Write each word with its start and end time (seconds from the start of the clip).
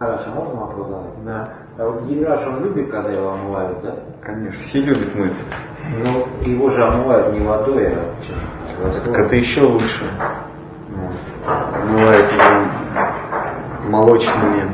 Хорошо, 0.00 0.28
можно 0.30 0.54
вопрос 0.54 0.88
задать? 0.88 1.24
Да, 1.24 1.48
А 1.78 1.88
вот 1.88 2.02
Генераш, 2.02 2.44
он 2.48 2.64
любит, 2.64 2.90
когда 2.90 3.12
его 3.12 3.30
омывают, 3.30 3.80
да? 3.80 3.94
конечно. 4.22 4.60
Все 4.60 4.80
любят 4.82 5.14
мыться. 5.14 5.44
Ну, 6.02 6.26
его 6.44 6.68
же 6.68 6.82
омывают 6.84 7.32
не 7.32 7.38
водой, 7.46 7.94
а 7.94 8.14
чем? 8.26 8.34
Так 9.04 9.16
это 9.16 9.36
еще 9.36 9.60
лучше. 9.60 10.02
Ну, 10.88 11.10
Омывают 11.46 12.32
его 12.32 13.88
молочными 13.88 14.68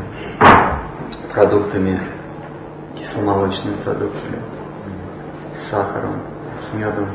продуктами, 1.34 2.00
кисломолочными 2.98 3.74
продуктами, 3.84 4.38
с 5.54 5.64
сахаром, 5.64 6.14
с 6.62 6.72
медом. 6.74 7.06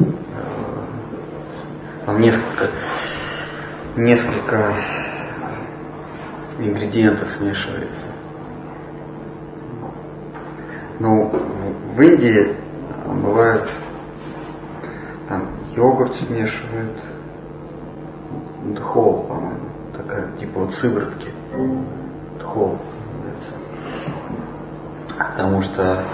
Э, 0.00 0.04
Там 2.04 2.20
несколько, 2.20 2.66
несколько 3.96 4.74
ингредиентов 6.58 7.28
смешивается. 7.28 8.06
Ну, 10.98 11.32
в 11.96 12.00
Индии 12.00 12.54
бывает 13.06 13.68
там 15.28 15.48
йогурт 15.74 16.14
смешивают, 16.14 16.98
дхол, 18.74 19.24
по-моему, 19.24 19.58
такая, 19.96 20.30
типа 20.38 20.60
вот 20.60 20.74
сыворотки. 20.74 21.28
Дхол 22.40 22.78
называется. 23.22 23.52
Потому 25.16 25.62
что 25.62 26.04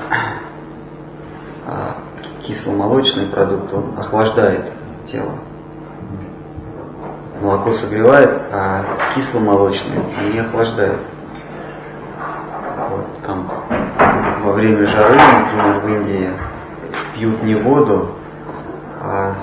а, 1.66 1.96
кисломолочный 2.42 3.26
продукт, 3.26 3.72
он 3.72 3.98
охлаждает 3.98 4.72
тело. 5.06 5.38
Молоко 7.40 7.72
согревает, 7.72 8.30
а 8.52 8.84
кисломолочные 9.14 10.00
они 10.20 10.40
охлаждают. 10.40 11.00
Вот, 12.90 13.06
там 13.24 13.50
во 14.44 14.52
время 14.52 14.84
жары, 14.84 15.14
например, 15.14 15.80
в 15.80 15.88
Индии 15.88 16.30
пьют 17.14 17.42
не 17.42 17.54
воду, 17.54 18.10
а 19.00 19.34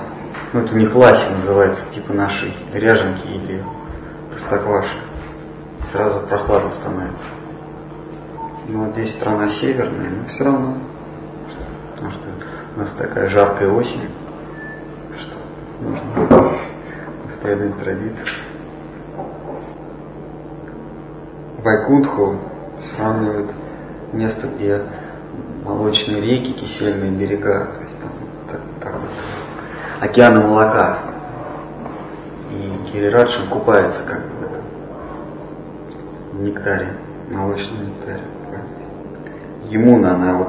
ну, 0.52 0.60
это 0.60 0.74
у 0.74 0.78
них 0.78 0.94
ласи 0.94 1.30
называется, 1.34 1.90
типа 1.92 2.12
нашей 2.12 2.54
ряженки 2.72 3.26
или 3.26 3.64
простокваши. 4.30 4.96
Сразу 5.92 6.20
прохладно 6.20 6.70
становится. 6.70 7.26
Ну, 8.68 8.84
вот 8.84 8.92
здесь 8.92 9.12
страна 9.12 9.48
северная, 9.48 10.10
но 10.10 10.28
все 10.28 10.44
равно. 10.44 10.74
Потому 11.94 12.10
что 12.12 12.28
у 12.76 12.78
нас 12.78 12.92
такая 12.92 13.28
жаркая 13.28 13.70
осень, 13.70 14.08
что 15.18 15.34
нужно 15.80 16.37
следовать 17.40 17.78
традиции. 17.78 18.26
Вайкунтху 21.62 22.36
сравнивают 22.94 23.50
место, 24.12 24.46
где 24.48 24.82
молочные 25.64 26.20
реки, 26.20 26.52
кисельные 26.52 27.10
берега, 27.10 27.68
то 27.74 27.82
есть 27.82 28.00
там 28.00 28.10
так, 28.50 28.60
так 28.80 28.92
вот, 28.94 29.10
океаны 30.00 30.40
молока. 30.40 30.98
И 32.52 32.90
Гирирадж 32.90 33.38
он 33.42 33.48
купается 33.48 34.04
как 34.04 34.20
бы 34.20 34.48
в 36.32 36.42
нектаре, 36.42 36.92
молочном 37.30 37.86
нектаре. 37.86 38.22
Емуна, 39.64 40.14
она 40.14 40.38
вот 40.38 40.48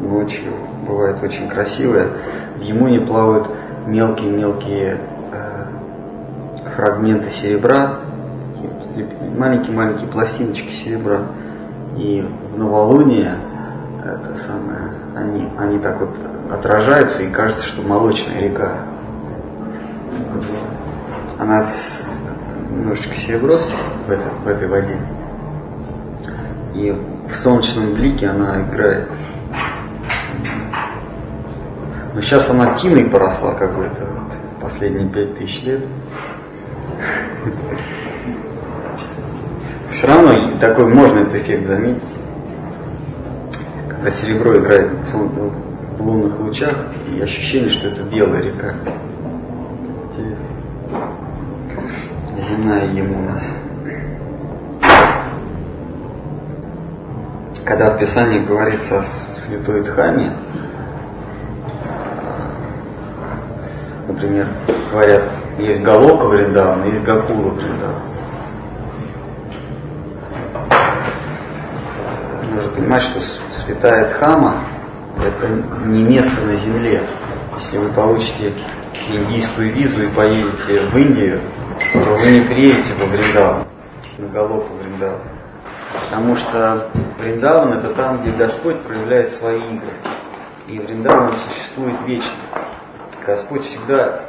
ночью 0.00 0.52
бывает 0.86 1.20
очень 1.22 1.48
красивая. 1.48 2.08
В 2.56 2.60
Емуне 2.60 3.00
плавают 3.00 3.48
мелкие-мелкие 3.86 5.00
фрагменты 6.76 7.30
серебра, 7.30 7.98
маленькие-маленькие 9.36 10.08
пластиночки 10.08 10.72
серебра. 10.72 11.22
И 11.96 12.26
в 12.52 12.58
новолуние 12.58 13.36
это 14.04 14.36
самое, 14.36 14.90
они, 15.16 15.48
они 15.58 15.78
так 15.78 16.00
вот 16.00 16.10
отражаются, 16.50 17.22
и 17.22 17.30
кажется, 17.30 17.66
что 17.66 17.82
молочная 17.82 18.40
река. 18.40 18.72
Она 21.38 21.62
с, 21.62 22.18
немножечко 22.70 23.16
серебро 23.16 23.54
в, 24.06 24.10
этой- 24.10 24.32
в 24.44 24.48
этой 24.48 24.68
воде. 24.68 24.98
И 26.74 26.90
в 27.30 27.36
солнечном 27.36 27.94
блике 27.94 28.28
она 28.28 28.62
играет. 28.62 29.08
Но 32.14 32.20
сейчас 32.20 32.48
она 32.50 32.74
тиной 32.74 33.04
поросла 33.04 33.54
какой-то 33.54 34.02
вот, 34.02 34.32
последние 34.60 35.08
пять 35.08 35.36
тысяч 35.36 35.62
лет. 35.64 35.80
Все 40.04 40.12
равно 40.12 40.34
такой 40.60 40.84
можно 40.84 41.20
этот 41.20 41.36
эффект 41.36 41.66
заметить. 41.66 42.12
Когда 43.88 44.10
серебро 44.10 44.58
играет 44.58 44.90
в 45.02 46.02
лунных 46.02 46.38
лучах, 46.40 46.74
и 47.16 47.22
ощущение, 47.22 47.70
что 47.70 47.88
это 47.88 48.02
белая 48.02 48.42
река. 48.42 48.74
Интересно. 50.10 50.46
Земная 52.38 52.86
Емуна. 52.88 53.40
Когда 57.64 57.88
в 57.88 57.98
Писании 57.98 58.40
говорится 58.40 58.98
о 58.98 59.02
святой 59.02 59.84
Дхаме, 59.84 60.34
например, 64.06 64.48
говорят, 64.92 65.22
есть 65.58 65.82
Галока 65.82 66.26
Вриндавана, 66.26 66.84
есть 66.84 67.02
Гакула 67.04 67.52
Вриндавана. 67.52 68.13
Понимать, 72.94 73.02
что 73.02 73.20
святая 73.50 74.10
Дхама– 74.10 74.54
это 75.18 75.48
не 75.86 76.02
место 76.02 76.40
на 76.42 76.56
земле. 76.56 77.02
Если 77.56 77.78
вы 77.78 77.88
получите 77.90 78.52
индийскую 79.08 79.72
визу 79.72 80.04
и 80.04 80.08
поедете 80.08 80.80
в 80.92 80.96
Индию, 80.96 81.40
то 81.92 81.98
вы 81.98 82.30
не 82.30 82.40
приедете 82.40 82.92
во 82.98 83.06
Вриндаван, 83.06 83.64
на 84.18 84.28
Галоку 84.28 84.74
Вриндаван. 84.74 85.20
Потому 86.04 86.36
что 86.36 86.88
Вриндаван– 87.20 87.72
это 87.78 87.88
там, 87.94 88.20
где 88.20 88.30
Господь 88.30 88.80
проявляет 88.80 89.30
свои 89.30 89.58
игры. 89.58 89.90
И 90.68 90.78
Вриндаван 90.78 91.32
существует 91.48 91.96
вечно. 92.06 92.30
Господь 93.26 93.64
всегда 93.64 94.20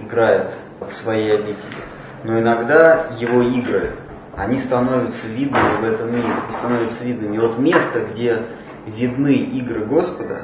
играет 0.00 0.50
в 0.80 0.92
своей 0.92 1.34
обители. 1.34 1.82
Но 2.24 2.38
иногда 2.38 3.06
его 3.18 3.42
игры, 3.42 3.90
они 4.36 4.58
становятся 4.58 5.26
видными 5.28 5.80
в 5.80 5.84
этом 5.84 6.14
мире. 6.14 6.28
И 6.48 6.52
становятся 6.52 7.04
видными. 7.04 7.36
И 7.36 7.38
вот 7.38 7.58
место, 7.58 8.04
где 8.04 8.42
видны 8.86 9.32
игры 9.32 9.84
Господа, 9.84 10.42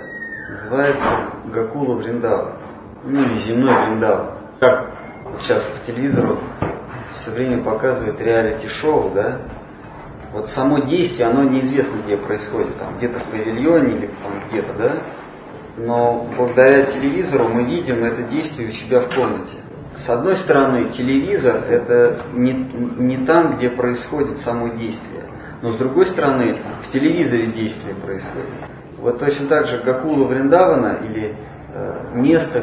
называется 0.48 1.06
Гакула 1.52 1.94
Вриндава. 1.96 2.52
Ну 3.04 3.20
или 3.20 3.38
земной 3.38 3.74
Вриндава. 3.86 4.38
Как 4.60 4.90
вот 5.24 5.40
сейчас 5.42 5.62
по 5.62 5.86
телевизору 5.86 6.38
все 7.12 7.30
время 7.30 7.62
показывают 7.62 8.20
реалити-шоу, 8.20 9.10
да? 9.14 9.40
Вот 10.32 10.48
само 10.48 10.78
действие, 10.78 11.28
оно 11.28 11.42
неизвестно 11.42 11.96
где 12.06 12.16
происходит, 12.16 12.76
там 12.78 12.96
где-то 12.96 13.18
в 13.18 13.24
павильоне 13.24 13.96
или 13.96 14.06
там 14.06 14.32
где-то, 14.48 14.72
да? 14.78 14.92
Но 15.76 16.26
благодаря 16.36 16.84
телевизору 16.84 17.48
мы 17.48 17.64
видим 17.64 18.04
это 18.04 18.22
действие 18.22 18.68
у 18.68 18.72
себя 18.72 19.00
в 19.00 19.14
комнате. 19.14 19.56
С 20.04 20.08
одной 20.08 20.36
стороны, 20.36 20.86
телевизор 20.86 21.62
это 21.70 22.16
не, 22.32 22.52
не 22.52 23.24
там, 23.24 23.56
где 23.56 23.70
происходит 23.70 24.40
само 24.40 24.66
действие. 24.66 25.26
Но 25.62 25.72
с 25.72 25.76
другой 25.76 26.06
стороны, 26.06 26.56
в 26.82 26.88
телевизоре 26.88 27.46
действие 27.46 27.94
происходит. 27.94 28.48
Вот 28.98 29.20
точно 29.20 29.46
так 29.46 29.68
же 29.68 29.78
Гакула 29.78 30.26
Вриндавана 30.26 30.98
или 31.04 31.36
э, 31.72 32.10
место, 32.14 32.62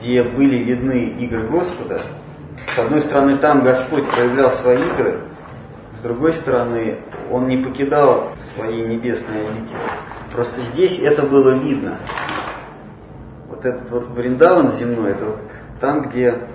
где 0.00 0.22
были 0.22 0.56
видны 0.56 1.10
игры 1.20 1.46
Господа, 1.48 2.00
с 2.74 2.78
одной 2.78 3.02
стороны, 3.02 3.36
там 3.36 3.64
Господь 3.64 4.08
проявлял 4.08 4.50
свои 4.50 4.78
игры, 4.78 5.20
с 5.92 5.98
другой 5.98 6.32
стороны, 6.32 6.96
Он 7.30 7.48
не 7.48 7.58
покидал 7.58 8.30
свои 8.38 8.80
небесные 8.80 9.42
обители. 9.42 9.78
Просто 10.32 10.62
здесь 10.62 11.00
это 11.00 11.22
было 11.22 11.50
видно. 11.50 11.96
Вот 13.50 13.66
этот 13.66 13.90
вот 13.90 14.08
Вриндаван 14.08 14.72
земной, 14.72 15.10
это 15.10 15.26
вот 15.26 15.38
там, 15.80 16.02
где 16.02 16.48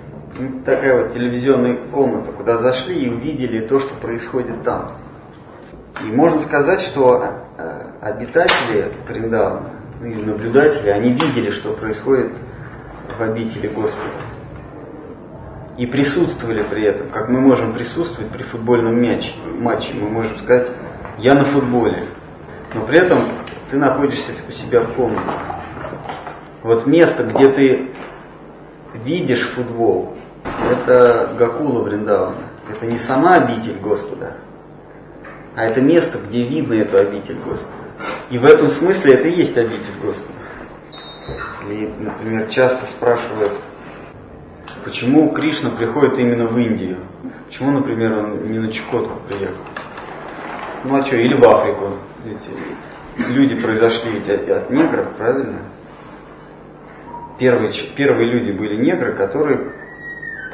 такая 0.64 1.02
вот 1.02 1.12
телевизионная 1.12 1.76
комната, 1.92 2.32
куда 2.32 2.58
зашли 2.58 3.04
и 3.04 3.08
увидели 3.08 3.60
то, 3.66 3.80
что 3.80 3.94
происходит 3.94 4.62
там. 4.64 4.92
И 6.02 6.10
можно 6.10 6.40
сказать, 6.40 6.80
что 6.80 7.24
э, 7.56 7.86
обитатели 8.00 8.90
Вриндавана, 9.08 9.70
ну 10.00 10.06
и 10.06 10.14
наблюдатели, 10.14 10.90
они 10.90 11.12
видели, 11.12 11.50
что 11.50 11.72
происходит 11.72 12.32
в 13.16 13.22
обители 13.22 13.68
Господа. 13.68 14.10
И 15.78 15.86
присутствовали 15.86 16.62
при 16.62 16.84
этом, 16.84 17.08
как 17.08 17.28
мы 17.28 17.40
можем 17.40 17.72
присутствовать 17.72 18.30
при 18.30 18.42
футбольном 18.42 19.00
мяч, 19.00 19.34
матче. 19.58 19.94
Мы 19.94 20.08
можем 20.08 20.38
сказать, 20.38 20.70
я 21.18 21.34
на 21.34 21.44
футболе. 21.44 21.98
Но 22.74 22.82
при 22.82 22.98
этом 22.98 23.18
ты 23.70 23.76
находишься 23.76 24.32
у 24.48 24.52
себя 24.52 24.80
в 24.80 24.92
комнате. 24.92 25.22
Вот 26.62 26.86
место, 26.86 27.24
где 27.24 27.48
ты 27.48 27.88
видишь 29.04 29.42
футбол, 29.42 30.16
это 30.70 31.34
Гакула 31.38 31.82
Вриндавана. 31.82 32.36
Это 32.70 32.86
не 32.86 32.98
сама 32.98 33.34
обитель 33.34 33.78
Господа, 33.80 34.32
а 35.54 35.64
это 35.64 35.80
место, 35.80 36.18
где 36.18 36.44
видно 36.46 36.74
эту 36.74 36.96
обитель 36.96 37.36
Господа. 37.44 37.72
И 38.30 38.38
в 38.38 38.44
этом 38.44 38.68
смысле 38.68 39.14
это 39.14 39.28
и 39.28 39.32
есть 39.32 39.56
обитель 39.58 39.92
Господа. 40.02 40.32
И, 41.68 41.92
например, 41.98 42.48
часто 42.48 42.86
спрашивают, 42.86 43.52
почему 44.84 45.30
Кришна 45.30 45.70
приходит 45.70 46.18
именно 46.18 46.46
в 46.46 46.58
Индию? 46.58 46.98
Почему, 47.46 47.70
например, 47.70 48.18
он 48.18 48.50
не 48.50 48.58
на 48.58 48.72
Чукотку 48.72 49.20
приехал? 49.28 49.62
Ну 50.84 51.00
а 51.00 51.04
что, 51.04 51.16
или 51.16 51.34
в 51.34 51.44
Африку? 51.44 51.90
Ведь 52.24 52.48
люди 53.16 53.54
произошли 53.60 54.10
ведь 54.10 54.28
от, 54.28 54.50
от 54.50 54.70
негров, 54.70 55.06
правильно? 55.16 55.60
Первые, 57.38 57.72
первые 57.96 58.30
люди 58.30 58.52
были 58.52 58.76
негры, 58.76 59.12
которые 59.12 59.73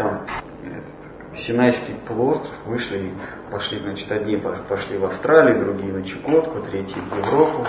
там 0.00 0.22
этот, 0.64 1.38
Синайский 1.38 1.94
полуостров 2.08 2.54
вышли 2.64 3.12
пошли, 3.50 3.78
значит, 3.80 4.10
одни 4.10 4.38
пошли 4.66 4.96
в 4.96 5.04
Австралию, 5.04 5.60
другие 5.60 5.92
на 5.92 6.02
Чукотку, 6.02 6.60
третьи 6.60 6.96
в 6.98 7.18
Европу, 7.18 7.66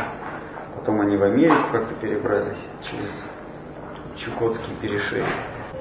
потом 0.78 1.01
они 1.01 1.18
в 1.18 1.24
Америку 1.24 1.57
как-то 1.74 1.94
перебрались 1.95 2.56
через 2.81 3.30
Чукотский 4.16 4.72
перешейк. 4.81 5.25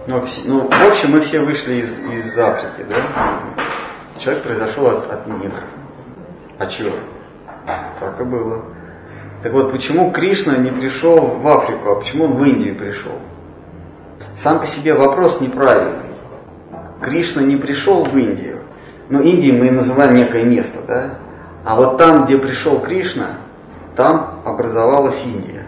Ну, 0.08 0.24
ну, 0.46 0.68
в 0.68 0.88
общем, 0.88 1.12
мы 1.12 1.20
все 1.20 1.38
вышли 1.40 1.74
из, 1.74 1.98
из 2.00 2.36
Африки, 2.36 2.84
да? 2.88 2.96
Человек 4.18 4.42
произошел 4.42 4.88
от, 4.88 5.08
от 5.08 5.26
негров. 5.28 5.62
А 6.58 6.66
чего? 6.66 6.96
Так 8.00 8.20
и 8.20 8.24
было. 8.24 8.64
Так 9.44 9.52
вот, 9.52 9.70
почему 9.70 10.10
Кришна 10.10 10.56
не 10.56 10.72
пришел 10.72 11.16
в 11.20 11.46
Африку, 11.46 11.92
а 11.92 11.94
почему 12.00 12.24
он 12.24 12.34
в 12.34 12.44
Индию 12.44 12.74
пришел? 12.74 13.12
Сам 14.36 14.58
по 14.58 14.66
себе 14.66 14.94
вопрос 14.94 15.40
неправильный. 15.40 16.09
Кришна 17.00 17.42
не 17.42 17.56
пришел 17.56 18.04
в 18.04 18.16
Индию. 18.16 18.58
Ну, 19.08 19.20
Индией 19.20 19.58
мы 19.58 19.70
называем 19.70 20.14
некое 20.14 20.44
место, 20.44 20.80
да? 20.86 21.18
А 21.64 21.76
вот 21.76 21.98
там, 21.98 22.24
где 22.24 22.38
пришел 22.38 22.78
Кришна, 22.80 23.38
там 23.96 24.40
образовалась 24.44 25.22
Индия. 25.24 25.66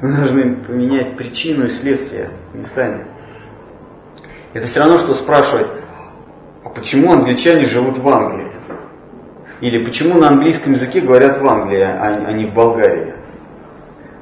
Мы 0.00 0.12
должны 0.14 0.54
поменять 0.56 1.16
причину 1.16 1.66
и 1.66 1.68
следствие 1.68 2.30
местами. 2.54 3.04
Это 4.52 4.66
все 4.66 4.80
равно, 4.80 4.98
что 4.98 5.12
спрашивать, 5.14 5.66
а 6.64 6.70
почему 6.70 7.12
англичане 7.12 7.66
живут 7.66 7.98
в 7.98 8.08
Англии? 8.08 8.46
Или 9.60 9.84
почему 9.84 10.18
на 10.18 10.28
английском 10.28 10.72
языке 10.72 11.00
говорят 11.00 11.40
в 11.40 11.46
Англии, 11.46 11.82
а 11.82 12.32
не 12.32 12.46
в 12.46 12.54
Болгарии? 12.54 13.12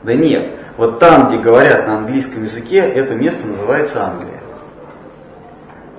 Да 0.03 0.15
нет, 0.15 0.51
вот 0.77 0.99
там, 0.99 1.29
где 1.29 1.39
говорят 1.39 1.87
на 1.87 1.99
английском 1.99 2.45
языке, 2.45 2.79
это 2.79 3.15
место 3.15 3.47
называется 3.47 4.05
Англия. 4.05 4.38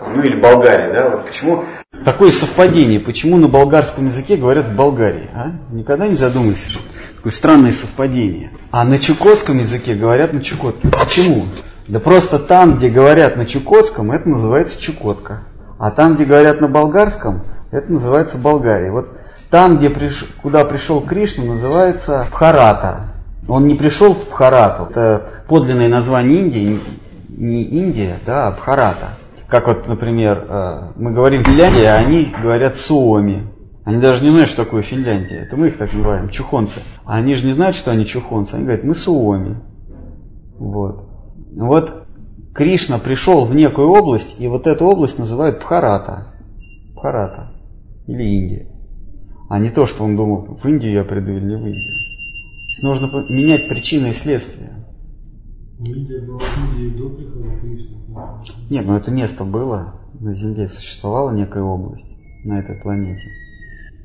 Ну 0.07 0.21
или 0.21 0.39
Болгария, 0.39 0.93
да? 0.93 1.09
Вот 1.09 1.25
почему 1.27 1.63
такое 2.05 2.31
совпадение? 2.31 2.99
Почему 2.99 3.37
на 3.37 3.47
болгарском 3.47 4.07
языке 4.07 4.37
говорят 4.37 4.67
в 4.67 4.75
Болгарии? 4.75 5.29
А? 5.33 5.51
Никогда 5.71 6.07
не 6.07 6.15
задумывайся, 6.15 6.71
что 6.71 6.81
такое 7.15 7.31
странное 7.31 7.73
совпадение. 7.73 8.51
А 8.71 8.83
на 8.83 8.99
чукотском 8.99 9.59
языке 9.59 9.95
говорят 9.95 10.33
на 10.33 10.41
Чукотке. 10.41 10.87
Почему? 10.89 11.45
Да 11.87 11.99
просто 11.99 12.39
там, 12.39 12.75
где 12.75 12.89
говорят 12.89 13.35
на 13.35 13.45
чукотском, 13.45 14.11
это 14.11 14.29
называется 14.29 14.79
Чукотка. 14.79 15.41
А 15.79 15.91
там, 15.91 16.15
где 16.15 16.25
говорят 16.25 16.61
на 16.61 16.67
болгарском, 16.67 17.43
это 17.71 17.91
называется 17.91 18.37
Болгария. 18.37 18.91
Вот 18.91 19.09
там, 19.49 19.77
где 19.77 19.89
приш... 19.89 20.25
куда 20.41 20.65
пришел 20.65 21.01
Кришна, 21.01 21.45
называется 21.45 22.27
Бхарата. 22.29 23.13
Он 23.47 23.65
не 23.65 23.75
пришел 23.75 24.13
в 24.13 24.29
Бхарату. 24.29 24.91
Это 24.91 25.43
подлинное 25.47 25.87
название 25.87 26.39
Индии, 26.39 26.81
не 27.29 27.63
Индия, 27.63 28.17
да, 28.25 28.47
а 28.47 28.51
Бхарата. 28.51 29.17
Как 29.49 29.67
вот, 29.67 29.87
например, 29.87 30.45
э, 30.47 30.91
мы 30.95 31.11
говорим 31.11 31.43
Финляндия, 31.43 31.89
а 31.89 31.97
они 31.97 32.31
говорят 32.41 32.77
Суоми. 32.77 33.47
Они 33.83 33.99
даже 33.99 34.23
не 34.23 34.29
знают, 34.29 34.49
что 34.49 34.63
такое 34.63 34.83
Финляндия. 34.83 35.43
Это 35.43 35.57
мы 35.57 35.69
их 35.69 35.77
так 35.77 35.91
называем, 35.91 36.29
чухонцы. 36.29 36.81
А 37.05 37.15
они 37.15 37.33
же 37.33 37.45
не 37.45 37.53
знают, 37.53 37.75
что 37.75 37.91
они 37.91 38.05
чухонцы. 38.05 38.53
Они 38.53 38.63
говорят, 38.63 38.83
мы 38.83 38.93
Суоми. 38.93 39.57
Вот. 40.59 41.09
Вот 41.55 42.03
Кришна 42.53 42.99
пришел 42.99 43.45
в 43.45 43.55
некую 43.55 43.89
область, 43.89 44.39
и 44.39 44.47
вот 44.47 44.67
эту 44.67 44.85
область 44.85 45.17
называют 45.17 45.59
Бхарата. 45.59 46.33
Бхарата. 46.95 47.51
Или 48.07 48.23
Индия 48.23 48.69
а 49.49 49.57
не 49.59 49.71
то, 49.71 49.87
что 49.87 50.03
он 50.03 50.15
думал, 50.15 50.59
в 50.61 50.65
Индию 50.67 50.93
я 50.93 51.03
приду 51.03 51.31
или 51.31 51.43
не 51.43 51.55
в 51.55 51.65
Индию. 51.65 51.95
Нужно 52.83 53.07
менять 53.29 53.67
причины 53.67 54.09
и 54.09 54.13
следствия. 54.13 54.85
Индия 55.79 56.21
была 56.21 56.39
в 56.39 56.77
Индии 56.77 56.95
до 56.95 57.09
прихода 57.09 57.59
Кришны? 57.59 57.98
Нет, 58.69 58.85
но 58.85 58.97
это 58.97 59.11
место 59.11 59.43
было, 59.45 59.95
на 60.19 60.33
Земле 60.33 60.67
существовала 60.67 61.31
некая 61.31 61.63
область 61.63 62.09
на 62.43 62.59
этой 62.59 62.75
планете. 62.81 63.29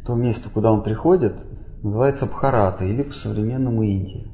То 0.07 0.15
место, 0.15 0.51
куда 0.51 0.73
он 0.73 0.83
приходит, 0.83 1.35
называется 1.83 2.27
Бхарата 2.27 2.85
или 2.85 3.03
по-современному 3.03 3.83
Индия. 3.83 4.31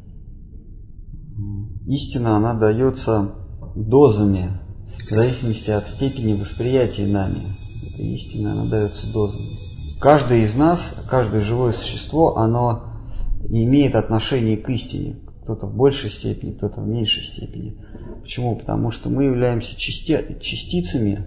Истина, 1.87 2.37
она 2.37 2.55
дается 2.55 3.35
дозами, 3.75 4.61
в 4.87 5.09
зависимости 5.09 5.71
от 5.71 5.87
степени 5.89 6.41
восприятия 6.41 7.07
нами. 7.07 7.57
Эта 7.87 8.03
истина, 8.03 8.53
она 8.53 8.69
дается 8.69 9.13
дозами. 9.13 9.57
Каждый 10.01 10.45
из 10.45 10.55
нас, 10.55 10.81
каждое 11.09 11.41
живое 11.41 11.73
существо, 11.73 12.37
оно 12.37 12.85
имеет 13.49 13.95
отношение 13.95 14.57
к 14.57 14.69
истине. 14.69 15.17
Кто-то 15.43 15.67
в 15.67 15.77
большей 15.77 16.11
степени, 16.11 16.53
кто-то 16.53 16.81
в 16.81 16.87
меньшей 16.87 17.23
степени. 17.23 17.83
Почему? 18.23 18.57
Потому 18.57 18.91
что 18.91 19.09
мы 19.09 19.25
являемся 19.25 19.77
части, 19.77 20.39
частицами, 20.41 21.25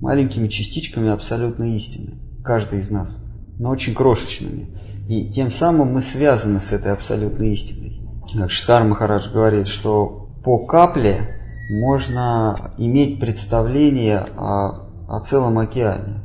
маленькими 0.00 0.48
частичками 0.48 1.10
абсолютной 1.10 1.76
истины. 1.76 2.18
Каждый 2.44 2.80
из 2.80 2.90
нас. 2.90 3.18
Но 3.58 3.70
очень 3.70 3.94
крошечными. 3.94 4.78
И 5.08 5.32
тем 5.32 5.52
самым 5.52 5.92
мы 5.92 6.02
связаны 6.02 6.60
с 6.60 6.72
этой 6.72 6.92
абсолютной 6.92 7.54
истиной. 7.54 8.00
Как 8.32 8.50
Шткар 8.50 8.84
Махарадж 8.84 9.30
говорит, 9.32 9.66
что 9.66 10.28
по 10.44 10.66
капле 10.66 11.40
можно 11.70 12.72
иметь 12.78 13.20
представление 13.20 14.18
о, 14.18 14.88
о 15.08 15.20
целом 15.20 15.58
океане 15.58 16.20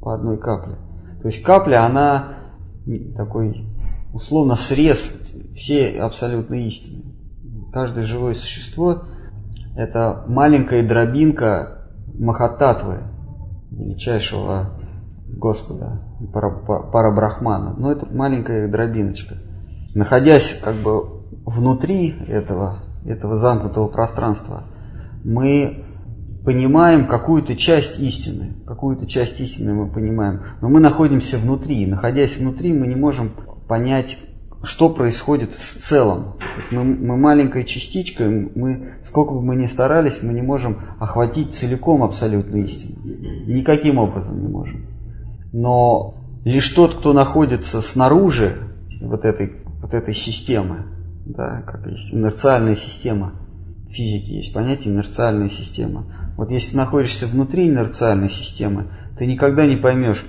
по 0.00 0.14
одной 0.14 0.38
капле. 0.38 0.76
То 1.22 1.28
есть 1.28 1.42
капля, 1.42 1.84
она 1.84 2.34
такой 3.16 3.66
условно 4.12 4.56
срез 4.56 4.98
всей 5.54 5.98
абсолютной 6.00 6.66
истины. 6.66 7.14
Каждое 7.72 8.04
живое 8.04 8.34
существо– 8.34 9.02
это 9.76 10.24
маленькая 10.28 10.86
дробинка 10.86 11.88
Махататвы, 12.18 13.02
величайшего 13.70 14.78
Господа, 15.26 16.02
Парабрахмана. 16.32 17.74
Но 17.76 17.90
это 17.90 18.06
маленькая 18.12 18.68
дробиночка. 18.68 19.36
Находясь 19.94 20.60
как 20.62 20.76
бы 20.76 21.22
внутри 21.44 22.14
этого, 22.28 22.84
этого 23.04 23.36
замкнутого 23.38 23.88
пространства, 23.88 24.64
мы 25.24 25.84
понимаем 26.44 27.08
какую-то 27.08 27.56
часть 27.56 27.98
истины. 27.98 28.54
Какую-то 28.66 29.06
часть 29.06 29.40
истины 29.40 29.74
мы 29.74 29.90
понимаем. 29.90 30.42
Но 30.60 30.68
мы 30.68 30.80
находимся 30.80 31.38
внутри. 31.38 31.86
Находясь 31.86 32.36
внутри, 32.36 32.72
мы 32.72 32.86
не 32.86 32.96
можем 32.96 33.32
понять, 33.66 34.18
что 34.64 34.88
происходит 34.90 35.52
с 35.54 35.86
целым. 35.88 36.34
Мы, 36.70 36.84
мы 36.84 37.16
маленькая 37.16 37.64
частичка, 37.64 38.24
мы, 38.24 38.94
сколько 39.04 39.32
бы 39.32 39.42
мы 39.42 39.56
ни 39.56 39.66
старались, 39.66 40.22
мы 40.22 40.32
не 40.32 40.42
можем 40.42 40.80
охватить 40.98 41.54
целиком 41.54 42.02
абсолютную 42.02 42.64
истину. 42.64 42.96
Никаким 43.46 43.98
образом 43.98 44.40
не 44.40 44.48
можем. 44.48 44.86
Но 45.52 46.14
лишь 46.44 46.70
тот, 46.70 46.96
кто 46.98 47.12
находится 47.12 47.80
снаружи 47.80 48.58
вот 49.00 49.24
этой, 49.24 49.52
вот 49.80 49.94
этой 49.94 50.14
системы, 50.14 50.86
да, 51.26 51.62
как 51.62 51.86
есть 51.86 52.12
инерциальная 52.12 52.76
система, 52.76 53.32
физики 53.90 54.30
есть 54.32 54.52
понятие 54.52 54.94
инерциальная 54.94 55.48
система. 55.48 56.32
Вот 56.36 56.50
если 56.50 56.72
ты 56.72 56.76
находишься 56.76 57.26
внутри 57.26 57.68
инерциальной 57.68 58.28
системы, 58.28 58.88
ты 59.18 59.26
никогда 59.26 59.66
не 59.66 59.76
поймешь, 59.76 60.24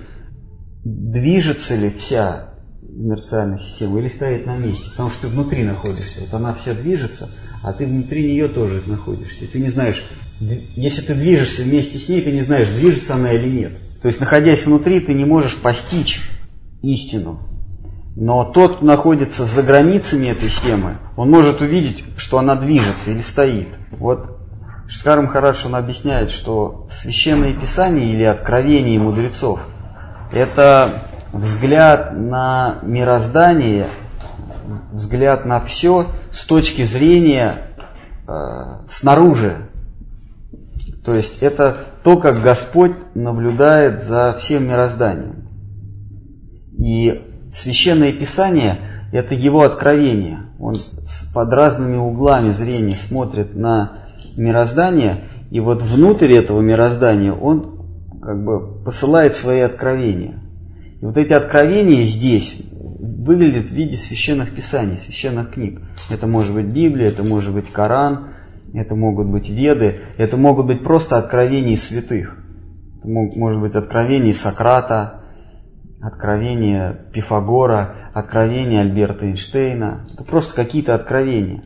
движется 0.84 1.76
ли 1.76 1.90
вся 1.90 2.55
инерциальная 2.88 3.58
система 3.58 4.00
или 4.00 4.08
стоит 4.08 4.46
на 4.46 4.56
месте, 4.56 4.84
потому 4.90 5.10
что 5.10 5.22
ты 5.22 5.28
внутри 5.28 5.64
находишься. 5.64 6.20
Вот 6.20 6.34
она 6.34 6.54
вся 6.54 6.74
движется, 6.74 7.30
а 7.62 7.72
ты 7.72 7.86
внутри 7.86 8.32
нее 8.32 8.48
тоже 8.48 8.82
находишься. 8.86 9.46
Ты 9.50 9.60
не 9.60 9.68
знаешь, 9.68 10.04
если 10.40 11.02
ты 11.02 11.14
движешься 11.14 11.62
вместе 11.62 11.98
с 11.98 12.08
ней, 12.08 12.22
ты 12.22 12.32
не 12.32 12.42
знаешь, 12.42 12.68
движется 12.68 13.14
она 13.14 13.32
или 13.32 13.48
нет. 13.48 13.72
То 14.02 14.08
есть, 14.08 14.20
находясь 14.20 14.66
внутри, 14.66 15.00
ты 15.00 15.14
не 15.14 15.24
можешь 15.24 15.60
постичь 15.60 16.20
истину. 16.82 17.40
Но 18.14 18.44
тот, 18.44 18.76
кто 18.76 18.86
находится 18.86 19.44
за 19.44 19.62
границами 19.62 20.28
этой 20.28 20.48
системы, 20.48 20.98
он 21.16 21.30
может 21.30 21.60
увидеть, 21.60 22.04
что 22.16 22.38
она 22.38 22.56
движется 22.56 23.10
или 23.10 23.20
стоит. 23.20 23.68
Вот 23.90 24.38
Шткар 24.88 25.20
Махарадж 25.20 25.66
он 25.66 25.74
объясняет, 25.74 26.30
что 26.30 26.86
священное 26.90 27.58
писание 27.58 28.12
или 28.12 28.22
откровение 28.22 28.98
мудрецов– 28.98 29.60
это 30.32 31.05
взгляд 31.32 32.12
на 32.16 32.78
мироздание, 32.82 33.88
взгляд 34.92 35.44
на 35.44 35.60
все 35.60 36.06
с 36.32 36.44
точки 36.44 36.84
зрения 36.84 37.58
э, 38.26 38.32
снаружи. 38.88 39.68
То 41.04 41.14
есть 41.14 41.38
это 41.40 41.86
то, 42.02 42.16
как 42.16 42.42
Господь 42.42 42.92
наблюдает 43.14 44.04
за 44.04 44.34
всем 44.38 44.68
мирозданием. 44.68 45.48
И 46.78 47.22
священное 47.52 48.12
писание– 48.12 48.78
это 49.12 49.34
его 49.34 49.62
откровение. 49.62 50.40
Он 50.58 50.74
под 51.32 51.52
разными 51.52 51.96
углами 51.96 52.50
зрения 52.52 52.96
смотрит 52.96 53.54
на 53.54 54.04
мироздание, 54.36 55.24
и 55.50 55.60
вот 55.60 55.82
внутрь 55.82 56.32
этого 56.32 56.60
мироздания 56.60 57.32
он 57.32 57.76
как 58.20 58.42
бы 58.44 58.82
посылает 58.84 59.36
свои 59.36 59.60
откровения. 59.60 60.40
И 61.00 61.04
вот 61.04 61.16
эти 61.16 61.32
откровения 61.32 62.04
здесь 62.04 62.62
выглядят 62.72 63.70
в 63.70 63.74
виде 63.74 63.96
священных 63.96 64.54
писаний, 64.54 64.96
священных 64.96 65.50
книг. 65.50 65.80
Это 66.10 66.26
может 66.26 66.54
быть 66.54 66.66
Библия, 66.66 67.08
это 67.08 67.22
может 67.22 67.52
быть 67.52 67.70
Коран, 67.70 68.34
это 68.72 68.94
могут 68.94 69.28
быть 69.28 69.48
Веды, 69.48 70.00
это 70.16 70.36
могут 70.36 70.66
быть 70.66 70.82
просто 70.82 71.18
откровения 71.18 71.76
святых. 71.76 72.36
Это 72.98 73.08
может 73.08 73.60
быть 73.60 73.74
откровение 73.74 74.32
Сократа, 74.32 75.22
откровение 76.00 76.96
Пифагора, 77.12 78.10
откровение 78.14 78.80
Альберта 78.80 79.26
Эйнштейна. 79.26 80.06
Это 80.12 80.24
просто 80.24 80.54
какие-то 80.54 80.94
откровения. 80.94 81.62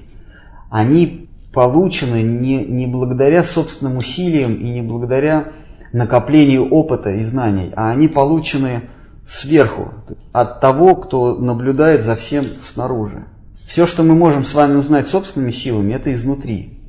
Они 0.71 1.29
получены 1.53 2.23
не, 2.23 2.65
не 2.65 2.87
благодаря 2.87 3.45
собственным 3.45 3.97
усилиям 3.97 4.55
и 4.55 4.71
не 4.71 4.83
благодаря 4.83 5.53
накоплению 5.93 6.69
опыта 6.69 7.11
и 7.11 7.23
знаний, 7.23 7.73
а 7.75 7.91
они 7.91 8.07
получены 8.07 8.83
сверху, 9.31 9.95
от 10.33 10.61
того, 10.61 10.97
кто 10.97 11.37
наблюдает 11.37 12.05
за 12.05 12.17
всем 12.17 12.45
снаружи. 12.65 13.27
Все, 13.67 13.87
что 13.87 14.03
мы 14.03 14.17
можем 14.17 14.45
с 14.45 14.53
вами 14.53 14.75
узнать 14.75 15.09
собственными 15.09 15.53
силами, 15.53 15.93
это 15.93 16.13
изнутри. 16.13 16.81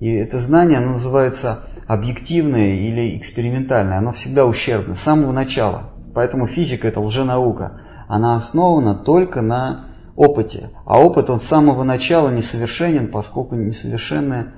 И 0.00 0.10
это 0.10 0.40
знание, 0.40 0.78
оно 0.78 0.94
называется 0.94 1.60
объективное 1.86 2.74
или 2.74 3.16
экспериментальное, 3.16 3.98
оно 3.98 4.12
всегда 4.12 4.44
ущербно, 4.46 4.96
с 4.96 5.00
самого 5.00 5.30
начала. 5.30 5.90
Поэтому 6.12 6.48
физика 6.48 6.88
это 6.88 7.00
лженаука. 7.00 7.80
Она 8.08 8.36
основана 8.36 8.96
только 8.96 9.40
на 9.40 9.86
опыте. 10.16 10.70
А 10.84 11.00
опыт 11.00 11.30
он 11.30 11.40
с 11.40 11.46
самого 11.46 11.84
начала 11.84 12.30
несовершенен, 12.30 13.12
поскольку 13.12 13.54
несовершенны 13.54 14.52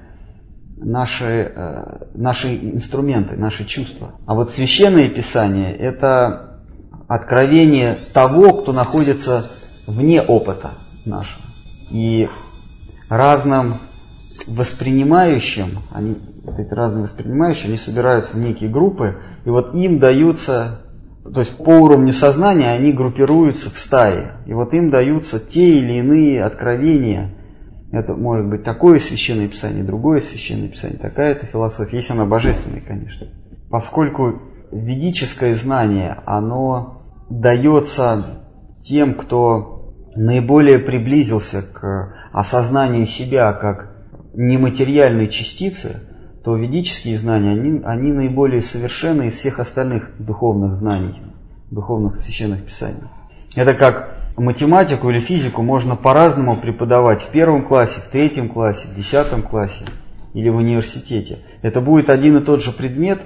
наши, 0.76 1.52
э, 1.54 2.06
наши 2.14 2.56
инструменты, 2.56 3.36
наши 3.36 3.66
чувства. 3.66 4.14
А 4.26 4.34
вот 4.34 4.52
священное 4.52 5.10
писание 5.10 5.74
это 5.74 6.47
откровение 7.08 7.96
того, 8.12 8.52
кто 8.52 8.72
находится 8.72 9.50
вне 9.86 10.22
опыта 10.22 10.72
нашего. 11.06 11.42
И 11.90 12.28
разным 13.08 13.76
воспринимающим, 14.46 15.78
они, 15.90 16.16
вот 16.44 16.58
эти 16.58 16.72
разные 16.72 17.04
воспринимающие, 17.04 17.68
они 17.68 17.78
собираются 17.78 18.36
в 18.36 18.38
некие 18.38 18.70
группы, 18.70 19.16
и 19.44 19.48
вот 19.48 19.74
им 19.74 19.98
даются, 19.98 20.82
то 21.24 21.40
есть 21.40 21.56
по 21.56 21.70
уровню 21.70 22.12
сознания 22.12 22.70
они 22.70 22.92
группируются 22.92 23.70
в 23.70 23.78
стаи, 23.78 24.32
и 24.46 24.52
вот 24.52 24.74
им 24.74 24.90
даются 24.90 25.40
те 25.40 25.78
или 25.78 25.94
иные 25.94 26.44
откровения. 26.44 27.34
Это 27.90 28.12
может 28.12 28.46
быть 28.46 28.64
такое 28.64 29.00
священное 29.00 29.48
писание, 29.48 29.82
другое 29.82 30.20
священное 30.20 30.68
писание, 30.68 30.98
такая-то 30.98 31.46
философия, 31.46 31.96
если 31.96 32.12
она 32.12 32.26
божественная, 32.26 32.82
конечно. 32.82 33.28
Поскольку 33.70 34.42
ведическое 34.70 35.54
знание, 35.54 36.18
оно 36.26 36.97
дается 37.30 38.42
тем, 38.82 39.14
кто 39.14 39.94
наиболее 40.14 40.78
приблизился 40.78 41.62
к 41.62 42.14
осознанию 42.32 43.06
себя 43.06 43.52
как 43.52 43.92
нематериальной 44.34 45.28
частицы, 45.28 46.00
то 46.44 46.56
ведические 46.56 47.18
знания, 47.18 47.50
они, 47.50 47.82
они 47.84 48.12
наиболее 48.12 48.62
совершенны 48.62 49.28
из 49.28 49.34
всех 49.34 49.58
остальных 49.58 50.10
духовных 50.18 50.76
знаний, 50.76 51.22
духовных 51.70 52.16
священных 52.16 52.64
писаний. 52.64 53.02
Это 53.54 53.74
как 53.74 54.14
математику 54.36 55.10
или 55.10 55.20
физику 55.20 55.62
можно 55.62 55.96
по-разному 55.96 56.56
преподавать 56.56 57.22
в 57.22 57.28
первом 57.28 57.66
классе, 57.66 58.00
в 58.00 58.08
третьем 58.08 58.48
классе, 58.48 58.88
в 58.88 58.94
десятом 58.94 59.42
классе 59.42 59.86
или 60.34 60.48
в 60.48 60.56
университете. 60.56 61.40
Это 61.62 61.80
будет 61.80 62.08
один 62.10 62.36
и 62.36 62.44
тот 62.44 62.62
же 62.62 62.72
предмет, 62.72 63.20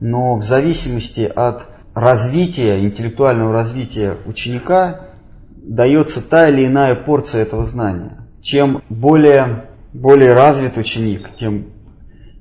но 0.00 0.36
в 0.36 0.42
зависимости 0.42 1.20
от 1.20 1.66
развития, 1.94 2.80
интеллектуального 2.80 3.52
развития 3.52 4.18
ученика 4.26 5.08
дается 5.56 6.20
та 6.26 6.48
или 6.48 6.66
иная 6.66 6.94
порция 6.94 7.42
этого 7.42 7.64
знания. 7.64 8.18
Чем 8.42 8.82
более 8.88 9.68
более 9.94 10.34
развит 10.34 10.76
ученик, 10.76 11.30
тем, 11.38 11.66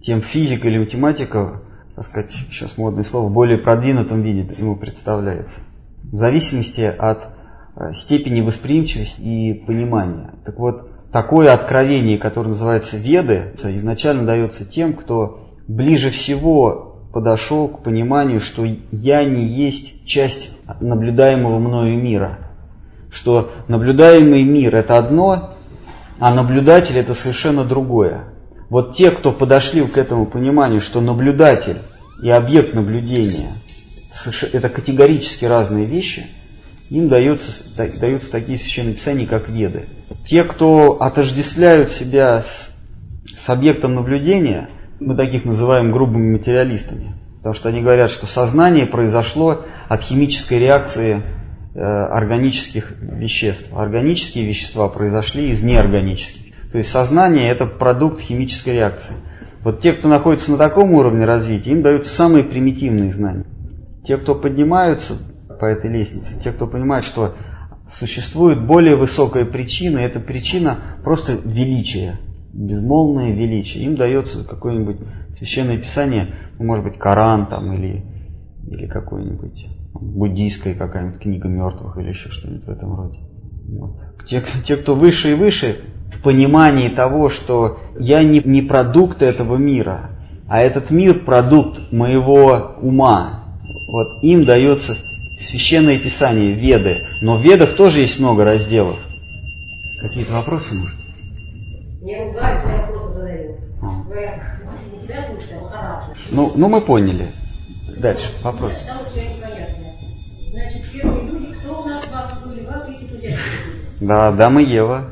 тем 0.01 0.21
физика 0.21 0.67
или 0.67 0.79
математика, 0.79 1.61
так 1.95 2.05
сказать, 2.05 2.31
сейчас 2.31 2.77
модное 2.77 3.03
слово, 3.03 3.29
в 3.29 3.33
более 3.33 3.59
продвинутом 3.59 4.23
виде 4.23 4.41
ему 4.57 4.75
представляется. 4.75 5.59
В 6.11 6.17
зависимости 6.17 6.81
от 6.81 7.27
э, 7.75 7.93
степени 7.93 8.41
восприимчивости 8.41 9.21
и 9.21 9.53
понимания. 9.53 10.33
Так 10.43 10.57
вот, 10.57 10.89
такое 11.11 11.53
откровение, 11.53 12.17
которое 12.17 12.49
называется 12.49 12.97
Веды, 12.97 13.53
изначально 13.63 14.25
дается 14.25 14.65
тем, 14.65 14.95
кто 14.95 15.51
ближе 15.67 16.09
всего 16.09 16.92
подошел 17.13 17.67
к 17.67 17.83
пониманию, 17.83 18.41
что 18.41 18.65
я 18.91 19.23
не 19.23 19.45
есть 19.45 20.03
часть 20.05 20.49
наблюдаемого 20.81 21.59
мною 21.59 22.01
мира. 22.01 22.39
Что 23.11 23.51
наблюдаемый 23.67 24.43
мир 24.43 24.75
это 24.75 24.97
одно, 24.97 25.53
а 26.19 26.33
наблюдатель 26.33 26.97
это 26.97 27.13
совершенно 27.13 27.63
другое. 27.63 28.33
Вот 28.69 28.95
те, 28.95 29.11
кто 29.11 29.31
подошли 29.31 29.85
к 29.85 29.97
этому 29.97 30.25
пониманию, 30.25 30.81
что 30.81 30.99
наблюдатель 30.99 31.77
и 32.23 32.29
объект 32.29 32.73
наблюдения 32.73 33.51
это 34.51 34.69
категорически 34.69 35.45
разные 35.45 35.85
вещи, 35.85 36.25
им 36.89 37.09
даются, 37.09 37.63
даются 37.75 38.31
такие 38.31 38.57
священные 38.57 38.95
писания, 38.95 39.27
как 39.27 39.49
Веды. 39.49 39.85
Те, 40.27 40.43
кто 40.43 41.01
отождествляют 41.01 41.91
себя 41.91 42.43
с, 42.43 42.73
с 43.43 43.49
объектом 43.49 43.95
наблюдения, 43.95 44.69
мы 45.05 45.15
таких 45.15 45.45
называем 45.45 45.91
грубыми 45.91 46.37
материалистами. 46.37 47.15
Потому 47.37 47.55
что 47.55 47.69
они 47.69 47.81
говорят, 47.81 48.11
что 48.11 48.25
сознание 48.25 48.85
произошло 48.85 49.65
от 49.89 50.01
химической 50.01 50.59
реакции 50.59 51.21
Э, 51.75 51.79
органических 51.79 52.93
веществ. 53.01 53.73
Органические 53.75 54.45
вещества 54.45 54.87
произошли 54.89 55.49
из 55.49 55.63
неорганических. 55.63 56.53
То 56.71 56.77
есть 56.77 56.91
сознание 56.91 57.49
это 57.49 57.65
продукт 57.65 58.21
химической 58.21 58.75
реакции. 58.75 59.15
Вот 59.63 59.81
те, 59.81 59.93
кто 59.93 60.07
находится 60.07 60.51
на 60.51 60.59
таком 60.59 60.91
уровне 60.91 61.25
развития, 61.25 61.71
им 61.71 61.81
дают 61.81 62.05
самые 62.05 62.43
примитивные 62.43 63.11
знания. 63.11 63.47
Те, 64.05 64.17
кто 64.17 64.35
поднимаются 64.35 65.15
по 65.59 65.65
этой 65.65 65.89
лестнице, 65.89 66.39
те, 66.43 66.51
кто 66.51 66.67
понимает, 66.67 67.05
что 67.05 67.33
существует 67.89 68.63
более 68.63 68.95
высокая 68.95 69.45
причина, 69.45 69.97
эта 69.97 70.19
причина 70.19 70.77
просто 71.03 71.39
величие, 71.43 72.19
безмолвное 72.53 73.31
величие. 73.31 73.85
Им 73.85 73.95
дается 73.95 74.43
какое-нибудь 74.45 74.97
священное 75.37 75.77
писание, 75.77 76.29
ну, 76.59 76.65
может 76.65 76.85
быть, 76.85 76.97
Коран 76.97 77.47
там 77.47 77.73
или, 77.73 78.03
или 78.67 78.85
какой-нибудь 78.85 79.67
буддийская 79.93 80.75
какая-нибудь 80.75 81.19
книга 81.19 81.47
мертвых 81.47 81.97
или 81.97 82.09
еще 82.09 82.29
что-нибудь 82.29 82.65
в 82.65 82.69
этом 82.69 82.95
роде. 82.95 83.19
Вот. 83.69 83.95
Те, 84.27 84.43
те, 84.65 84.77
кто 84.77 84.95
выше 84.95 85.31
и 85.31 85.35
выше, 85.35 85.77
в 86.13 86.21
понимании 86.21 86.89
того, 86.89 87.29
что 87.29 87.79
я 87.99 88.23
не, 88.23 88.39
не 88.39 88.61
продукт 88.61 89.21
этого 89.21 89.57
мира, 89.57 90.11
а 90.47 90.59
этот 90.59 90.91
мир 90.91 91.25
продукт 91.25 91.91
моего 91.91 92.75
ума. 92.81 93.57
Вот 93.91 94.23
им 94.23 94.45
дается 94.45 94.93
священное 95.39 95.99
писание, 95.99 96.53
веды. 96.53 96.97
Но 97.21 97.37
в 97.37 97.43
ведах 97.43 97.75
тоже 97.75 98.01
есть 98.01 98.19
много 98.19 98.43
разделов. 98.43 98.97
Какие-то 100.01 100.33
вопросы, 100.33 100.73
может? 100.75 101.02
Мне 102.03 102.21
ругают, 102.21 102.65
я 102.67 102.85
задаю. 103.13 103.55
А. 103.81 104.03
Говорят, 104.03 104.35
не 104.91 105.07
тебя 105.07 105.25
слушай, 105.29 105.57
а. 105.71 106.13
Ну, 106.31 106.51
ну 106.53 106.67
мы 106.67 106.81
поняли. 106.81 107.29
Дальше, 107.97 108.27
вопрос. 108.43 108.73
Там 108.85 108.97
у 109.07 109.13
тебя 109.13 109.33
непонятно. 109.33 109.85
Значит, 110.51 110.81
первые 110.91 111.31
люди, 111.31 111.53
кто 111.53 111.81
у 111.81 111.85
нас 111.87 112.03
в 112.03 112.11
вас 112.11 112.43
были, 112.45 112.65
в 112.65 112.69
Африке, 112.69 113.05
туземцы 113.05 113.39
Да, 114.01 114.27
Адам 114.27 114.59
и 114.59 114.65
Ева. 114.65 115.11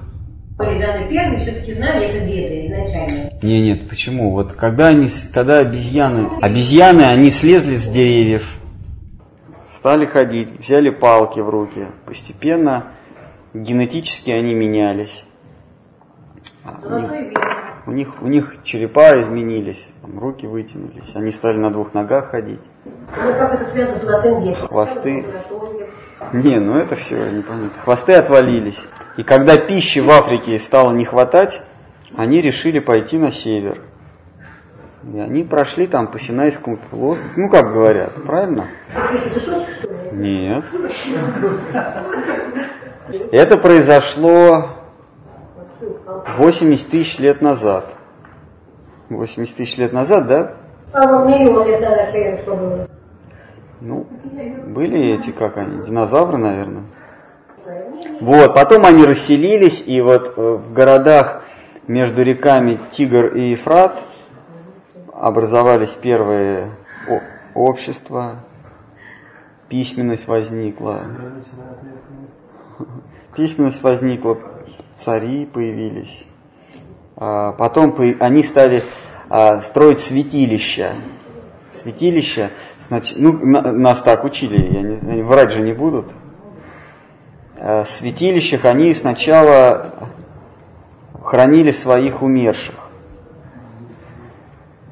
первые 0.57 1.39
все-таки 1.39 1.75
знали 1.75 2.07
это 2.07 2.25
беды 2.25 2.67
изначально. 2.67 3.29
Не, 3.41 3.61
нет, 3.61 3.87
почему? 3.87 4.31
Вот 4.31 4.51
когда 4.51 4.89
они, 4.89 5.07
когда 5.33 5.59
обезьяны, 5.59 6.27
обезьяны, 6.41 7.03
они 7.03 7.31
слезли 7.31 7.77
с 7.77 7.87
деревьев, 7.87 8.43
стали 9.77 10.05
ходить, 10.05 10.59
взяли 10.59 10.89
палки 10.89 11.39
в 11.39 11.49
руки, 11.49 11.85
постепенно 12.05 12.87
генетически 13.53 14.31
они 14.31 14.53
менялись. 14.53 15.23
А 16.63 16.79
у, 16.83 16.99
них, 16.99 17.31
у 17.87 17.91
них, 17.91 18.21
у 18.21 18.27
них 18.27 18.55
черепа 18.63 19.19
изменились, 19.19 19.91
там, 20.01 20.19
руки 20.19 20.45
вытянулись, 20.45 21.15
они 21.15 21.31
стали 21.31 21.57
на 21.57 21.71
двух 21.71 21.93
ногах 21.95 22.29
ходить. 22.29 22.61
Ну, 22.85 23.33
как 23.33 23.61
это 23.61 23.71
связано 23.71 23.97
с 23.97 24.03
золотым 24.03 24.43
веком? 24.43 24.67
Хвосты. 24.67 25.25
Не, 26.33 26.59
ну 26.59 26.77
это 26.77 26.95
все 26.95 27.15
непонятно. 27.31 27.71
Хвосты 27.83 28.13
отвалились. 28.13 28.79
И 29.17 29.23
когда 29.23 29.57
пищи 29.57 29.99
в 29.99 30.09
Африке 30.11 30.59
стало 30.59 30.91
не 30.91 31.03
хватать, 31.03 31.61
они 32.15 32.41
решили 32.41 32.79
пойти 32.79 33.17
на 33.17 33.31
север. 33.31 33.81
И 35.11 35.19
они 35.19 35.43
прошли 35.43 35.87
там 35.87 36.07
по 36.07 36.19
Синайскому 36.19 36.77
полуострову, 36.77 37.31
ну 37.35 37.49
как 37.49 37.73
говорят, 37.73 38.13
правильно? 38.23 38.67
Нет. 40.11 40.63
Это 43.31 43.57
произошло 43.57 44.80
80 46.37 46.89
тысяч 46.89 47.19
лет 47.19 47.41
назад. 47.41 47.85
80 49.09 49.55
тысяч 49.55 49.77
лет 49.77 49.93
назад, 49.93 50.27
да? 50.27 50.53
Ну, 53.81 54.05
были 54.67 55.15
эти, 55.15 55.31
как 55.31 55.57
они, 55.57 55.83
динозавры, 55.85 56.37
наверное. 56.37 56.83
Вот, 58.19 58.53
потом 58.53 58.85
они 58.85 59.05
расселились, 59.05 59.83
и 59.85 60.01
вот 60.01 60.33
э, 60.37 60.41
в 60.41 60.73
городах 60.73 61.41
между 61.87 62.23
реками 62.23 62.79
Тигр 62.91 63.27
и 63.27 63.51
Ефрат 63.51 63.99
образовались 65.13 65.89
первые 65.89 66.69
общества, 67.55 68.37
письменность 69.67 70.27
возникла. 70.27 70.99
Письменность 73.35 73.81
возникла, 73.81 74.37
цари 74.99 75.45
появились. 75.45 76.25
А, 77.15 77.51
потом 77.53 77.95
они 78.19 78.43
стали 78.43 78.83
а, 79.29 79.61
строить 79.61 79.99
святилища. 79.99 80.93
Святилища, 81.71 82.49
значит, 82.87 83.17
ну, 83.19 83.33
нас 83.43 84.01
так 84.01 84.23
учили, 84.23 84.59
я 84.73 84.81
не, 84.81 85.21
врать 85.21 85.51
же 85.51 85.61
не 85.61 85.73
будут. 85.73 86.07
А, 87.57 87.83
в 87.83 87.89
святилищах 87.89 88.65
они 88.65 88.93
сначала 88.93 90.09
хранили 91.23 91.71
своих 91.71 92.21
умерших. 92.21 92.75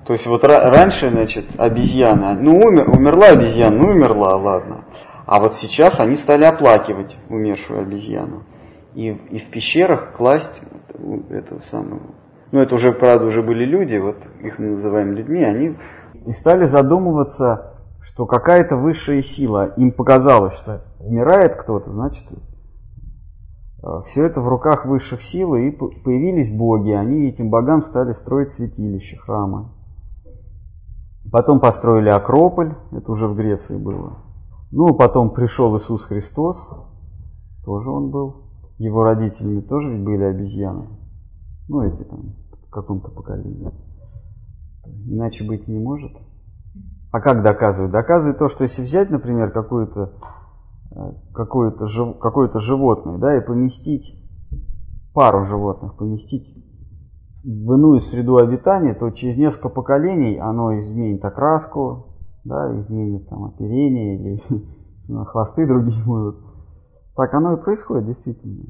То 0.06 0.14
есть 0.14 0.26
вот 0.26 0.44
раньше, 0.44 1.10
значит, 1.10 1.46
обезьяна, 1.58 2.34
ну 2.34 2.60
умер, 2.60 2.90
умерла 2.90 3.28
обезьяна, 3.28 3.78
ну 3.78 3.90
умерла, 3.90 4.38
ладно. 4.38 4.86
А 5.26 5.40
вот 5.40 5.54
сейчас 5.54 6.00
они 6.00 6.16
стали 6.16 6.46
оплакивать 6.46 7.18
умершую 7.30 7.82
обезьяну. 7.82 8.42
И, 8.94 9.10
и 9.10 9.40
в 9.40 9.50
пещерах 9.52 10.14
класть 10.14 10.62
эту 11.30 11.62
самую... 11.70 12.02
Ну 12.52 12.60
это 12.60 12.76
уже, 12.76 12.92
правда, 12.92 13.26
уже 13.26 13.44
были 13.44 13.64
люди, 13.64 13.98
вот 13.98 14.18
их 14.42 14.58
мы 14.58 14.72
называем 14.72 15.14
людьми, 15.14 15.44
они 15.44 15.76
и 16.26 16.34
стали 16.34 16.66
задумываться, 16.66 17.74
что 18.02 18.26
какая-то 18.26 18.76
высшая 18.76 19.22
сила, 19.22 19.74
им 19.78 19.92
показалось, 19.92 20.54
что 20.54 20.84
умирает 21.00 21.56
кто-то, 21.56 21.92
значит, 21.92 22.26
э, 23.84 23.88
все 24.08 24.26
это 24.26 24.42
в 24.42 24.48
руках 24.48 24.86
высших 24.86 25.22
сил, 25.22 25.56
и 25.56 25.72
появились 25.72 26.50
боги, 26.50 26.92
они 26.92 27.30
этим 27.30 27.50
богам 27.50 27.86
стали 27.86 28.14
строить 28.14 28.50
святилища, 28.50 29.18
храмы. 29.18 29.70
Потом 31.32 31.60
построили 31.60 32.10
Акрополь, 32.10 32.74
это 32.92 33.12
уже 33.12 33.28
в 33.28 33.36
Греции 33.36 33.78
было. 33.78 34.18
Ну, 34.72 34.96
потом 34.96 35.32
пришел 35.32 35.78
Иисус 35.78 36.04
Христос, 36.04 36.70
тоже 37.64 37.90
он 37.90 38.10
был. 38.10 38.49
Его 38.80 39.04
родителями 39.04 39.60
тоже 39.60 39.92
ведь 39.92 40.04
были 40.04 40.24
обезьяны. 40.24 40.88
Ну, 41.68 41.82
эти 41.82 42.02
там, 42.04 42.34
в 42.66 42.70
каком-то 42.70 43.12
поколении. 43.12 43.72
Иначе 45.06 45.46
быть 45.46 45.68
не 45.68 45.78
может. 45.78 46.12
А 47.12 47.20
как 47.20 47.44
доказывает? 47.44 47.92
Доказывает 47.92 48.38
то, 48.38 48.48
что 48.48 48.64
если 48.64 48.82
взять, 48.82 49.10
например, 49.10 49.52
какую-то 49.52 50.14
э, 50.92 51.12
какое-то 51.34 51.86
какое 52.20 52.50
животное, 52.60 53.18
да, 53.18 53.38
и 53.38 53.46
поместить 53.46 54.16
пару 55.14 55.44
животных, 55.44 55.98
поместить 55.98 56.56
в 57.44 57.74
иную 57.74 58.00
среду 58.00 58.38
обитания, 58.38 58.94
то 58.94 59.10
через 59.10 59.36
несколько 59.36 59.68
поколений 59.70 60.38
оно 60.38 60.80
изменит 60.80 61.24
окраску, 61.26 62.16
да, 62.46 62.80
изменит 62.80 63.28
там 63.28 63.44
оперение 63.44 64.16
или 64.16 64.44
хвосты 65.26 65.68
другие 65.68 66.04
будут. 66.06 66.49
Так 67.16 67.34
оно 67.34 67.54
и 67.54 67.62
происходит 67.62 68.06
действительно. 68.06 68.66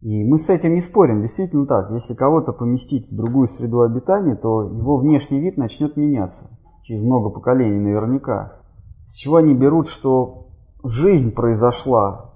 И 0.00 0.24
мы 0.24 0.38
с 0.38 0.48
этим 0.48 0.74
не 0.74 0.80
спорим, 0.80 1.20
действительно 1.20 1.66
так. 1.66 1.90
Если 1.90 2.14
кого-то 2.14 2.52
поместить 2.52 3.10
в 3.10 3.14
другую 3.14 3.48
среду 3.48 3.82
обитания, 3.82 4.34
то 4.34 4.62
его 4.62 4.96
внешний 4.96 5.40
вид 5.40 5.58
начнет 5.58 5.96
меняться 5.96 6.50
через 6.82 7.02
много 7.02 7.30
поколений 7.30 7.78
наверняка. 7.78 8.60
С 9.06 9.14
чего 9.14 9.36
они 9.36 9.54
берут, 9.54 9.88
что 9.88 10.48
жизнь 10.82 11.32
произошла 11.32 12.34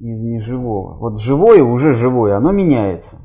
из 0.00 0.22
неживого? 0.22 0.96
Вот 0.98 1.20
живое 1.20 1.62
уже 1.62 1.92
живое, 1.92 2.36
оно 2.36 2.52
меняется. 2.52 3.16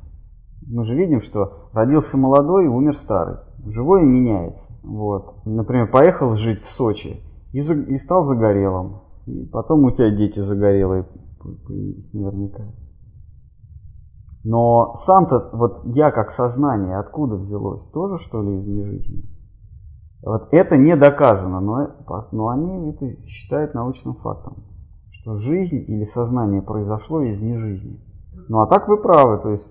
Мы 0.68 0.86
же 0.86 0.96
видим, 0.96 1.22
что 1.22 1.70
родился 1.74 2.18
молодой 2.18 2.66
и 2.66 2.68
умер 2.68 2.98
старый. 2.98 3.38
Живое 3.66 4.04
меняется. 4.04 4.70
Вот. 4.84 5.46
Например, 5.46 5.90
поехал 5.90 6.36
жить 6.36 6.62
в 6.62 6.70
Сочи 6.70 7.22
и, 7.54 7.60
и 7.60 7.98
стал 7.98 8.24
загорелым. 8.24 9.02
И 9.30 9.46
потом 9.46 9.84
у 9.86 9.92
тебя 9.92 10.10
дети 10.10 10.40
загорелые 10.40 11.06
появились 11.40 12.14
наверняка. 12.14 12.64
Но 14.44 14.96
сам-то, 14.96 15.50
вот 15.54 15.82
я 15.96 16.12
как 16.12 16.32
сознание, 16.32 16.98
откуда 16.98 17.36
взялось? 17.36 17.86
Тоже 17.92 18.18
что 18.24 18.42
ли 18.42 18.58
из 18.58 18.68
нежизни? 18.68 19.24
Вот 20.24 20.48
это 20.52 20.78
не 20.78 20.96
доказано, 20.96 21.60
но, 21.60 21.96
но 22.32 22.48
они 22.50 22.90
это 22.90 23.22
считают 23.28 23.74
научным 23.74 24.16
фактом, 24.16 24.64
что 25.12 25.38
жизнь 25.38 25.86
или 25.88 26.04
сознание 26.06 26.62
произошло 26.62 27.22
из 27.22 27.40
нежизни. 27.40 28.00
Ну 28.48 28.60
а 28.62 28.68
так 28.68 28.88
вы 28.88 28.98
правы, 28.98 29.42
то 29.42 29.52
есть 29.52 29.70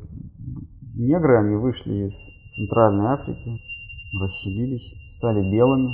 негры, 0.94 1.38
они 1.38 1.56
вышли 1.56 2.08
из 2.08 2.14
Центральной 2.54 3.06
Африки, 3.06 3.56
расселились, 4.22 4.94
стали 5.16 5.40
белыми. 5.50 5.90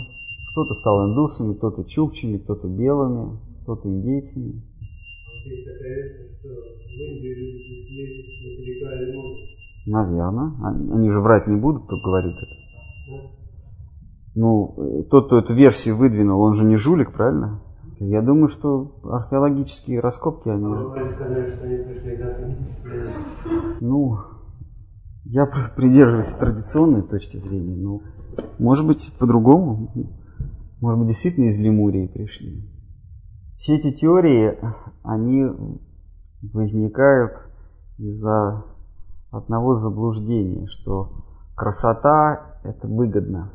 Кто-то 0.53 0.75
стал 0.75 1.11
индусами, 1.11 1.55
кто-то 1.55 1.85
чукчами, 1.85 2.39
кто-то 2.39 2.69
белыми, 2.69 3.41
кто-то 3.65 3.89
индейцами. 3.89 4.63
Наверное. 9.87 10.53
Они 10.95 11.11
же 11.11 11.21
врать 11.21 11.47
не 11.47 11.57
будут, 11.57 11.85
кто 11.85 11.97
говорит 12.01 12.37
это. 12.37 12.55
Ну, 14.37 15.05
тот, 15.11 15.27
кто 15.27 15.39
эту 15.39 15.55
версию 15.55 15.97
выдвинул, 15.97 16.41
он 16.41 16.55
же 16.55 16.65
не 16.65 16.77
жулик, 16.77 17.13
правильно? 17.13 17.61
Я 18.01 18.21
думаю, 18.23 18.49
что 18.49 18.99
археологические 19.05 20.01
раскопки, 20.01 20.49
они... 20.49 20.65
Ну, 23.81 24.19
я 25.25 25.47
придерживаюсь 25.47 26.33
традиционной 26.33 27.03
точки 27.03 27.39
зрения, 27.39 27.77
но 27.77 28.03
может 28.59 28.87
быть 28.87 29.13
по-другому. 29.19 29.93
Может 30.81 30.99
быть 30.99 31.09
действительно 31.09 31.47
из 31.47 31.59
Лемурии 31.59 32.09
пришли. 32.09 32.74
Все 33.65 33.77
эти 33.77 33.93
теории, 33.93 34.59
они 35.03 35.47
возникают 36.53 37.33
из-за 37.97 38.63
одного 39.31 39.77
заблуждения, 39.77 40.67
что 40.67 41.25
красота 41.57 42.59
это 42.63 42.87
выгодно. 42.87 43.53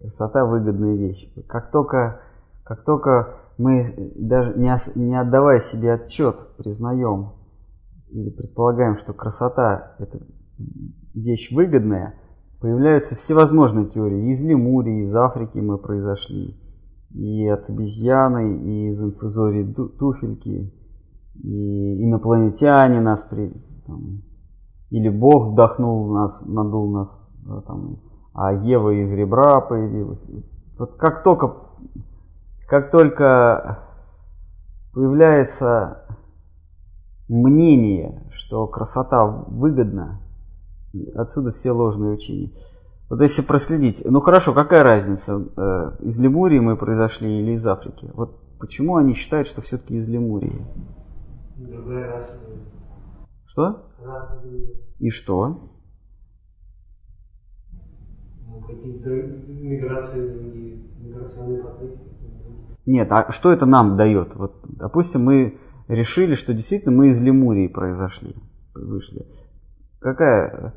Красота 0.00 0.46
выгодная 0.46 0.96
вещь. 0.96 1.30
Как 1.48 1.70
только, 1.70 2.22
как 2.64 2.82
только 2.84 3.40
мы 3.58 4.14
даже 4.16 4.58
не, 4.58 5.20
отдавая 5.20 5.60
себе 5.60 5.92
отчет, 5.92 6.36
признаем 6.56 7.32
или 8.08 8.30
предполагаем, 8.30 8.96
что 8.96 9.12
красота– 9.12 9.96
это 9.98 10.18
вещь 11.12 11.52
выгодная, 11.54 12.14
появляются 12.58 13.16
всевозможные 13.16 13.90
теории. 13.90 14.32
Из 14.32 14.40
Лемурии, 14.40 15.08
из 15.08 15.14
Африки 15.14 15.58
мы 15.58 15.76
произошли, 15.76 16.58
и 17.14 17.46
от 17.48 17.68
обезьяны, 17.68 18.58
и 18.58 18.90
из 18.90 19.02
инфузории 19.02 19.64
туфельки, 19.98 20.72
и 21.42 22.04
инопланетяне 22.04 23.00
нас 23.00 23.22
при... 23.28 23.52
Там, 23.86 24.22
или 24.90 25.08
Бог 25.08 25.52
вдохнул 25.52 26.12
нас, 26.12 26.42
надул 26.46 26.90
нас, 26.90 27.34
там, 27.66 27.96
а 28.34 28.52
Ева 28.52 28.90
из 28.90 29.10
ребра 29.10 29.60
появилась. 29.60 30.20
Вот 30.78 30.96
как 30.96 31.22
только, 31.22 31.54
как 32.68 32.90
только 32.90 33.84
появляется 34.92 36.04
мнение, 37.28 38.22
что 38.32 38.66
красота 38.66 39.24
выгодна, 39.26 40.20
отсюда 41.14 41.52
все 41.52 41.72
ложные 41.72 42.12
учения. 42.12 42.50
Вот 43.12 43.20
если 43.20 43.42
проследить, 43.42 44.02
ну 44.06 44.22
хорошо, 44.22 44.54
какая 44.54 44.82
разница, 44.82 45.34
э, 45.34 45.96
из 46.00 46.18
Лемурии 46.18 46.60
мы 46.60 46.78
произошли 46.78 47.42
или 47.42 47.56
из 47.56 47.66
Африки? 47.66 48.10
Вот 48.14 48.40
почему 48.58 48.96
они 48.96 49.12
считают, 49.12 49.46
что 49.46 49.60
все-таки 49.60 49.96
из 49.96 50.08
Лемурии? 50.08 50.66
Другая 51.58 52.10
раса. 52.10 52.40
Что? 53.44 53.84
Раса. 54.02 54.42
И 54.98 55.10
что? 55.10 55.60
Ну, 58.46 58.66
миграции 58.70 60.80
миграционные 60.98 61.64
потоки. 61.64 61.98
Нет, 62.86 63.12
а 63.12 63.30
что 63.30 63.52
это 63.52 63.66
нам 63.66 63.98
дает? 63.98 64.34
Вот, 64.36 64.54
допустим, 64.62 65.24
мы 65.24 65.58
решили, 65.86 66.34
что 66.34 66.54
действительно 66.54 66.96
мы 66.96 67.10
из 67.10 67.20
Лемурии 67.20 67.68
произошли, 67.68 68.36
вышли. 68.74 69.26
Какая? 70.00 70.72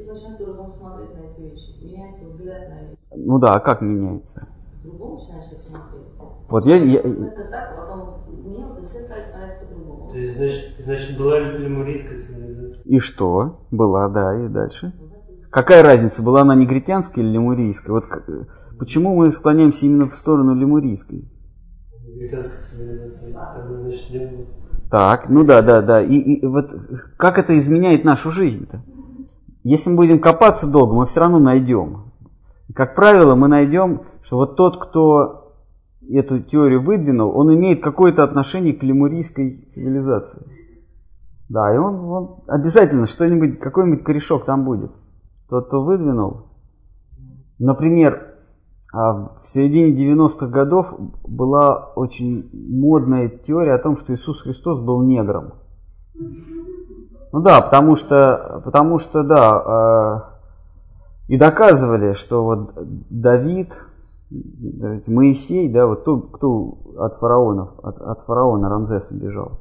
Ты 0.00 0.06
начнешь 0.06 0.38
по-другому 0.38 0.72
смотреть 0.72 1.14
на 1.14 1.20
эти 1.26 1.40
вещи. 1.42 1.84
Меняется 1.84 2.24
взгляд 2.26 2.68
на 2.68 2.80
вещи. 2.88 2.98
Ну 3.16 3.38
да, 3.38 3.54
а 3.54 3.60
как 3.60 3.82
меняется? 3.82 4.48
По-другому 4.82 5.20
начинаешь 5.20 5.52
их 5.52 5.58
смотреть. 5.68 6.06
Вот 6.48 6.64
я, 6.66 6.76
я- 6.76 7.00
Это 7.00 7.44
так, 7.50 7.70
а 7.70 7.80
потом 7.80 8.32
изменилось, 8.32 8.78
и 8.82 8.84
все 8.86 9.04
стали 9.04 9.24
смотреть 9.30 9.60
по-другому. 9.60 10.10
То 10.10 10.18
есть, 10.18 10.36
значит, 10.36 10.84
значит 10.84 11.18
была 11.18 11.38
лемурийская 11.38 12.18
цивилизация. 12.18 12.82
и 12.84 12.98
что? 12.98 13.66
Была, 13.70 14.08
да, 14.08 14.42
и 14.44 14.48
дальше. 14.48 14.92
Какая 15.50 15.82
разница, 15.82 16.22
была 16.22 16.40
она 16.42 16.54
негритянская 16.54 17.22
или 17.22 17.32
лемурийская? 17.32 17.92
Вот 17.92 18.04
почему 18.78 19.14
мы 19.16 19.32
склоняемся 19.32 19.84
именно 19.84 20.08
в 20.08 20.14
сторону 20.14 20.54
лемурийской? 20.54 21.28
Британская 22.16 22.64
цивилизация. 22.70 23.34
Тогда, 23.52 23.80
значит, 23.82 24.10
не 24.10 24.18
было. 24.26 24.46
Так, 24.90 25.28
ну 25.28 25.44
да, 25.44 25.60
да, 25.62 25.82
да. 25.82 26.02
И, 26.02 26.14
и 26.16 26.46
вот 26.46 26.70
как 27.16 27.38
это 27.38 27.56
изменяет 27.58 28.04
нашу 28.04 28.30
жизнь-то? 28.30 28.82
Если 29.62 29.90
мы 29.90 29.96
будем 29.96 30.20
копаться 30.20 30.66
долго, 30.66 30.94
мы 30.94 31.06
все 31.06 31.20
равно 31.20 31.38
найдем. 31.38 32.12
И, 32.68 32.72
как 32.72 32.94
правило, 32.94 33.34
мы 33.34 33.48
найдем, 33.48 34.02
что 34.22 34.36
вот 34.36 34.56
тот, 34.56 34.82
кто 34.82 35.54
эту 36.08 36.40
теорию 36.40 36.82
выдвинул, 36.82 37.36
он 37.36 37.54
имеет 37.54 37.82
какое-то 37.82 38.24
отношение 38.24 38.72
к 38.72 38.82
лемурийской 38.82 39.68
цивилизации. 39.74 40.46
Да, 41.48 41.74
и 41.74 41.78
он, 41.78 41.94
он 41.96 42.36
обязательно 42.46 43.06
что-нибудь, 43.06 43.58
какой-нибудь 43.58 44.04
корешок 44.04 44.44
там 44.44 44.64
будет. 44.64 44.92
Тот, 45.48 45.66
кто 45.66 45.82
выдвинул. 45.82 46.46
Например, 47.58 48.36
а, 48.92 49.12
в 49.42 49.46
середине 49.46 49.92
90-х 49.92 50.46
годов 50.46 50.94
была 51.24 51.92
очень 51.96 52.48
модная 52.52 53.28
теория 53.28 53.74
о 53.74 53.78
том, 53.78 53.96
что 53.98 54.14
Иисус 54.14 54.40
Христос 54.42 54.80
был 54.80 55.02
негром. 55.02 55.54
Ну 57.32 57.40
да, 57.40 57.60
потому 57.60 57.96
что, 57.96 58.60
потому 58.64 58.98
что 58.98 59.22
да, 59.22 60.30
э, 61.28 61.32
и 61.32 61.36
доказывали, 61.38 62.14
что 62.14 62.44
вот 62.44 62.72
Давид, 63.08 63.72
Моисей, 65.06 65.68
да, 65.72 65.86
вот 65.86 66.04
тот, 66.04 66.30
кто 66.32 66.78
от 66.98 67.18
фараонов, 67.18 67.70
от, 67.82 68.00
от 68.00 68.20
фараона 68.26 68.68
Рамзеса 68.68 69.14
бежал. 69.14 69.60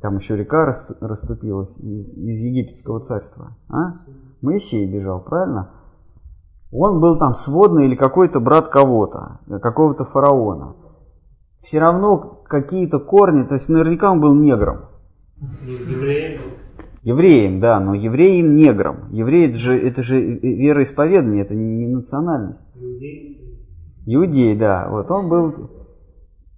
Там 0.00 0.18
еще 0.18 0.36
река 0.36 0.64
рас- 0.64 0.96
расступилась 1.00 1.70
из, 1.78 2.08
из 2.10 2.40
египетского 2.40 3.00
царства. 3.00 3.56
А? 3.68 3.94
Моисей 4.40 4.86
бежал, 4.86 5.20
правильно? 5.20 5.70
Он 6.70 7.00
был 7.00 7.18
там 7.18 7.34
сводный 7.34 7.86
или 7.86 7.96
какой-то 7.96 8.38
брат 8.38 8.68
кого-то, 8.68 9.40
какого-то 9.60 10.04
фараона. 10.04 10.74
Все 11.62 11.80
равно 11.80 12.42
какие-то 12.44 13.00
корни, 13.00 13.42
то 13.44 13.54
есть 13.54 13.68
наверняка 13.68 14.12
он 14.12 14.20
был 14.20 14.34
негром. 14.34 14.82
Ну, 15.40 16.65
евреи. 17.06 17.42
Евреем, 17.42 17.60
да, 17.60 17.78
но 17.80 17.94
евреем 17.94 18.56
негром. 18.56 19.10
Еврей 19.10 19.48
это 19.48 19.58
же, 19.58 19.78
это 19.78 20.02
же 20.02 20.20
вероисповедание, 20.20 21.42
это 21.42 21.54
не 21.54 21.86
национальность. 21.86 22.58
Иудеи. 24.06 24.56
Да, 24.56 24.88
вот 24.90 25.10
он 25.10 25.28
был. 25.28 25.70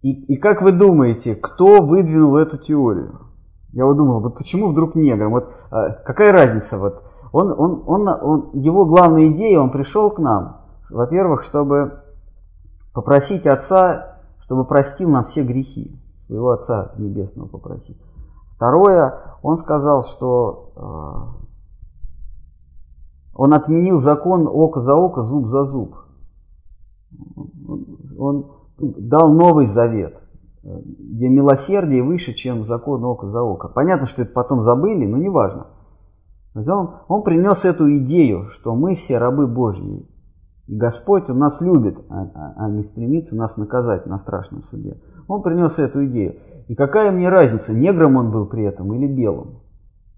И, 0.03 0.13
и 0.13 0.37
как 0.37 0.63
вы 0.63 0.73
думаете, 0.73 1.35
кто 1.35 1.83
выдвинул 1.83 2.37
эту 2.37 2.57
теорию? 2.59 3.21
Я 3.73 3.85
вот 3.85 3.97
думал, 3.97 4.21
вот 4.21 4.37
почему 4.37 4.69
вдруг 4.69 4.95
негром? 4.95 5.33
Вот 5.33 5.51
а, 5.71 5.91
какая 5.91 6.33
разница? 6.33 6.79
Вот 6.79 7.03
он, 7.33 7.53
он, 7.53 7.83
он, 7.87 8.09
он, 8.09 8.51
его 8.55 8.87
главная 8.87 9.29
идея, 9.29 9.61
он 9.61 9.71
пришел 9.71 10.11
к 10.11 10.19
нам, 10.19 10.63
во-первых, 10.89 11.45
чтобы 11.45 12.01
попросить 12.95 13.47
Отца, 13.47 14.19
чтобы 14.45 14.65
простил 14.65 15.11
нам 15.11 15.27
все 15.27 15.43
грехи, 15.43 16.01
своего 16.27 16.53
Отца 16.53 16.93
Небесного 16.97 17.49
попросить. 17.49 17.99
Второе, 18.59 19.15
он 19.45 19.59
сказал, 19.59 20.03
что 20.03 20.73
э, 20.75 21.49
он 23.35 23.55
отменил 23.55 24.01
закон 24.01 24.49
око 24.49 24.81
за 24.81 24.97
око, 24.97 25.23
зуб 25.23 25.47
за 25.47 25.65
зуб. 25.65 25.95
Он 28.19 28.51
дал 28.79 29.33
новый 29.33 29.73
завет, 29.73 30.21
э, 30.65 30.77
где 30.85 31.29
милосердие 31.29 32.03
выше, 32.03 32.33
чем 32.33 32.65
закон 32.65 33.05
око 33.05 33.29
за 33.29 33.43
око. 33.43 33.69
Понятно, 33.69 34.09
что 34.09 34.23
это 34.23 34.33
потом 34.33 34.65
забыли, 34.65 35.07
но 35.07 35.19
не 35.19 35.29
важно. 35.29 35.69
Он, 36.57 36.95
он 37.07 37.23
принес 37.23 37.65
эту 37.65 37.97
идею, 37.99 38.49
что 38.51 38.75
мы 38.75 38.97
все 38.97 39.19
рабы 39.19 39.47
Божьи. 39.47 40.05
И 40.67 40.77
Господь 40.77 41.31
Он 41.31 41.39
нас 41.39 41.61
любит, 41.61 41.97
а, 42.11 42.23
а- 42.35 42.55
а 42.57 42.69
не 42.69 42.83
стремится 42.83 43.37
нас 43.37 43.57
наказать 43.57 44.07
на 44.07 44.19
страшном 44.19 44.65
суде. 44.65 45.01
Он 45.29 45.43
принес 45.43 45.79
эту 45.79 46.05
идею. 46.07 46.41
И 46.69 46.75
какая 46.75 47.11
мне 47.11 47.29
разница, 47.29 47.73
негром 47.73 48.17
он 48.17 48.31
был 48.31 48.47
при 48.47 48.65
этом 48.65 48.93
или 48.95 49.07
белым? 49.07 49.61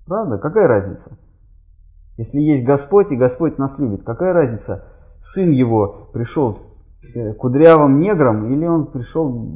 Правда? 0.06 0.38
Какая 0.38 0.66
разница? 0.66 1.16
Если 2.16 2.40
есть 2.40 2.64
Господь, 2.64 3.12
и 3.12 3.16
Господь 3.16 3.56
нас 3.56 3.78
любит, 3.78 4.02
какая 4.02 4.32
разница, 4.32 4.84
сын 5.22 5.50
его 5.52 6.08
пришел 6.12 6.58
э, 7.14 7.32
кудрявым 7.34 8.00
негром 8.00 8.52
или 8.52 8.66
он 8.66 8.86
пришел 8.86 9.48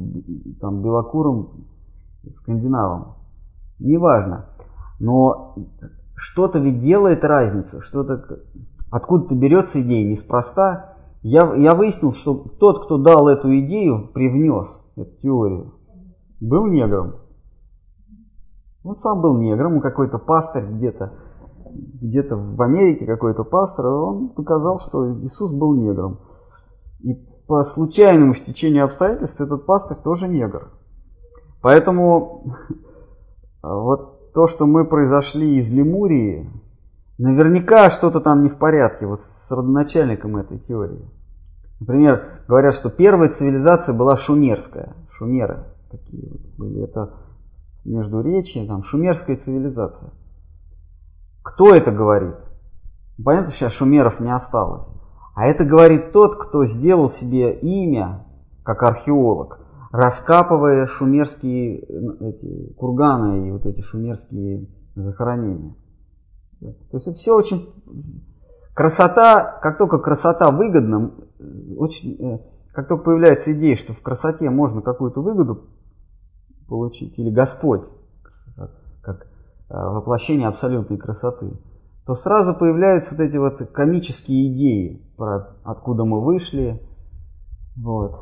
там, 0.61 0.81
белокурым 0.81 1.67
скандинавом? 2.33 3.15
Неважно. 3.77 4.45
Но 4.99 5.55
что-то 6.15 6.59
ведь 6.59 6.81
делает 6.81 7.23
разницу, 7.25 7.81
что-то 7.81 8.39
откуда-то 8.89 9.35
берется 9.35 9.81
идея 9.81 10.09
неспроста. 10.09 10.95
Я, 11.21 11.53
я 11.55 11.75
выяснил, 11.75 12.13
что 12.13 12.35
тот, 12.35 12.85
кто 12.85 12.97
дал 12.97 13.27
эту 13.27 13.49
идею, 13.59 14.07
привнес 14.13 14.81
эту 14.95 15.11
теорию, 15.21 15.73
был 16.47 16.67
негром. 16.67 17.15
Он 18.83 18.97
сам 18.97 19.21
был 19.21 19.37
негром, 19.37 19.81
какой-то 19.81 20.19
пастырь 20.19 20.65
где-то, 20.65 21.13
где-то 22.01 22.35
в 22.35 22.61
Америке 22.61 23.05
какой-то 23.05 23.43
пастор, 23.43 23.85
и 23.85 23.89
он 23.89 24.29
показал, 24.29 24.79
что 24.79 25.11
Иисус 25.23 25.51
был 25.51 25.73
негром. 25.75 26.19
И 26.99 27.13
по 27.47 27.63
случайному 27.63 28.35
стечению 28.35 28.85
обстоятельств 28.85 29.41
этот 29.41 29.65
пастырь 29.65 29.97
тоже 30.03 30.27
негр. 30.27 30.71
Поэтому 31.61 32.55
вот 33.63 34.33
то, 34.33 34.47
что 34.47 34.67
мы 34.67 34.85
произошли 34.85 35.57
из 35.57 35.69
Лемурии, 35.71 36.49
наверняка 37.17 37.89
что-то 37.89 38.19
там 38.19 38.43
не 38.43 38.49
в 38.49 38.57
порядке 38.57 39.07
вот 39.07 39.21
с 39.23 39.51
родоначальником 39.51 40.37
этой 40.37 40.59
теории. 40.59 41.09
Например, 41.79 42.43
говорят, 42.47 42.75
что 42.75 42.89
первая 42.89 43.33
цивилизация 43.33 43.95
была 43.95 44.17
шумерская. 44.17 44.95
Шумеры 45.09 45.74
такие 45.97 46.29
вот 46.29 46.41
были. 46.57 46.83
Это 46.83 47.13
между 47.83 48.21
речи, 48.21 48.65
там, 48.67 48.83
шумерская 48.83 49.37
цивилизация. 49.37 50.11
Кто 51.43 51.73
это 51.73 51.91
говорит? 51.91 52.35
Понятно, 53.23 53.51
сейчас 53.51 53.73
шумеров 53.73 54.19
не 54.19 54.33
осталось. 54.33 54.87
А 55.35 55.45
это 55.45 55.63
говорит 55.63 56.11
тот, 56.11 56.37
кто 56.37 56.65
сделал 56.65 57.09
себе 57.09 57.59
имя 57.59 58.25
как 58.63 58.81
археолог, 58.83 59.59
раскапывая 59.91 60.87
шумерские 60.87 61.79
эти, 61.79 62.73
курганы 62.73 63.47
и 63.47 63.51
вот 63.51 63.65
эти 63.65 63.81
шумерские 63.81 64.67
захоронения. 64.95 65.75
То 66.59 66.97
есть 66.97 67.07
это 67.07 67.17
все 67.17 67.35
очень... 67.35 67.73
Красота, 68.73 69.57
как 69.61 69.77
только 69.77 69.99
красота 69.99 70.51
выгодна, 70.51 71.13
очень, 71.77 72.17
э, 72.19 72.39
как 72.73 72.89
только 72.89 73.05
появляется 73.05 73.53
идея, 73.53 73.77
что 73.77 73.93
в 73.93 74.01
красоте 74.01 74.49
можно 74.49 74.81
какую-то 74.81 75.21
выгоду 75.21 75.69
получить, 76.67 77.17
или 77.17 77.29
Господь, 77.29 77.85
как, 78.55 78.71
как 79.01 79.27
э, 79.69 79.73
воплощение 79.73 80.47
абсолютной 80.47 80.97
красоты, 80.97 81.51
то 82.05 82.15
сразу 82.15 82.53
появляются 82.53 83.15
вот 83.15 83.21
эти 83.21 83.37
вот 83.37 83.57
комические 83.71 84.53
идеи 84.53 85.01
про 85.17 85.55
откуда 85.63 86.05
мы 86.05 86.23
вышли. 86.23 86.81
Вот. 87.75 88.15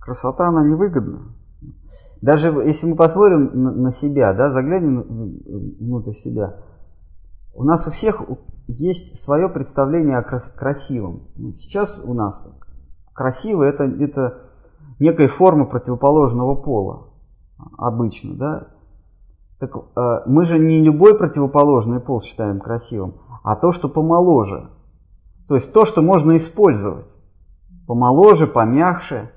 Красота, 0.00 0.48
она 0.48 0.64
невыгодна. 0.64 1.34
Даже 2.20 2.48
если 2.48 2.86
мы 2.86 2.96
посмотрим 2.96 3.50
на, 3.82 3.92
себя, 3.94 4.32
да, 4.32 4.52
заглянем 4.52 5.02
внутрь 5.80 6.12
себя, 6.12 6.56
у 7.52 7.64
нас 7.64 7.86
у 7.86 7.90
всех 7.90 8.22
есть 8.68 9.20
свое 9.22 9.48
представление 9.48 10.18
о 10.18 10.22
крас- 10.22 10.52
красивом. 10.54 11.28
Ну, 11.34 11.52
Сейчас 11.52 12.00
у 12.04 12.14
нас 12.14 12.46
красиво 13.12 13.64
это, 13.64 13.84
это 13.84 14.38
некая 15.00 15.28
форма 15.28 15.66
противоположного 15.66 16.54
пола 16.54 17.11
обычно, 17.78 18.34
да. 18.34 18.68
Так 19.58 19.76
э, 19.76 20.22
мы 20.26 20.44
же 20.44 20.58
не 20.58 20.82
любой 20.82 21.16
противоположный 21.16 22.00
пол 22.00 22.20
считаем 22.20 22.58
красивым, 22.58 23.14
а 23.44 23.54
то, 23.54 23.72
что 23.72 23.88
помоложе. 23.88 24.70
То 25.48 25.56
есть 25.56 25.72
то, 25.72 25.84
что 25.84 26.02
можно 26.02 26.36
использовать. 26.36 27.06
Помоложе, 27.86 28.46
помягче. 28.46 29.30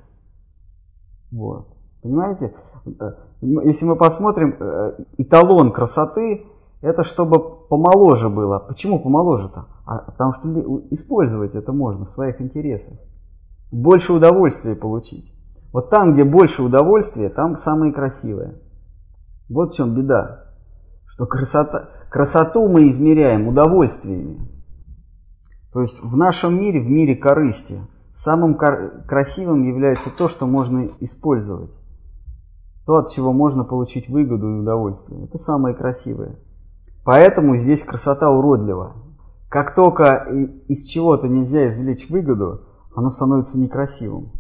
Вот. 1.32 1.67
Понимаете? 2.01 2.56
Э, 2.99 3.12
Если 3.41 3.86
мы 3.86 3.95
посмотрим, 3.95 4.56
э, 4.60 4.97
эталон 5.17 5.71
красоты, 5.71 6.45
это 6.82 7.04
чтобы 7.04 7.39
помоложе 7.67 8.30
было. 8.30 8.60
Почему 8.60 8.99
помоложе-то? 8.99 9.65
А, 9.86 9.99
потому 9.99 10.34
что 10.34 10.47
использовать 10.91 11.56
это 11.56 11.71
можно 11.71 12.06
в 12.06 12.12
своих 12.12 12.41
интересах. 12.41 12.97
Больше 13.71 14.13
удовольствия 14.13 14.75
получить. 14.75 15.35
Вот 15.75 15.89
там, 15.89 16.13
где 16.13 16.23
больше 16.23 16.63
удовольствия, 16.63 17.27
там 17.27 17.57
самые 17.57 17.91
красивые. 17.91 18.61
Вот 19.49 19.73
в 19.73 19.75
чем 19.75 19.93
беда. 19.93 20.45
Что 21.05 21.25
красота, 21.25 21.89
красоту 22.09 22.69
мы 22.69 22.89
измеряем 22.89 23.49
удовольствиями. 23.49 24.47
То 25.73 25.81
есть 25.81 26.01
в 26.01 26.15
нашем 26.15 26.57
мире, 26.61 26.79
в 26.79 26.89
мире 26.89 27.17
корысти, 27.17 27.81
самым 28.15 28.55
красивым 28.55 29.67
является 29.67 30.09
то, 30.17 30.29
что 30.29 30.47
можно 30.47 30.91
использовать. 31.01 31.71
То, 32.85 32.95
от 32.99 33.11
чего 33.11 33.33
можно 33.33 33.65
получить 33.65 34.07
выгоду 34.07 34.49
и 34.49 34.59
удовольствие. 34.61 35.25
Это 35.25 35.39
самое 35.39 35.75
красивое. 35.75 36.38
Поэтому 37.03 37.57
здесь 37.57 37.83
красота 37.83 38.31
уродлива. 38.31 38.93
Как 39.49 39.75
только 39.75 40.25
из 40.69 40.85
чего-то 40.85 41.27
нельзя 41.27 41.69
извлечь 41.69 42.09
выгоду, 42.09 42.61
оно 42.95 43.11
становится 43.11 43.59
некрасивым. 43.59 44.31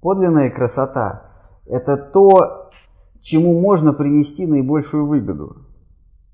Подлинная 0.00 0.50
красота– 0.50 1.30
это 1.66 1.96
то, 1.96 2.70
чему 3.20 3.60
можно 3.60 3.92
принести 3.92 4.46
наибольшую 4.46 5.06
выгоду. 5.06 5.56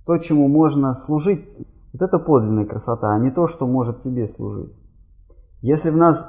То, 0.05 0.19
чему 0.19 0.49
можно 0.49 0.97
служить, 1.07 1.49
вот 1.93 2.03
это 2.03 2.19
подлинная 2.19 2.67
красота, 2.67 3.13
а 3.13 3.19
не 3.19 3.31
то, 3.31 3.49
что 3.49 3.67
может 3.67 4.03
тебе 4.03 4.29
служить. 4.29 4.73
Если 5.61 5.91
в 5.91 5.97
нас 5.97 6.27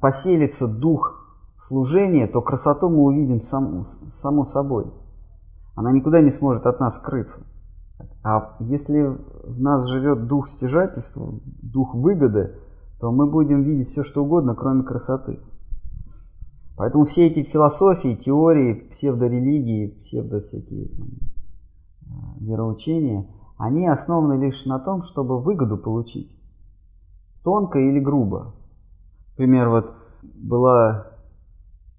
поселится 0.00 0.66
дух 0.66 1.24
служения, 1.66 2.26
то 2.26 2.42
красоту 2.42 2.88
мы 2.88 3.04
увидим 3.04 3.42
сам, 3.42 3.86
само 4.20 4.44
собой. 4.46 4.86
Она 5.74 5.92
никуда 5.92 6.20
не 6.20 6.30
сможет 6.30 6.66
от 6.66 6.80
нас 6.80 6.96
скрыться. 6.96 7.42
А 8.22 8.56
если 8.60 9.16
в 9.44 9.60
нас 9.60 9.86
живет 9.86 10.26
дух 10.26 10.48
стяжательства, 10.48 11.34
дух 11.62 11.94
выгоды, 11.94 12.56
то 13.00 13.12
мы 13.12 13.26
будем 13.26 13.62
видеть 13.62 13.88
все, 13.88 14.02
что 14.02 14.24
угодно, 14.24 14.54
кроме 14.54 14.82
красоты. 14.82 15.40
Поэтому 16.76 17.04
все 17.06 17.28
эти 17.28 17.44
философии, 17.48 18.16
теории, 18.16 18.88
псевдорелигии, 18.92 19.98
псевдо 20.02 20.40
всякие 20.40 20.88
там, 20.88 21.06
э, 21.06 22.44
вероучения, 22.44 23.26
они 23.56 23.86
основаны 23.86 24.44
лишь 24.44 24.64
на 24.64 24.80
том, 24.80 25.04
чтобы 25.04 25.40
выгоду 25.40 25.78
получить. 25.78 26.30
Тонко 27.44 27.78
или 27.78 28.00
грубо. 28.00 28.54
Например, 29.30 29.68
вот 29.68 29.94
была 30.22 31.12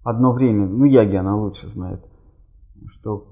одно 0.03 0.33
время, 0.33 0.67
ну 0.67 0.83
Яги 0.85 1.15
она 1.15 1.37
лучше 1.37 1.69
знает, 1.69 2.03
что, 2.89 3.27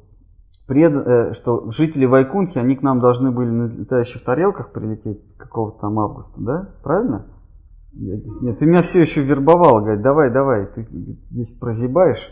пред, 0.65 0.93
э, 0.93 1.33
что 1.33 1.71
жители 1.71 2.05
Вайкунхи, 2.05 2.57
они 2.57 2.77
к 2.77 2.83
нам 2.83 3.01
должны 3.01 3.31
были 3.31 3.49
на 3.49 3.67
летающих 3.67 4.23
тарелках 4.23 4.71
прилететь 4.71 5.35
какого-то 5.35 5.79
там 5.79 5.99
августа, 5.99 6.33
да? 6.37 6.69
Правильно? 6.83 7.25
Нет, 7.95 8.59
ты 8.59 8.65
меня 8.65 8.81
все 8.81 9.01
еще 9.01 9.21
вербовал, 9.21 9.81
говорит, 9.81 10.01
давай, 10.01 10.31
давай, 10.31 10.65
ты 10.65 10.87
здесь 11.29 11.51
прозябаешь 11.59 12.31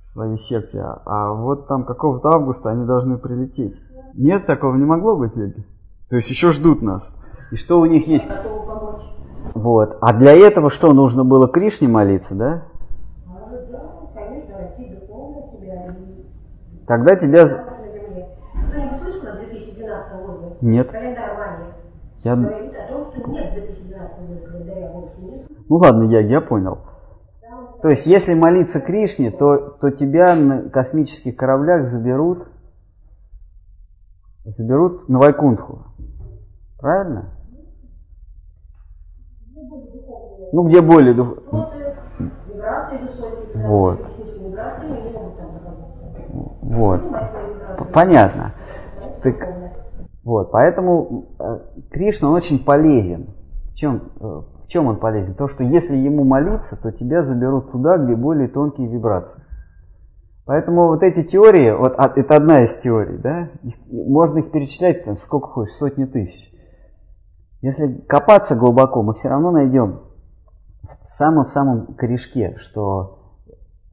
в 0.00 0.04
своей 0.12 0.38
секте, 0.38 0.80
а, 0.80 1.02
а 1.06 1.32
вот 1.32 1.68
там 1.68 1.84
какого-то 1.84 2.30
августа 2.30 2.70
они 2.70 2.84
должны 2.84 3.16
прилететь. 3.16 3.76
Нет, 4.14 4.46
такого 4.46 4.74
не 4.76 4.84
могло 4.84 5.16
быть, 5.16 5.36
Эдди? 5.36 5.64
То 6.10 6.16
есть 6.16 6.28
еще 6.30 6.50
ждут 6.50 6.82
нас. 6.82 7.14
И 7.52 7.56
что 7.56 7.80
у 7.80 7.86
них 7.86 8.06
есть? 8.06 8.26
Вот. 9.54 9.98
А 10.00 10.12
для 10.12 10.32
этого 10.32 10.68
что, 10.70 10.92
нужно 10.92 11.24
было 11.24 11.48
Кришне 11.48 11.86
молиться, 11.86 12.34
да? 12.34 12.64
Тогда 16.86 17.16
тебя... 17.16 17.48
Нет. 20.60 20.92
Я... 22.24 22.36
Ну 25.72 25.78
ладно, 25.78 26.02
я, 26.02 26.20
я 26.20 26.42
понял. 26.42 26.80
То 27.80 27.88
есть, 27.88 28.04
если 28.04 28.34
молиться 28.34 28.78
Кришне, 28.78 29.30
то, 29.30 29.56
то 29.80 29.90
тебя 29.90 30.34
на 30.34 30.68
космических 30.68 31.34
кораблях 31.34 31.86
заберут, 31.86 32.46
заберут 34.44 35.08
на 35.08 35.18
Вайкунтху. 35.18 35.86
Правильно? 36.78 37.30
Ну, 40.52 40.68
где 40.68 40.82
более 40.82 41.14
дух... 41.14 41.38
Вот. 43.54 43.98
Вот. 46.60 47.00
Понятно. 47.94 48.52
Так, 49.22 49.36
вот, 50.22 50.50
поэтому 50.50 51.28
э, 51.38 51.60
Кришна 51.90 52.28
он 52.28 52.34
очень 52.34 52.62
полезен. 52.62 53.30
В 53.70 53.74
чем, 53.74 54.12
э, 54.20 54.42
чем 54.72 54.86
он 54.86 54.96
полезен? 54.96 55.34
То, 55.34 55.48
что 55.48 55.62
если 55.62 55.96
ему 55.96 56.24
молиться, 56.24 56.80
то 56.80 56.90
тебя 56.90 57.22
заберут 57.22 57.70
туда, 57.70 57.98
где 57.98 58.16
более 58.16 58.48
тонкие 58.48 58.88
вибрации. 58.88 59.42
Поэтому 60.44 60.88
вот 60.88 61.02
эти 61.02 61.22
теории, 61.22 61.70
вот 61.70 61.94
а, 61.98 62.10
это 62.16 62.36
одна 62.36 62.64
из 62.64 62.76
теорий, 62.78 63.18
да, 63.18 63.50
их, 63.62 63.74
можно 63.90 64.38
их 64.38 64.50
перечислять 64.50 65.04
там 65.04 65.18
сколько 65.18 65.48
хочешь, 65.48 65.74
сотни 65.74 66.04
тысяч. 66.04 66.50
Если 67.60 67.98
копаться 68.08 68.56
глубоко, 68.56 69.02
мы 69.02 69.14
все 69.14 69.28
равно 69.28 69.52
найдем 69.52 70.00
в 71.06 71.12
самом-самом 71.12 71.94
корешке, 71.94 72.56
что 72.58 73.36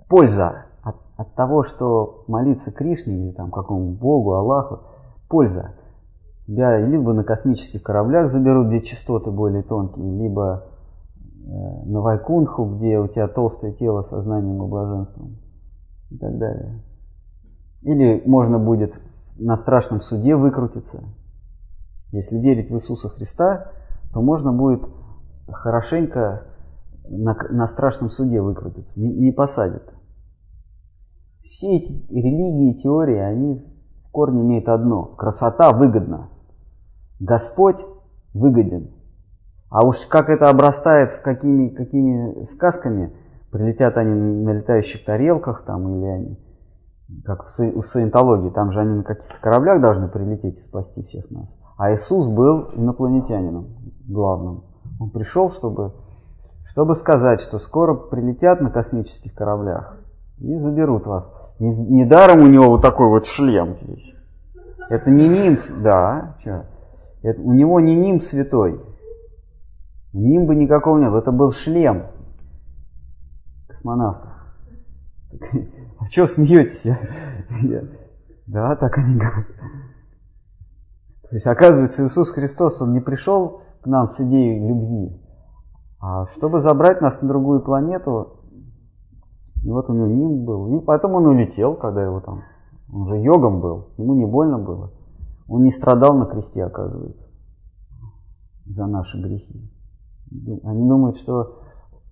польза 0.08 0.66
от, 0.82 0.96
от 1.18 1.36
того, 1.36 1.66
что 1.66 2.24
молиться 2.28 2.72
Кришне 2.72 3.28
или 3.28 3.32
там 3.34 3.52
какому 3.52 3.92
Богу, 3.92 4.34
Аллаху, 4.34 4.80
польза. 5.28 5.76
Тебя 6.48 6.80
либо 6.80 7.14
на 7.14 7.24
космических 7.24 7.84
кораблях 7.84 8.32
заберут, 8.32 8.70
где 8.70 8.82
частоты 8.82 9.30
более 9.30 9.62
тонкие, 9.62 10.18
либо 10.18 10.69
на 11.50 12.02
Вайкунху, 12.02 12.76
где 12.76 13.00
у 13.00 13.08
тебя 13.08 13.28
толстое 13.28 13.74
тело 13.74 14.04
со 14.04 14.22
знанием 14.22 14.64
и 14.64 14.68
блаженством 14.68 15.38
и 16.12 16.18
так 16.18 16.38
далее. 16.38 16.84
Или 17.82 18.22
можно 18.26 18.60
будет 18.60 18.94
на 19.38 19.58
страшном 19.58 20.02
суде 20.02 20.36
выкрутиться. 20.36 21.04
Если 22.12 22.38
верить 22.38 22.70
в 22.70 22.76
Иисуса 22.76 23.10
Христа, 23.10 23.72
то 24.14 24.22
можно 24.22 24.52
будет 24.52 24.82
хорошенько 25.48 26.44
на, 27.08 27.36
на 27.50 27.68
страшном 27.68 28.10
суде 28.10 28.42
выкрутиться, 28.42 29.00
не, 29.00 29.14
не 29.14 29.32
посадят. 29.32 29.94
Все 31.42 31.78
эти 31.78 31.92
религии 32.12 32.72
и 32.72 32.82
теории, 32.82 33.18
они 33.18 33.66
в 34.04 34.12
корне 34.12 34.42
имеют 34.42 34.68
одно. 34.68 35.06
Красота 35.06 35.72
выгодна. 35.72 36.30
Господь 37.20 37.84
выгоден. 38.34 38.92
А 39.70 39.86
уж 39.86 39.98
как 40.08 40.30
это 40.30 40.50
обрастает 40.50 41.22
какими, 41.22 41.70
какими 41.70 42.46
сказками, 42.46 43.14
прилетят 43.52 43.98
они 43.98 44.14
на 44.14 44.52
летающих 44.52 45.06
тарелках 45.06 45.64
там, 45.66 45.88
или 45.96 46.06
они, 46.06 46.40
как 47.26 47.48
в 47.48 47.84
саентологии, 47.84 48.50
там 48.50 48.72
же 48.72 48.80
они 48.80 48.98
на 48.98 49.04
каких-то 49.04 49.36
кораблях 49.42 49.82
должны 49.82 50.08
прилететь 50.08 50.58
и 50.58 50.62
спасти 50.62 51.04
всех 51.04 51.30
нас. 51.32 51.48
А 51.78 51.94
Иисус 51.94 52.28
был 52.28 52.72
инопланетянином 52.74 53.68
главным. 54.08 54.64
Он 55.00 55.12
пришел, 55.12 55.52
чтобы 55.52 55.94
чтобы 56.72 56.96
сказать, 56.96 57.42
что 57.42 57.60
скоро 57.60 57.94
прилетят 57.94 58.62
на 58.62 58.70
космических 58.70 59.34
кораблях 59.34 59.98
и 60.40 60.56
заберут 60.56 61.06
вас. 61.06 61.26
Недаром 61.60 62.44
у 62.44 62.48
него 62.48 62.70
вот 62.70 62.82
такой 62.82 63.08
вот 63.08 63.26
шлем 63.26 63.76
здесь. 63.82 64.14
Это 64.90 65.10
не 65.10 65.28
нимб, 65.28 65.60
да, 65.84 66.36
что? 66.40 66.66
Это, 67.22 67.42
у 67.42 67.52
него 67.52 67.80
не 67.80 67.96
нимб 67.96 68.24
святой. 68.24 68.82
Нимба 70.14 70.56
никакого 70.56 70.98
нет, 70.98 71.14
это 71.14 71.32
был 71.32 71.52
шлем 71.52 72.08
космонавта. 73.68 74.34
А 76.00 76.06
что 76.06 76.28
смеетесь? 76.28 76.86
Я, 76.86 77.84
да, 78.48 78.76
так 78.76 78.98
они 78.98 79.16
говорят. 79.16 79.48
То 81.30 81.36
есть, 81.36 81.46
оказывается, 81.46 82.06
Иисус 82.06 82.32
Христос, 82.32 82.82
Он 82.82 82.94
не 82.94 83.02
пришел 83.02 83.62
к 83.82 83.88
нам 83.88 84.10
с 84.10 84.20
идеей 84.20 84.68
любви, 84.68 85.22
а 86.00 86.26
чтобы 86.28 86.62
забрать 86.62 87.02
нас 87.02 87.22
на 87.22 87.28
другую 87.28 87.62
планету, 87.62 88.40
и 89.64 89.70
вот 89.70 89.90
у 89.90 89.94
него 89.94 90.08
ним 90.08 90.46
был. 90.46 90.80
И 90.80 90.84
потом 90.84 91.16
он 91.16 91.28
улетел, 91.28 91.76
когда 91.76 92.04
его 92.04 92.22
там, 92.22 92.44
он 92.92 93.08
же 93.10 93.18
йогом 93.18 93.62
был, 93.62 93.90
ему 93.98 94.16
не 94.16 94.26
больно 94.26 94.58
было. 94.58 94.92
Он 95.48 95.64
не 95.64 95.72
страдал 95.72 96.16
на 96.16 96.26
кресте, 96.26 96.64
оказывается, 96.64 97.28
за 98.66 98.88
наши 98.88 99.22
грехи. 99.22 99.70
Они 100.64 100.88
думают, 100.88 101.18
что 101.18 101.62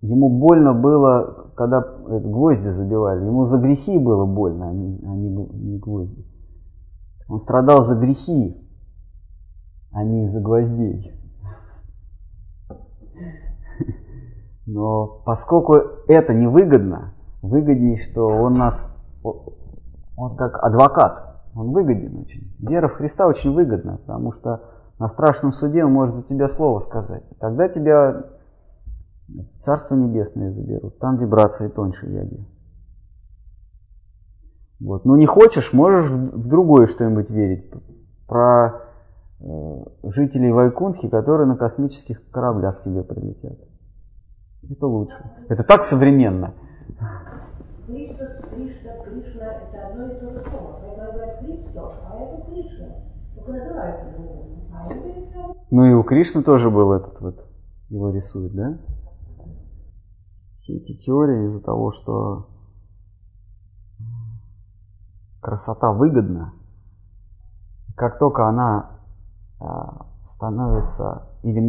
ему 0.02 0.30
больно 0.30 0.74
было, 0.74 1.52
когда 1.56 1.82
гвозди 1.82 2.70
забивали. 2.70 3.26
Ему 3.26 3.46
за 3.46 3.58
грехи 3.58 3.98
было 3.98 4.26
больно, 4.26 4.70
а 4.70 4.74
не, 4.74 5.00
а 5.04 5.16
не, 5.16 5.78
гвозди. 5.80 6.26
Он 7.28 7.40
страдал 7.42 7.84
за 7.84 7.96
грехи, 7.96 8.58
а 9.92 10.04
не 10.04 10.26
из-за 10.26 10.40
гвоздей. 10.40 11.14
Но 14.66 15.22
поскольку 15.26 15.76
это 16.08 16.34
невыгодно, 16.34 17.14
выгоднее, 17.42 17.98
что 17.98 18.26
он 18.28 18.56
нас, 18.56 18.88
он 19.24 20.36
как 20.38 20.64
адвокат, 20.64 21.44
он 21.56 21.72
выгоден 21.72 22.18
очень. 22.20 22.54
Вера 22.60 22.88
в 22.88 22.94
Христа 22.94 23.28
очень 23.28 23.54
выгодна, 23.54 23.98
потому 23.98 24.32
что 24.34 24.62
на 25.00 25.10
страшном 25.10 25.54
суде 25.54 25.86
он 25.86 25.94
может 25.94 26.16
за 26.16 26.24
тебя 26.24 26.48
слово 26.48 26.80
сказать. 26.80 27.24
Тогда 27.40 27.68
тебя 27.70 28.26
Царство 29.62 29.96
Небесное 29.96 30.52
заберут. 30.52 31.00
Там 31.00 31.18
вибрации 31.18 31.68
тоньше 31.68 32.08
яги. 32.08 32.46
Вот. 34.80 35.06
Но 35.06 35.18
не 35.18 35.26
хочешь, 35.26 35.74
можешь 35.74 36.10
в 36.10 36.48
другое 36.48 36.88
что-нибудь 36.88 37.30
верить. 37.30 37.70
Про 38.28 38.84
э, 39.40 39.84
жителей 40.04 40.52
Вайкунтхи, 40.52 41.10
которые 41.10 41.48
на 41.48 41.58
космических 41.58 42.30
кораблях 42.32 42.82
к 42.82 42.84
тебе 42.84 43.04
прилетят. 43.04 43.58
Это 44.70 44.88
лучше. 44.88 45.18
Это 45.50 45.64
так 45.64 45.84
современно. 45.84 46.54
Кришна, 47.88 48.28
Кришна, 48.50 48.92
Кришна– 49.04 49.46
это 49.74 49.88
одно 49.88 50.08
и 50.08 50.20
то 50.20 50.32
же 50.32 50.44
слово. 50.50 50.80
Это 50.84 51.12
говорят 51.12 51.40
Кришна, 51.40 51.82
а 52.10 52.16
это 52.20 52.46
Кришна. 52.46 52.88
Только 53.36 53.52
называется 53.52 54.06
по-другому. 54.06 54.37
Ну 55.70 55.86
и 55.86 55.94
у 55.94 56.04
Кришны 56.04 56.44
тоже 56.44 56.70
был 56.70 56.94
этот 56.94 57.20
вот, 57.20 57.46
его 57.90 58.10
рисует, 58.10 58.54
да? 58.54 58.78
Все 60.58 60.78
эти 60.78 60.98
теории 60.98 61.46
из-за 61.46 61.62
того, 61.62 61.92
что 61.92 62.48
красота 65.42 65.94
выгодна, 65.94 66.54
как 67.96 68.20
только 68.20 68.48
она 68.48 69.00
а, 69.60 70.08
становится, 70.32 71.30
или 71.44 71.62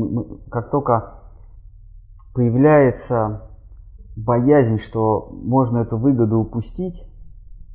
как 0.51 0.71
только 0.71 1.15
появляется 2.35 3.49
боязнь, 4.17 4.79
что 4.79 5.29
можно 5.31 5.79
эту 5.79 5.97
выгоду 5.97 6.39
упустить, 6.39 7.05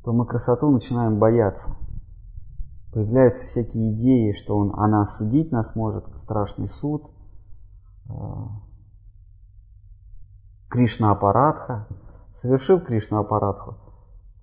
то 0.04 0.12
мы 0.12 0.26
красоту 0.26 0.70
начинаем 0.70 1.18
бояться. 1.18 1.76
Появляются 2.94 3.44
всякие 3.44 3.92
идеи, 3.92 4.34
что 4.34 4.56
он, 4.56 4.72
она 4.78 5.02
осудить 5.02 5.50
нас 5.50 5.74
может, 5.74 6.06
страшный 6.16 6.68
суд, 6.68 7.10
э, 8.08 8.12
Кришна 10.70 11.10
аппаратха. 11.10 11.88
Совершил 12.34 12.78
Кришна 12.78 13.18
аппаратху, 13.18 13.78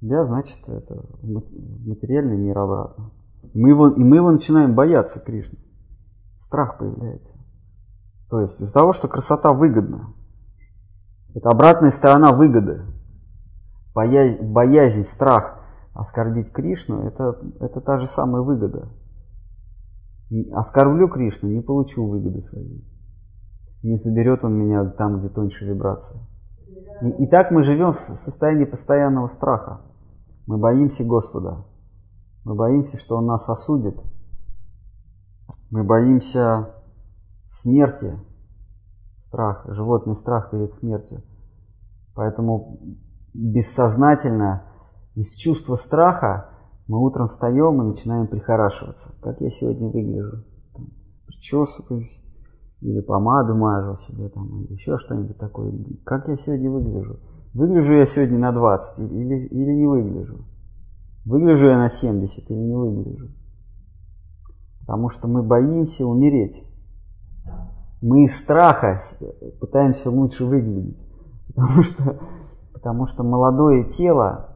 тебя, 0.02 0.26
значит, 0.26 0.68
это 0.68 1.02
материальный 1.24 2.36
мир 2.36 2.60
обратно. 2.60 3.12
Мы 3.54 3.70
его, 3.70 3.88
и 3.88 4.04
мы 4.04 4.18
его 4.18 4.32
начинаем 4.32 4.76
бояться, 4.76 5.22
Кришны. 5.22 5.58
Страх 6.42 6.78
появляется. 6.78 7.32
То 8.30 8.42
есть 8.42 8.60
из-за 8.60 8.74
того, 8.74 8.92
что 8.92 9.08
красота 9.08 9.54
выгодна. 9.54 10.14
Это 11.34 11.50
обратная 11.50 11.92
сторона 11.92 12.34
выгоды. 12.34 12.84
Боя- 13.96 14.42
боязнь, 14.42 15.06
страх 15.06 15.61
оскорбить 15.94 16.52
Кришну, 16.52 17.02
это, 17.08 17.38
это 17.60 17.82
та 17.82 18.00
же 18.00 18.08
самая 18.08 18.42
выгода. 18.42 18.90
Оскорблю 20.54 21.10
Кришну, 21.10 21.50
не 21.50 21.62
получу 21.62 22.08
выгоды 22.08 22.42
своей. 22.42 22.88
Не 23.84 23.98
заберет 23.98 24.44
он 24.46 24.54
меня 24.54 24.86
там, 24.86 25.20
где 25.20 25.30
тоньше 25.30 25.66
вибрация. 25.66 26.22
И, 27.02 27.24
и 27.24 27.28
так 27.28 27.52
мы 27.52 27.64
живем 27.64 27.94
в 27.94 28.00
со- 28.00 28.16
состоянии 28.16 28.66
постоянного 28.66 29.28
страха. 29.28 29.82
Мы 30.48 30.58
боимся 30.58 31.04
Господа. 31.04 31.66
Мы 32.46 32.56
боимся, 32.56 32.98
что 32.98 33.18
Он 33.18 33.26
нас 33.26 33.50
осудит. 33.50 34.00
Мы 35.70 35.84
боимся 35.84 36.76
смерти. 37.50 38.18
Страх, 39.18 39.66
животный 39.68 40.16
страх 40.16 40.52
перед 40.52 40.74
смертью. 40.74 41.24
Поэтому 42.16 42.80
бессознательно 43.34 44.71
из 45.16 45.34
чувства 45.34 45.76
страха 45.76 46.50
мы 46.88 47.00
утром 47.04 47.28
встаем 47.28 47.82
и 47.82 47.86
начинаем 47.86 48.28
прихорашиваться. 48.28 49.14
Как 49.22 49.42
я 49.42 49.50
сегодня 49.50 49.88
выгляжу? 49.88 50.44
Там, 50.74 50.88
Причесываюсь, 51.28 52.22
или 52.82 53.00
помаду 53.02 53.56
мажу 53.56 53.98
себе, 53.98 54.30
там, 54.30 54.64
или 54.64 54.74
еще 54.74 54.98
что-нибудь 54.98 55.38
такое. 55.38 55.74
Как 56.04 56.28
я 56.28 56.38
сегодня 56.38 56.70
выгляжу? 56.70 57.20
Выгляжу 57.54 57.94
я 57.94 58.06
сегодня 58.06 58.40
на 58.40 58.52
20 58.52 59.12
или, 59.12 59.48
или 59.48 59.72
не 59.74 59.86
выгляжу? 59.86 60.46
Выгляжу 61.26 61.66
я 61.66 61.78
на 61.78 61.90
70 61.90 62.50
или 62.50 62.58
не 62.58 62.76
выгляжу? 62.76 63.30
Потому 64.82 65.10
что 65.10 65.28
мы 65.28 65.44
боимся 65.44 66.06
умереть. 66.06 66.64
Мы 68.02 68.26
из 68.26 68.36
страха 68.36 69.00
пытаемся 69.60 70.10
лучше 70.10 70.46
выглядеть. 70.46 70.98
Потому 71.56 71.84
что, 71.84 72.20
потому 72.74 73.08
что 73.08 73.24
молодое 73.24 73.84
тело, 73.92 74.51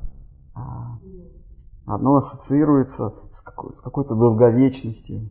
оно 1.85 2.15
ассоциируется 2.15 3.13
с 3.31 3.41
какой-то 3.41 4.15
долговечностью. 4.15 5.29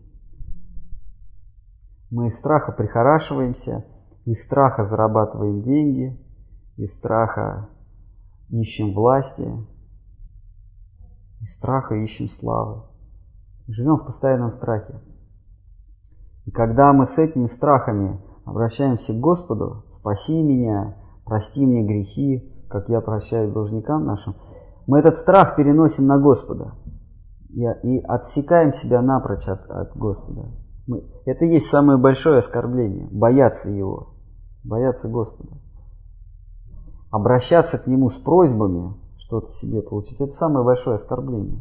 Мы 2.11 2.29
из 2.29 2.39
страха 2.39 2.73
прихорашиваемся, 2.73 3.85
из 4.25 4.45
страха 4.45 4.85
зарабатываем 4.85 5.63
деньги, 5.63 6.17
из 6.77 6.95
страха 6.95 7.69
ищем 8.51 8.95
власти, 8.95 9.51
из 11.41 11.55
страха 11.55 11.95
ищем 11.97 12.29
славы. 12.29 12.83
Живем 13.67 13.97
в 13.97 14.07
постоянном 14.07 14.53
страхе. 14.53 15.01
И 16.45 16.51
когда 16.51 16.93
мы 16.93 17.07
с 17.07 17.19
этими 17.19 17.47
страхами 17.47 18.21
обращаемся 18.45 19.13
к 19.13 19.21
Господу, 19.21 19.87
спаси 19.93 20.41
меня, 20.43 20.97
прости 21.25 21.65
мне 21.65 21.83
грехи, 21.83 22.53
как 22.69 22.89
я 22.89 23.01
прощаю 23.01 23.53
должникам 23.53 24.05
нашим, 24.05 24.37
мы 24.87 24.99
этот 24.99 25.19
страх 25.19 25.57
переносим 25.57 26.07
на 26.07 26.19
Господа 26.19 26.75
и, 27.49 27.99
отсекаем 28.09 28.73
себя 28.73 29.01
напрочь 29.01 29.49
от, 29.49 29.71
от 29.71 29.97
Господа. 29.97 30.49
Мы- 30.87 31.05
это 31.25 31.45
и 31.45 31.53
есть 31.55 31.67
самое 31.69 31.99
большое 31.99 32.39
оскорбление, 32.39 33.09
бояться 33.11 33.71
Его, 33.71 34.15
бояться 34.65 35.09
Господа. 35.09 35.53
Обращаться 37.11 37.79
к 37.79 37.87
Нему 37.87 38.11
с 38.11 38.15
просьбами, 38.15 38.95
что-то 39.19 39.53
себе 39.53 39.83
получить, 39.83 40.21
это 40.21 40.33
самое 40.33 40.65
большое 40.65 40.97
оскорбление. 40.97 41.61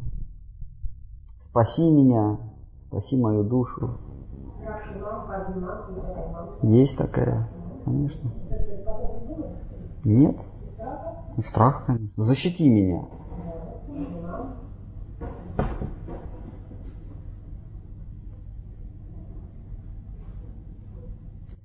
Спаси 1.40 1.88
меня, 1.88 2.38
спаси 2.88 3.16
мою 3.16 3.44
душу. 3.44 3.98
Есть 6.62 6.98
такая, 6.98 7.48
конечно. 7.84 8.30
Нет. 10.04 10.36
Страх, 11.42 11.86
конечно. 11.86 12.22
Защити 12.22 12.68
меня. 12.68 13.06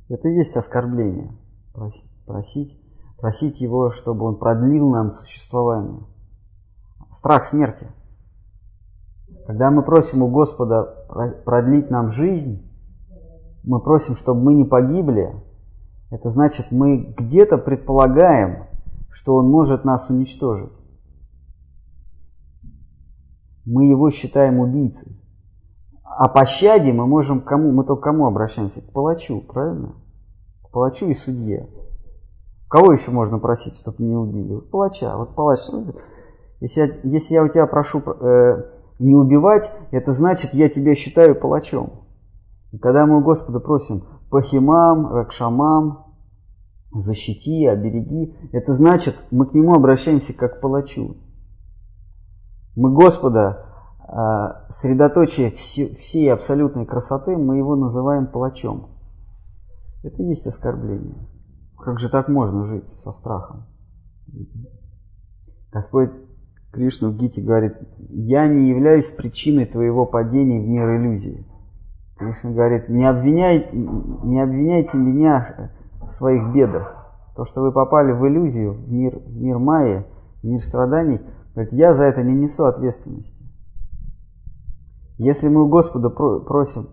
Это 0.09 0.27
и 0.27 0.33
есть 0.33 0.55
оскорбление. 0.57 1.31
Прос- 1.73 2.03
Просить, 2.25 2.79
просить 3.17 3.59
его, 3.59 3.91
чтобы 3.91 4.25
он 4.25 4.37
продлил 4.37 4.87
нам 4.89 5.13
существование. 5.13 6.01
Страх 7.11 7.43
смерти. 7.43 7.87
Когда 9.47 9.71
мы 9.71 9.81
просим 9.81 10.21
у 10.21 10.27
Господа 10.29 10.83
про- 11.07 11.31
продлить 11.43 11.89
нам 11.89 12.11
жизнь, 12.11 12.69
мы 13.63 13.79
просим, 13.81 14.15
чтобы 14.15 14.41
мы 14.41 14.53
не 14.53 14.63
погибли, 14.63 15.33
это 16.11 16.29
значит, 16.29 16.67
мы 16.71 16.97
где-то 17.17 17.57
предполагаем, 17.57 18.67
что 19.11 19.35
Он 19.35 19.49
может 19.49 19.85
нас 19.85 20.09
уничтожить. 20.09 20.71
Мы 23.65 23.85
его 23.85 24.09
считаем 24.09 24.59
убийцей. 24.59 25.19
О 26.03 26.27
пощаде 26.27 26.91
мы 26.91 27.05
можем 27.05 27.41
кому? 27.41 27.71
Мы 27.71 27.83
только 27.83 28.03
кому 28.03 28.25
обращаемся? 28.25 28.81
К 28.81 28.91
палачу, 28.91 29.41
правильно? 29.41 29.93
К 30.63 30.71
палачу 30.71 31.07
и 31.07 31.13
судье. 31.13 31.69
Кого 32.67 32.93
еще 32.93 33.11
можно 33.11 33.39
просить, 33.39 33.75
чтобы 33.75 34.03
не 34.03 34.15
убили? 34.15 34.53
Вот 34.53 34.69
палача. 34.69 35.15
Вот 35.15 35.35
палач. 35.35 35.59
ну, 35.71 35.93
Если 36.61 36.81
я, 36.81 36.87
если 37.03 37.33
я 37.35 37.43
у 37.43 37.47
тебя 37.47 37.67
прошу 37.67 38.01
э, 38.01 38.63
не 38.99 39.15
убивать, 39.15 39.71
это 39.91 40.13
значит, 40.13 40.53
я 40.53 40.67
тебя 40.69 40.95
считаю 40.95 41.35
палачом. 41.35 42.05
И 42.71 42.77
когда 42.77 43.05
мы 43.05 43.19
у 43.19 43.23
Господа 43.23 43.59
просим 43.59 44.03
пахимам, 44.29 45.13
ракшамам, 45.13 46.08
защити, 46.91 47.65
обереги, 47.65 48.35
это 48.51 48.73
значит, 48.75 49.15
мы 49.31 49.45
к 49.45 49.53
Нему 49.53 49.73
обращаемся 49.73 50.33
как 50.33 50.57
к 50.57 50.61
палачу. 50.61 51.17
Мы 52.75 52.93
Господа, 52.93 53.65
э, 54.07 54.71
средоточие 54.71 55.51
все- 55.51 55.93
всей 55.95 56.31
абсолютной 56.31 56.85
красоты, 56.85 57.37
мы 57.37 57.57
Его 57.57 57.75
называем 57.75 58.27
палачом. 58.27 58.89
Это 60.03 60.23
и 60.23 60.27
есть 60.27 60.47
оскорбление. 60.47 61.27
Как 61.77 61.99
же 61.99 62.09
так 62.09 62.27
можно 62.27 62.65
жить 62.65 62.85
со 63.03 63.11
страхом? 63.11 63.65
Господь 65.71 66.11
Кришна 66.71 67.09
в 67.09 67.17
Гите 67.17 67.41
говорит, 67.41 67.75
я 68.09 68.47
не 68.47 68.69
являюсь 68.69 69.09
причиной 69.09 69.65
твоего 69.65 70.05
падения 70.05 70.59
в 70.59 70.67
мир 70.67 70.97
иллюзии. 70.97 71.45
Кришна 72.17 72.51
говорит, 72.51 72.89
не, 72.89 73.09
обвиняй, 73.09 73.69
не 73.71 74.41
обвиняйте 74.41 74.97
меня 74.97 75.71
в 76.09 76.13
своих 76.13 76.53
бедах. 76.53 76.95
То, 77.35 77.45
что 77.45 77.61
вы 77.61 77.71
попали 77.71 78.11
в 78.11 78.27
иллюзию, 78.27 78.73
в 78.73 78.91
мир, 78.91 79.17
в 79.17 79.41
мир 79.41 79.59
Майи, 79.59 80.05
в 80.41 80.45
мир 80.45 80.61
страданий, 80.61 81.21
говорит, 81.53 81.73
я 81.73 81.93
за 81.93 82.05
это 82.05 82.21
не 82.21 82.33
несу 82.33 82.65
ответственности. 82.65 83.33
Если 85.17 85.47
мы 85.47 85.63
у 85.63 85.67
Господа 85.67 86.09
про- 86.09 86.39
просим 86.39 86.89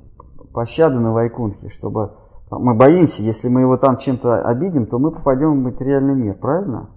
пощады 0.52 0.98
на 0.98 1.12
Вайкунхе, 1.12 1.68
чтобы 1.68 2.12
мы 2.50 2.74
боимся, 2.74 3.22
если 3.22 3.48
мы 3.48 3.60
его 3.62 3.76
там 3.76 3.98
чем-то 3.98 4.42
обидим, 4.42 4.86
то 4.86 4.98
мы 4.98 5.10
попадем 5.10 5.52
в 5.52 5.64
материальный 5.64 6.14
мир, 6.14 6.34
правильно? 6.34 6.90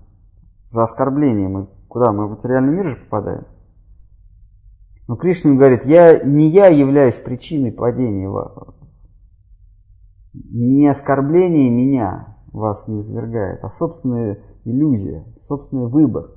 За 0.67 0.83
оскорбление 0.83 1.47
мы 1.47 1.67
куда? 1.87 2.11
Мы 2.11 2.27
в 2.27 2.31
материальный 2.31 2.73
мир 2.73 2.89
же 2.89 2.95
попадаем. 2.95 3.45
Но 5.07 5.15
Кришна 5.15 5.55
говорит, 5.55 5.85
я, 5.85 6.19
не 6.23 6.47
я 6.49 6.67
являюсь 6.67 7.17
причиной 7.17 7.71
падения. 7.71 8.29
Не 10.45 10.87
оскорбление 10.87 11.69
меня 11.69 12.37
вас 12.53 12.87
не 12.87 13.01
свергает, 13.01 13.63
а 13.63 13.69
собственная 13.69 14.39
иллюзия, 14.63 15.25
собственный 15.39 15.87
выбор. 15.87 16.31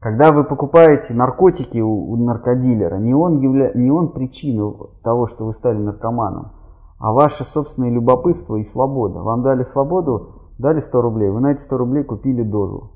Когда 0.00 0.32
вы 0.32 0.44
покупаете 0.44 1.12
наркотики 1.12 1.78
у, 1.78 2.10
у 2.10 2.16
наркодилера, 2.16 2.96
не 2.98 3.14
он, 3.14 3.40
явля... 3.40 3.72
не 3.74 3.90
он 3.90 4.12
причина 4.12 4.72
того, 5.02 5.26
что 5.26 5.44
вы 5.44 5.52
стали 5.52 5.78
наркоманом, 5.78 6.52
а 6.98 7.12
ваше 7.12 7.44
собственное 7.44 7.90
любопытство 7.90 8.56
и 8.56 8.64
свобода. 8.64 9.20
Вам 9.20 9.42
дали 9.42 9.62
свободу, 9.64 10.52
дали 10.58 10.80
100 10.80 11.02
рублей, 11.02 11.30
вы 11.30 11.40
на 11.40 11.52
эти 11.52 11.60
100 11.60 11.76
рублей 11.76 12.04
купили 12.04 12.42
дозу. 12.42 12.92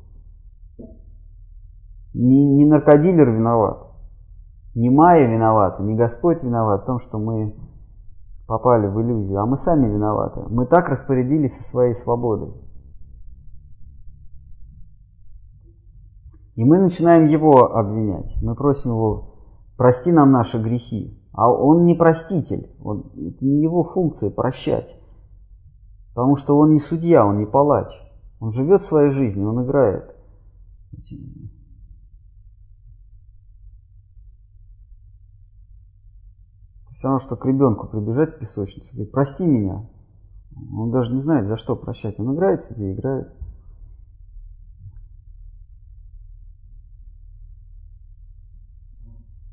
Не, 2.14 2.46
не 2.46 2.64
наркодилер 2.64 3.30
виноват, 3.30 3.93
не 4.74 4.90
Майя 4.90 5.26
виновата, 5.26 5.82
не 5.82 5.94
Господь 5.94 6.42
виноват 6.42 6.82
в 6.82 6.86
том, 6.86 7.00
что 7.00 7.18
мы 7.18 7.54
попали 8.46 8.86
в 8.86 9.00
иллюзию, 9.00 9.40
а 9.40 9.46
мы 9.46 9.56
сами 9.58 9.86
виноваты. 9.86 10.40
Мы 10.48 10.66
так 10.66 10.88
распорядились 10.88 11.56
со 11.56 11.64
своей 11.64 11.94
свободой. 11.94 12.52
И 16.56 16.64
мы 16.64 16.78
начинаем 16.78 17.26
его 17.26 17.74
обвинять. 17.74 18.36
Мы 18.42 18.54
просим 18.54 18.90
его, 18.90 19.34
прости 19.76 20.12
нам 20.12 20.30
наши 20.30 20.62
грехи. 20.62 21.20
А 21.32 21.50
он 21.50 21.84
не 21.84 21.94
проститель. 21.94 22.70
Он, 22.80 23.10
это 23.16 23.44
не 23.44 23.62
его 23.62 23.82
функция 23.82 24.30
прощать. 24.30 24.96
Потому 26.14 26.36
что 26.36 26.56
он 26.56 26.72
не 26.72 26.78
судья, 26.78 27.26
он 27.26 27.38
не 27.38 27.46
палач. 27.46 27.90
Он 28.38 28.52
живет 28.52 28.84
своей 28.84 29.10
жизнью, 29.10 29.48
он 29.48 29.64
играет. 29.64 30.14
Все 36.94 37.08
равно, 37.08 37.18
что 37.18 37.34
к 37.34 37.44
ребенку 37.44 37.88
прибежать 37.88 38.36
в 38.36 38.38
песочницу, 38.38 38.94
говорит, 38.94 39.10
прости 39.10 39.44
меня. 39.44 39.84
Он 40.72 40.92
даже 40.92 41.12
не 41.12 41.20
знает, 41.20 41.48
за 41.48 41.56
что 41.56 41.74
прощать. 41.74 42.20
Он 42.20 42.36
играет 42.36 42.66
себе, 42.66 42.94
играет. 42.94 43.34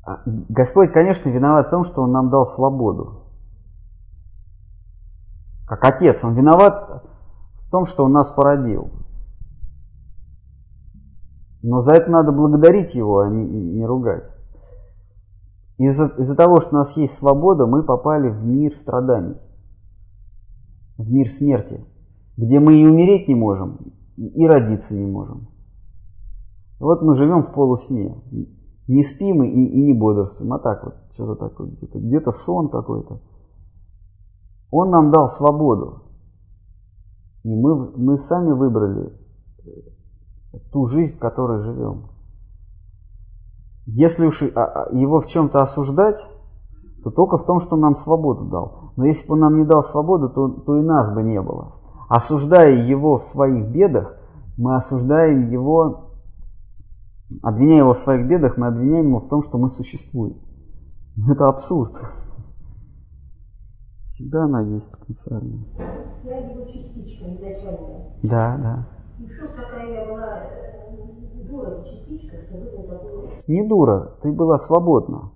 А 0.04 0.22
Господь, 0.24 0.92
конечно, 0.92 1.30
виноват 1.30 1.66
в 1.66 1.70
том, 1.70 1.84
что 1.84 2.02
Он 2.02 2.12
нам 2.12 2.30
дал 2.30 2.46
свободу. 2.46 3.24
Как 5.66 5.84
Отец, 5.84 6.22
Он 6.22 6.34
виноват 6.34 7.04
в 7.66 7.70
том, 7.72 7.86
что 7.86 8.04
Он 8.04 8.12
нас 8.12 8.30
породил. 8.30 8.92
Но 11.64 11.82
за 11.82 11.94
это 11.94 12.08
надо 12.08 12.30
благодарить 12.30 12.94
Его, 12.94 13.18
а 13.18 13.28
не, 13.28 13.44
не 13.44 13.84
ругать. 13.84 14.31
Из-за 15.82 16.06
из 16.06 16.32
того, 16.36 16.60
что 16.60 16.70
у 16.70 16.78
нас 16.78 16.96
есть 16.96 17.14
свобода, 17.14 17.66
мы 17.66 17.82
попали 17.82 18.28
в 18.28 18.44
мир 18.44 18.72
страданий, 18.76 19.36
в 20.96 21.10
мир 21.10 21.28
смерти, 21.28 21.84
где 22.36 22.60
мы 22.60 22.80
и 22.80 22.86
умереть 22.86 23.26
не 23.26 23.34
можем, 23.34 23.78
и 24.16 24.46
родиться 24.46 24.94
не 24.94 25.04
можем. 25.04 25.48
Вот 26.78 27.02
мы 27.02 27.16
живем 27.16 27.42
в 27.42 27.52
полусне. 27.52 28.14
Не 28.86 29.02
спим 29.02 29.42
и, 29.42 29.48
и 29.48 29.82
не 29.82 29.92
бодрствуем, 29.92 30.52
а 30.52 30.60
так 30.60 30.84
вот, 30.84 30.94
что-то 31.14 31.48
такое, 31.48 31.68
где-то, 31.68 31.98
где-то 31.98 32.30
сон 32.30 32.68
какой-то. 32.68 33.20
Он 34.70 34.90
нам 34.90 35.10
дал 35.10 35.28
свободу. 35.28 36.02
И 37.42 37.48
мы, 37.48 37.90
мы 37.96 38.18
сами 38.18 38.52
выбрали 38.52 39.12
ту 40.72 40.86
жизнь, 40.86 41.16
в 41.16 41.18
которой 41.18 41.62
живем. 41.64 42.11
Если 43.86 44.26
уж 44.26 44.42
а, 44.42 44.64
а, 44.64 44.96
его 44.96 45.20
в 45.20 45.26
чем-то 45.26 45.62
осуждать, 45.62 46.18
то 47.02 47.10
только 47.10 47.38
в 47.38 47.46
том, 47.46 47.60
что 47.60 47.74
он 47.74 47.80
нам 47.80 47.96
свободу 47.96 48.44
дал. 48.44 48.92
Но 48.96 49.06
если 49.06 49.26
бы 49.26 49.34
он 49.34 49.40
нам 49.40 49.58
не 49.58 49.64
дал 49.64 49.82
свободу, 49.82 50.28
то, 50.28 50.48
то 50.48 50.78
и 50.78 50.82
нас 50.82 51.12
бы 51.12 51.22
не 51.22 51.40
было. 51.40 51.74
Осуждая 52.08 52.74
его 52.74 53.18
в 53.18 53.24
своих 53.24 53.66
бедах, 53.68 54.16
мы 54.56 54.76
осуждаем 54.76 55.50
его 55.50 56.12
Обвиняя 57.42 57.78
его 57.78 57.94
в 57.94 57.98
своих 57.98 58.26
бедах, 58.26 58.56
мы 58.56 58.66
обвиняем 58.66 59.06
его 59.06 59.20
в 59.20 59.28
том, 59.28 59.42
что 59.44 59.56
мы 59.56 59.70
существуем. 59.70 60.36
Это 61.30 61.48
абсурд. 61.48 61.92
Всегда 64.06 64.44
она 64.44 64.60
есть 64.60 64.90
потенциальная. 64.90 65.64
Я 66.24 66.38
его 66.38 66.64
частичка 66.66 67.34
изначально. 67.34 68.12
Да, 68.22 68.58
да. 68.58 68.88
Что 69.26 69.48
такая 69.48 69.92
я 69.92 70.12
была 70.12 70.42
что 71.60 72.82
такую... 72.82 73.28
Не 73.46 73.66
дура, 73.66 74.12
ты 74.22 74.32
была 74.32 74.58
свободна. 74.58 75.30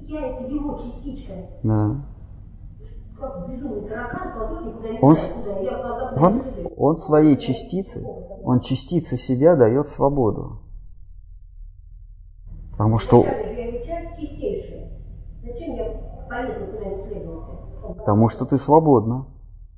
Я 0.00 0.26
это 0.26 0.44
его 0.44 0.78
частичка. 0.78 1.32
Да. 1.62 1.96
Как 3.18 3.48
безумный 3.48 3.88
таракан, 3.88 4.32
ползет 4.36 4.66
никуда 4.66 4.88
не 4.90 4.98
Он, 5.00 5.16
куда. 5.16 5.58
Я 5.60 5.80
глаза 5.80 6.12
он, 6.16 6.42
он 6.76 6.98
своей 6.98 7.36
частицы, 7.36 8.04
он 8.42 8.60
частице 8.60 9.16
себя 9.16 9.56
дает 9.56 9.88
свободу. 9.88 10.58
Потому 12.72 12.98
что, 12.98 13.24
потому 17.96 18.28
что 18.28 18.44
ты 18.44 18.58
свободна. 18.58 19.26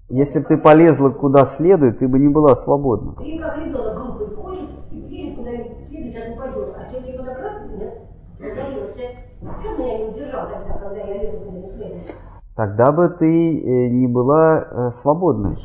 Если 0.09 0.39
бы 0.39 0.45
ты 0.45 0.59
полезла 0.59 1.11
куда 1.11 1.45
следует, 1.45 1.99
ты 1.99 2.09
бы 2.09 2.19
не 2.19 2.29
была 2.29 2.55
свободна. 2.55 3.15
Или 3.23 3.39
как 3.39 3.59
ребенок 3.59 3.97
группой 3.97 4.35
хочет 4.37 4.71
и 4.91 4.97
едет 4.97 5.39
куда-нибудь 5.39 5.89
следует, 5.89 6.15
сейчас 6.15 6.35
упадет. 6.35 6.75
А 6.77 6.91
сейчас 6.91 7.09
его 7.09 7.25
так 7.25 7.39
раз, 7.39 7.71
нет, 7.71 7.99
задавился. 8.39 9.25
Что 9.41 9.83
меня 9.83 9.99
не 9.99 10.05
удержал 10.05 10.49
тогда, 10.49 10.79
когда 10.79 11.01
я 11.01 11.23
лезу 11.23 11.39
куда-нибудь 11.39 11.75
следовать? 11.75 12.15
Тогда 12.57 12.93
бы 12.93 13.09
ты 13.09 13.27
э, 13.27 13.89
не 13.89 14.07
была 14.07 14.61
э, 14.61 14.91
свободной. 14.93 15.57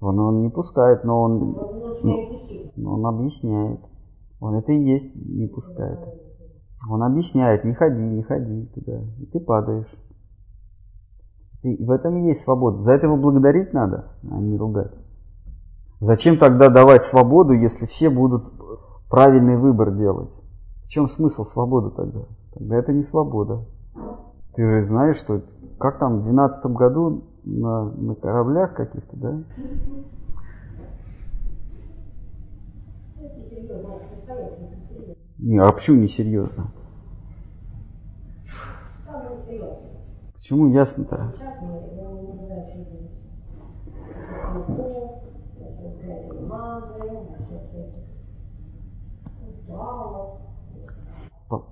Он, 0.00 0.18
он 0.18 0.42
не 0.42 0.48
пускает, 0.48 1.04
но 1.04 1.22
он, 1.22 1.32
Он 1.32 1.82
лучше 1.82 2.06
меня 2.06 2.16
не 2.16 2.26
пустить. 2.26 2.76
но 2.76 2.94
он 2.94 3.06
объясняет. 3.06 3.80
Он 4.40 4.54
это 4.54 4.72
и 4.72 4.82
есть 4.82 5.14
не 5.14 5.46
пускает. 5.46 5.98
Он 6.88 7.02
объясняет, 7.02 7.64
не 7.64 7.74
ходи, 7.74 8.00
не 8.00 8.22
ходи 8.22 8.66
туда. 8.74 9.00
И 9.18 9.26
ты 9.26 9.38
падаешь. 9.38 9.94
Ты, 11.62 11.76
в 11.78 11.90
этом 11.90 12.16
и 12.16 12.28
есть 12.28 12.40
свобода. 12.40 12.82
За 12.82 12.92
это 12.92 13.06
его 13.06 13.18
благодарить 13.18 13.74
надо, 13.74 14.12
а 14.30 14.40
не 14.40 14.56
ругать. 14.56 14.92
Зачем 16.00 16.38
тогда 16.38 16.70
давать 16.70 17.04
свободу, 17.04 17.52
если 17.52 17.84
все 17.84 18.08
будут 18.08 18.44
правильный 19.10 19.58
выбор 19.58 19.94
делать? 19.94 20.30
В 20.84 20.88
чем 20.88 21.06
смысл 21.06 21.44
свободы 21.44 21.90
тогда? 21.94 22.20
Тогда 22.52 22.76
это 22.76 22.92
не 22.92 23.02
свобода. 23.02 23.64
Ты 24.54 24.64
же 24.64 24.84
знаешь, 24.84 25.16
что 25.16 25.42
как 25.78 25.98
там 25.98 26.20
в 26.20 26.22
12 26.24 26.66
году 26.66 27.24
на, 27.44 27.84
на 27.84 28.14
кораблях 28.14 28.74
каких-то, 28.74 29.16
да? 29.16 29.42
Не, 35.38 35.58
а 35.58 35.72
почему 35.72 36.02
несерьезно? 36.02 36.70
Почему 40.34 40.68
ясно-то? 40.68 41.32
Сейчас 41.36 41.60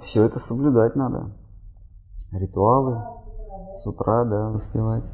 Все 0.01 0.25
это 0.25 0.41
соблюдать 0.41 0.97
надо. 0.97 1.31
Ритуалы 2.33 3.03
с 3.75 3.87
утра, 3.87 4.25
да, 4.25 4.51
воспевать. 4.51 5.05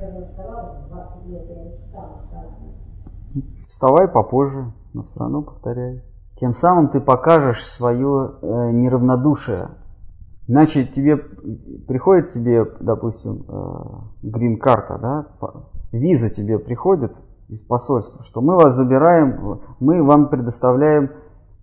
Я 0.00 0.10
же 0.10 0.26
вставала, 0.26 0.76
20 0.88 1.26
лет 1.26 1.48
я 1.48 1.64
не 1.64 1.76
встала, 1.76 2.20
встала. 2.24 2.52
Вставай 3.68 4.08
попозже, 4.08 4.72
но 4.92 5.04
все 5.04 5.20
равно 5.20 5.42
повторяй. 5.42 6.02
Тем 6.38 6.54
самым 6.54 6.88
ты 6.88 7.00
покажешь 7.00 7.64
свое 7.64 8.32
э, 8.42 8.70
неравнодушие. 8.72 9.70
Иначе 10.46 10.86
тебе 10.86 11.16
приходит 11.16 12.30
тебе, 12.30 12.64
допустим, 12.78 13.44
грин-карта, 14.22 14.98
да, 14.98 15.26
виза 15.90 16.30
тебе 16.30 16.60
приходит 16.60 17.16
из 17.48 17.62
посольства, 17.62 18.22
что 18.22 18.40
мы 18.42 18.54
вас 18.54 18.76
забираем, 18.76 19.60
мы 19.80 20.04
вам 20.04 20.28
предоставляем 20.28 21.10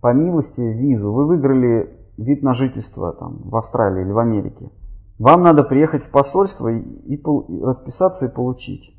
по 0.02 0.12
милости 0.12 0.60
визу. 0.60 1.12
Вы 1.12 1.24
выиграли 1.24 2.03
вид 2.16 2.42
на 2.42 2.54
жительство 2.54 3.12
там, 3.12 3.40
в 3.44 3.56
Австралии 3.56 4.02
или 4.02 4.12
в 4.12 4.18
Америке. 4.18 4.70
Вам 5.18 5.42
надо 5.42 5.62
приехать 5.62 6.02
в 6.02 6.10
посольство 6.10 6.68
и, 6.68 6.80
и 6.80 7.14
и 7.14 7.62
расписаться 7.62 8.26
и 8.26 8.34
получить. 8.34 8.94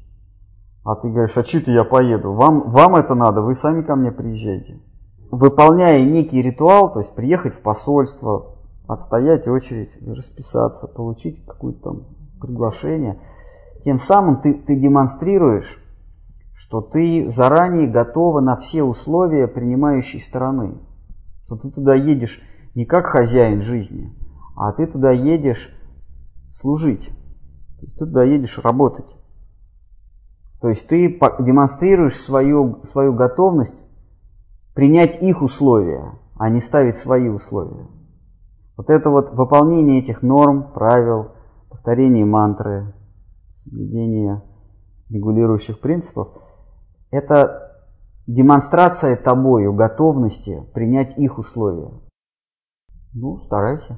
А 0.83 0.95
ты 0.95 1.09
говоришь, 1.09 1.35
а 1.35 1.43
что 1.43 1.71
я 1.71 1.83
поеду? 1.83 2.33
Вам, 2.33 2.69
вам 2.69 2.95
это 2.95 3.15
надо, 3.15 3.41
вы 3.41 3.55
сами 3.55 3.81
ко 3.81 3.95
мне 3.95 4.11
приезжайте. 4.11 4.79
Выполняя 5.31 6.03
некий 6.05 6.41
ритуал, 6.41 6.93
то 6.93 6.99
есть 6.99 7.15
приехать 7.15 7.55
в 7.55 7.61
посольство, 7.61 8.55
отстоять 8.87 9.47
очередь, 9.47 9.91
расписаться, 10.05 10.87
получить 10.87 11.43
какое-то 11.45 11.81
там 11.81 12.03
приглашение, 12.39 13.19
тем 13.83 13.99
самым 13.99 14.41
ты, 14.41 14.53
ты 14.53 14.75
демонстрируешь, 14.75 15.81
что 16.55 16.81
ты 16.81 17.29
заранее 17.29 17.87
готова 17.87 18.39
на 18.39 18.55
все 18.55 18.83
условия 18.83 19.47
принимающей 19.47 20.21
стороны. 20.21 20.77
Что 21.45 21.57
ты 21.57 21.69
туда 21.69 21.95
едешь 21.95 22.41
не 22.75 22.85
как 22.85 23.07
хозяин 23.07 23.61
жизни, 23.61 24.13
а 24.55 24.71
ты 24.73 24.85
туда 24.85 25.11
едешь 25.11 25.73
служить. 26.51 27.09
Ты 27.79 27.87
туда 27.87 28.23
едешь 28.23 28.59
работать. 28.59 29.15
То 30.61 30.69
есть 30.69 30.87
ты 30.87 31.09
демонстрируешь 31.39 32.15
свою, 32.15 32.81
свою 32.83 33.13
готовность 33.13 33.81
принять 34.73 35.21
их 35.21 35.41
условия, 35.41 36.19
а 36.37 36.49
не 36.49 36.59
ставить 36.59 36.97
свои 36.97 37.29
условия. 37.29 37.87
Вот 38.77 38.89
это 38.89 39.09
вот 39.09 39.33
выполнение 39.33 40.01
этих 40.01 40.21
норм, 40.21 40.71
правил, 40.73 41.31
повторение 41.69 42.25
мантры, 42.25 42.93
соблюдение 43.55 44.41
регулирующих 45.09 45.79
принципов, 45.79 46.29
это 47.09 47.85
демонстрация 48.27 49.15
тобою 49.15 49.73
готовности 49.73 50.65
принять 50.73 51.17
их 51.17 51.37
условия. 51.37 51.91
Ну, 53.15 53.39
старайся. 53.45 53.97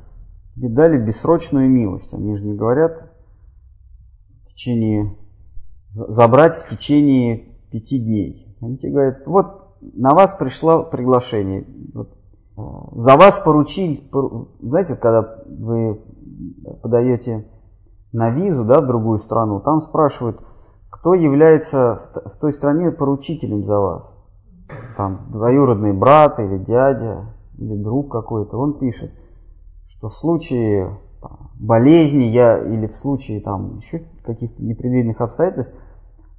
Тебе 0.55 0.69
дали 0.69 0.97
бессрочную 0.97 1.69
милость. 1.69 2.13
Они 2.13 2.37
же 2.37 2.45
не 2.45 2.53
говорят 2.53 3.11
в 4.43 4.53
течение 4.53 5.17
забрать 5.91 6.55
в 6.55 6.67
течение 6.69 7.37
пяти 7.71 7.99
дней. 7.99 8.55
Они 8.61 8.77
тебе 8.77 8.91
говорят, 8.91 9.25
вот 9.25 9.77
на 9.81 10.13
вас 10.13 10.35
пришло 10.35 10.83
приглашение. 10.83 11.65
Вот, 11.93 12.09
э, 12.57 12.61
за 13.01 13.15
вас 13.17 13.39
поручили, 13.39 14.01
знаете, 14.61 14.95
когда 14.95 15.41
вы 15.47 15.99
подаете 16.83 17.47
на 18.11 18.29
визу 18.29 18.65
да, 18.65 18.81
в 18.81 18.87
другую 18.87 19.19
страну, 19.19 19.59
там 19.61 19.81
спрашивают, 19.81 20.39
кто 20.89 21.13
является 21.15 22.09
в 22.13 22.39
той 22.39 22.53
стране 22.53 22.91
поручителем 22.91 23.65
за 23.65 23.79
вас. 23.79 24.15
Там 24.95 25.27
двоюродный 25.31 25.93
брат 25.93 26.39
или 26.39 26.57
дядя 26.57 27.36
или 27.57 27.75
друг 27.75 28.11
какой-то. 28.11 28.57
Он 28.57 28.77
пишет, 28.79 29.11
что 29.87 30.09
в 30.09 30.15
случае 30.15 30.97
болезни 31.59 32.23
я 32.23 32.57
или 32.57 32.87
в 32.87 32.95
случае 32.95 33.41
там 33.41 33.77
еще 33.77 34.03
каких-то 34.23 34.63
непредвиденных 34.63 35.19
обстоятельств 35.21 35.73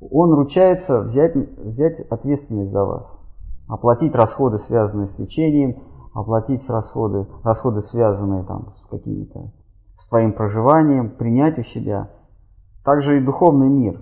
он 0.01 0.33
ручается 0.33 1.01
взять, 1.01 1.35
взять 1.35 2.01
ответственность 2.01 2.71
за 2.71 2.85
вас. 2.85 3.19
Оплатить 3.67 4.15
расходы, 4.15 4.59
связанные 4.59 5.07
с 5.07 5.19
лечением, 5.19 5.83
оплатить 6.15 6.69
расходы, 6.71 7.27
расходы 7.43 7.81
связанные 7.83 8.45
там, 8.45 8.75
с 8.77 8.87
какими-то 8.89 9.51
с 9.99 10.07
твоим 10.07 10.33
проживанием, 10.33 11.11
принять 11.11 11.59
у 11.59 11.65
себя. 11.65 12.11
Также 12.85 13.19
и 13.19 13.25
духовный 13.25 13.69
мир, 13.69 14.01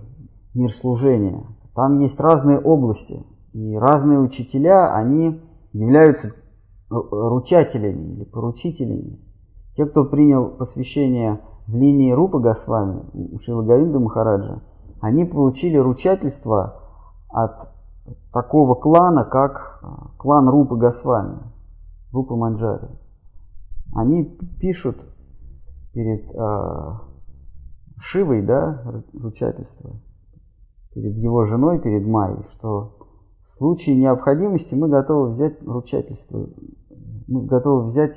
мир 0.54 0.72
служения. 0.72 1.46
Там 1.74 2.00
есть 2.00 2.20
разные 2.20 2.58
области, 2.58 3.24
и 3.54 3.74
разные 3.76 4.18
учителя, 4.18 4.94
они 4.94 5.40
являются 5.72 6.32
ручателями 6.88 8.14
или 8.14 8.24
поручителями. 8.24 9.18
Те, 9.76 9.86
кто 9.86 10.04
принял 10.04 10.48
посвящение 10.48 11.40
в 11.66 11.76
линии 11.76 12.12
Рупа 12.12 12.38
Госвами, 12.38 13.02
у 13.12 13.38
Шила 13.40 13.62
Говинда 13.62 13.98
Махараджа, 13.98 14.62
они 15.00 15.24
получили 15.24 15.76
ручательство 15.76 16.82
от 17.28 17.68
такого 18.32 18.74
клана, 18.74 19.24
как 19.24 19.80
а, 19.82 20.10
клан 20.16 20.48
Рупы 20.48 20.76
Госвами, 20.76 21.38
Рупа 22.12 22.36
Манджари. 22.36 22.88
Они 23.94 24.24
пишут 24.60 24.96
перед 25.92 26.28
э, 26.34 26.92
Шивой, 27.98 28.42
да, 28.42 28.82
ручательство, 29.14 29.92
перед 30.92 31.16
его 31.16 31.46
женой, 31.46 31.78
перед 31.78 32.06
Майей, 32.06 32.44
что 32.50 32.95
в 33.46 33.56
случае 33.56 33.96
необходимости 33.96 34.74
мы 34.74 34.88
готовы 34.88 35.30
взять 35.30 35.62
ручательство, 35.66 36.46
мы 37.26 37.42
готовы 37.46 37.90
взять 37.90 38.16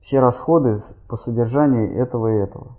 все 0.00 0.20
расходы 0.20 0.80
по 1.08 1.16
содержанию 1.16 1.96
этого 1.96 2.28
и 2.28 2.42
этого. 2.42 2.76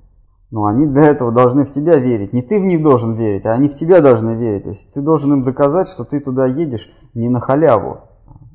Но 0.51 0.65
они 0.65 0.87
для 0.87 1.03
этого 1.03 1.31
должны 1.31 1.63
в 1.63 1.71
тебя 1.71 1.97
верить. 1.97 2.33
Не 2.33 2.41
ты 2.41 2.59
в 2.59 2.63
них 2.63 2.81
должен 2.81 3.13
верить, 3.13 3.45
а 3.45 3.51
они 3.51 3.69
в 3.69 3.75
тебя 3.75 4.01
должны 4.01 4.31
верить. 4.31 4.63
То 4.63 4.69
есть 4.69 4.91
ты 4.93 5.01
должен 5.01 5.33
им 5.33 5.43
доказать, 5.43 5.89
что 5.89 6.05
ты 6.05 6.19
туда 6.19 6.47
едешь 6.47 6.91
не 7.13 7.29
на 7.29 7.39
халяву, 7.39 7.99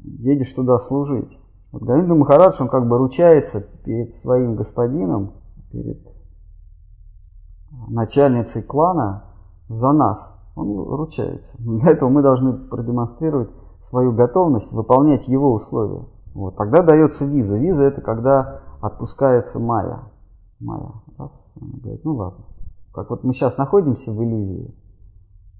едешь 0.02 0.52
туда 0.52 0.78
служить. 0.78 1.38
Вот 1.70 1.82
Говинда 1.82 2.14
Махарадж, 2.14 2.60
он 2.60 2.68
как 2.68 2.88
бы 2.88 2.98
ручается 2.98 3.60
перед 3.60 4.16
своим 4.16 4.56
господином, 4.56 5.34
перед 5.70 5.98
начальницей 7.88 8.62
клана 8.62 9.24
за 9.68 9.92
нас. 9.92 10.33
Он 10.54 10.76
ручается. 10.76 11.56
Для 11.58 11.90
этого 11.90 12.08
мы 12.08 12.22
должны 12.22 12.52
продемонстрировать 12.52 13.50
свою 13.82 14.12
готовность 14.12 14.72
выполнять 14.72 15.28
его 15.28 15.52
условия. 15.54 16.04
Вот. 16.34 16.56
Тогда 16.56 16.82
дается 16.82 17.24
виза. 17.26 17.56
Виза 17.56 17.84
это 17.84 18.00
когда 18.00 18.60
отпускается 18.80 19.58
майя. 19.60 20.00
Майя. 20.60 20.92
Раз, 21.18 21.30
она 21.60 21.72
говорит, 21.82 22.04
ну 22.04 22.14
ладно. 22.14 22.44
Как 22.92 23.10
вот 23.10 23.24
мы 23.24 23.32
сейчас 23.32 23.58
находимся 23.58 24.12
в 24.12 24.22
иллюзии, 24.22 24.72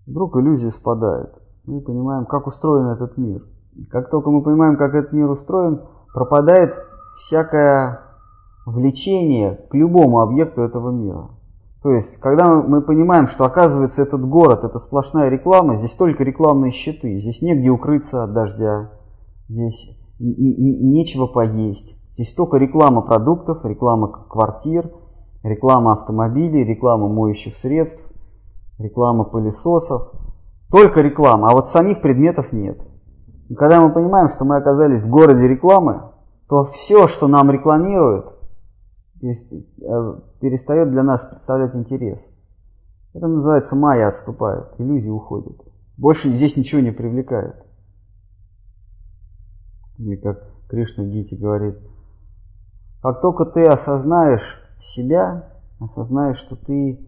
вдруг 0.07 0.37
иллюзия 0.37 0.71
спадает. 0.71 1.35
Мы 1.65 1.81
понимаем, 1.81 2.27
как 2.27 2.47
устроен 2.47 2.87
этот 2.87 3.17
мир. 3.17 3.43
И 3.75 3.85
как 3.87 4.09
только 4.09 4.31
мы 4.31 4.43
понимаем, 4.43 4.77
как 4.77 4.95
этот 4.95 5.13
мир 5.13 5.29
устроен, 5.31 5.83
пропадает 6.13 6.75
всякое 7.17 8.01
влечение 8.67 9.67
к 9.69 9.75
любому 9.75 10.21
объекту 10.21 10.63
этого 10.63 10.91
мира. 10.91 11.31
То 11.85 11.93
есть, 11.93 12.17
когда 12.17 12.49
мы 12.49 12.81
понимаем, 12.81 13.27
что 13.29 13.45
оказывается 13.45 14.01
этот 14.01 14.27
город 14.27 14.65
это 14.65 14.79
сплошная 14.79 15.29
реклама, 15.29 15.77
здесь 15.77 15.93
только 15.93 16.25
рекламные 16.25 16.71
щиты, 16.71 17.19
здесь 17.19 17.43
негде 17.43 17.69
укрыться 17.69 18.25
от 18.25 18.33
дождя, 18.33 18.91
здесь 19.51 19.95
нечего 20.19 21.27
поесть, 21.27 21.95
здесь 22.15 22.33
только 22.33 22.57
реклама 22.57 23.03
продуктов, 23.03 23.67
реклама 23.67 24.09
квартир, 24.09 24.91
реклама 25.43 25.93
автомобилей, 25.93 26.65
реклама 26.65 27.09
моющих 27.09 27.55
средств, 27.55 28.01
реклама 28.79 29.25
пылесосов. 29.25 30.11
Только 30.71 31.03
реклама, 31.03 31.51
а 31.51 31.53
вот 31.53 31.69
самих 31.69 32.01
предметов 32.01 32.51
нет. 32.51 32.81
И 33.51 33.55
когда 33.55 33.83
мы 33.83 33.93
понимаем, 33.93 34.31
что 34.31 34.47
мы 34.47 34.57
оказались 34.57 35.03
в 35.03 35.11
городе 35.11 35.47
рекламы, 35.47 36.13
то 36.49 36.65
все, 36.65 37.09
что 37.09 37.29
нам 37.29 37.51
рекламируют, 37.51 38.34
перестает 40.41 40.91
для 40.91 41.03
нас 41.03 41.25
представлять 41.25 41.75
интерес. 41.75 42.21
Это 43.15 43.27
называется 43.27 43.77
майя 43.77 44.09
отступает, 44.09 44.69
иллюзии 44.79 45.09
уходят. 45.09 45.57
Больше 45.97 46.29
здесь 46.31 46.57
ничего 46.57 46.81
не 46.81 46.91
привлекает. 46.91 47.65
И 49.99 50.17
как 50.17 50.43
Кришна 50.69 51.05
Гити 51.05 51.35
говорит, 51.35 51.79
как 53.01 53.21
только 53.21 53.45
ты 53.45 53.65
осознаешь 53.65 54.61
себя, 54.83 55.53
осознаешь, 55.79 56.39
что 56.39 56.57
ты 56.57 57.07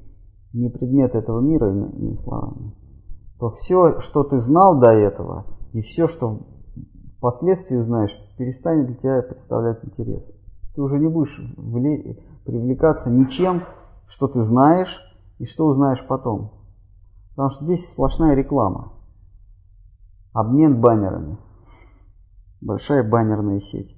не 0.53 0.69
предмет 0.69 1.15
этого 1.15 1.41
мира, 1.41 1.71
иными 1.71 2.17
словами, 2.17 2.73
то 3.39 3.51
все, 3.51 4.01
что 4.01 4.23
ты 4.23 4.39
знал 4.39 4.79
до 4.79 4.91
этого, 4.91 5.47
и 5.73 5.83
все, 5.83 6.07
что 6.07 6.47
впоследствии 7.19 7.77
узнаешь, 7.77 8.17
перестанет 8.39 8.87
для 8.87 8.95
тебя 8.95 9.23
представлять 9.23 9.85
интерес. 9.85 10.23
Ты 10.77 10.83
уже 10.83 10.99
не 10.99 11.09
будешь 11.09 11.41
привлекаться 12.45 13.09
ничем, 13.09 13.65
что 14.07 14.29
ты 14.29 14.43
знаешь 14.43 15.01
и 15.39 15.47
что 15.47 15.67
узнаешь 15.67 16.07
потом. 16.07 16.53
Потому 17.31 17.49
что 17.49 17.65
здесь 17.65 17.89
сплошная 17.89 18.35
реклама. 18.35 18.93
Обмен 20.35 20.79
баннерами. 20.79 21.39
Большая 22.61 23.03
баннерная 23.03 23.59
сеть. 23.59 23.97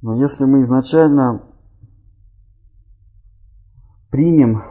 Но 0.00 0.16
если 0.16 0.46
мы 0.46 0.62
изначально 0.62 1.42
примем 4.10 4.62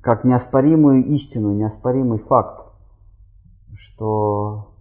как 0.00 0.22
неоспоримую 0.22 1.06
истину, 1.06 1.54
неоспоримый 1.54 2.20
факт, 2.20 2.72
что 3.74 4.76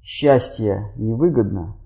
счастье 0.00 0.92
невыгодно 0.94 1.76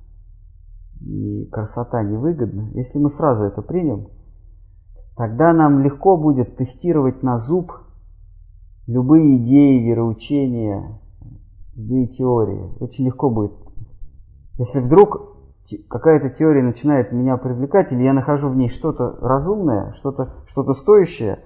и 1.06 1.46
красота 1.46 2.02
невыгодна, 2.02 2.70
если 2.74 2.98
мы 2.98 3.10
сразу 3.10 3.44
это 3.44 3.62
примем, 3.62 4.08
тогда 5.16 5.52
нам 5.52 5.80
легко 5.80 6.16
будет 6.16 6.56
тестировать 6.56 7.22
на 7.22 7.38
зуб 7.38 7.72
любые 8.86 9.36
идеи, 9.38 9.88
вероучения, 9.88 11.00
любые 11.74 12.08
теории. 12.08 12.72
Очень 12.80 13.06
легко 13.06 13.30
будет. 13.30 13.52
Если 14.58 14.80
вдруг 14.80 15.36
какая-то 15.88 16.30
теория 16.30 16.62
начинает 16.62 17.12
меня 17.12 17.36
привлекать, 17.36 17.92
или 17.92 18.02
я 18.02 18.12
нахожу 18.12 18.48
в 18.48 18.56
ней 18.56 18.68
что-то 18.68 19.16
разумное, 19.20 19.92
что-то 19.98 20.34
что 20.46 20.72
стоящее, 20.72 21.40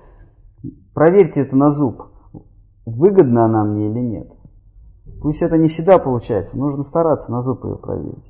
проверьте 0.94 1.40
это 1.40 1.56
на 1.56 1.70
зуб, 1.70 2.02
выгодна 2.86 3.46
она 3.46 3.64
мне 3.64 3.90
или 3.90 4.00
нет. 4.00 4.32
Пусть 5.20 5.42
это 5.42 5.58
не 5.58 5.68
всегда 5.68 5.98
получается, 5.98 6.56
нужно 6.56 6.82
стараться 6.82 7.30
на 7.30 7.42
зуб 7.42 7.64
ее 7.64 7.76
проверить. 7.76 8.29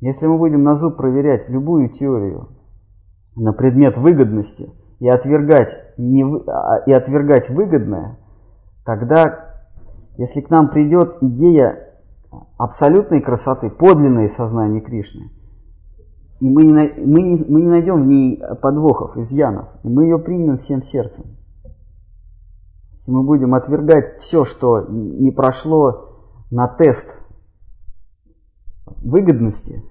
Если 0.00 0.26
мы 0.26 0.38
будем 0.38 0.62
на 0.62 0.76
зуб 0.76 0.96
проверять 0.96 1.48
любую 1.48 1.90
теорию 1.90 2.48
на 3.36 3.52
предмет 3.52 3.98
выгодности 3.98 4.70
и 4.98 5.08
отвергать, 5.08 5.76
не, 5.98 6.24
а, 6.24 6.78
и 6.86 6.92
отвергать 6.92 7.50
выгодное, 7.50 8.18
тогда 8.84 9.62
Если 10.16 10.40
к 10.40 10.50
нам 10.50 10.68
придет 10.68 11.18
идея 11.22 11.94
абсолютной 12.58 13.20
красоты, 13.20 13.70
подлинное 13.70 14.28
сознание 14.28 14.80
Кришны, 14.80 15.30
и 16.40 16.48
мы 16.48 16.64
не, 16.64 16.72
мы, 16.72 17.22
не, 17.22 17.44
мы 17.48 17.60
не 17.60 17.68
найдем 17.68 18.02
в 18.02 18.06
ней 18.06 18.42
подвохов, 18.62 19.16
изъянов, 19.16 19.68
и 19.82 19.88
мы 19.88 20.04
ее 20.04 20.18
примем 20.18 20.58
всем 20.58 20.82
сердцем. 20.82 21.24
Если 22.94 23.10
мы 23.10 23.22
будем 23.22 23.54
отвергать 23.54 24.18
все, 24.20 24.44
что 24.44 24.86
не 24.88 25.30
прошло 25.30 26.08
на 26.50 26.68
тест 26.68 27.06
выгодности, 29.02 29.82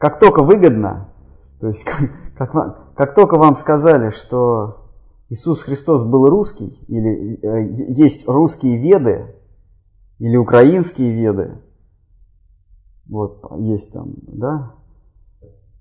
как 0.00 0.18
только 0.18 0.42
выгодно, 0.42 1.12
то 1.60 1.68
есть 1.68 1.84
как, 2.36 2.50
как, 2.50 2.94
как 2.94 3.14
только 3.14 3.36
вам 3.36 3.54
сказали, 3.54 4.10
что 4.10 4.90
Иисус 5.28 5.62
Христос 5.62 6.02
был 6.02 6.28
русский, 6.28 6.82
или 6.88 7.38
э, 7.44 7.92
есть 7.92 8.26
русские 8.26 8.78
веды, 8.78 9.36
или 10.18 10.36
украинские 10.36 11.12
веды, 11.14 11.62
вот 13.06 13.44
есть 13.58 13.92
там, 13.92 14.14
да, 14.26 14.74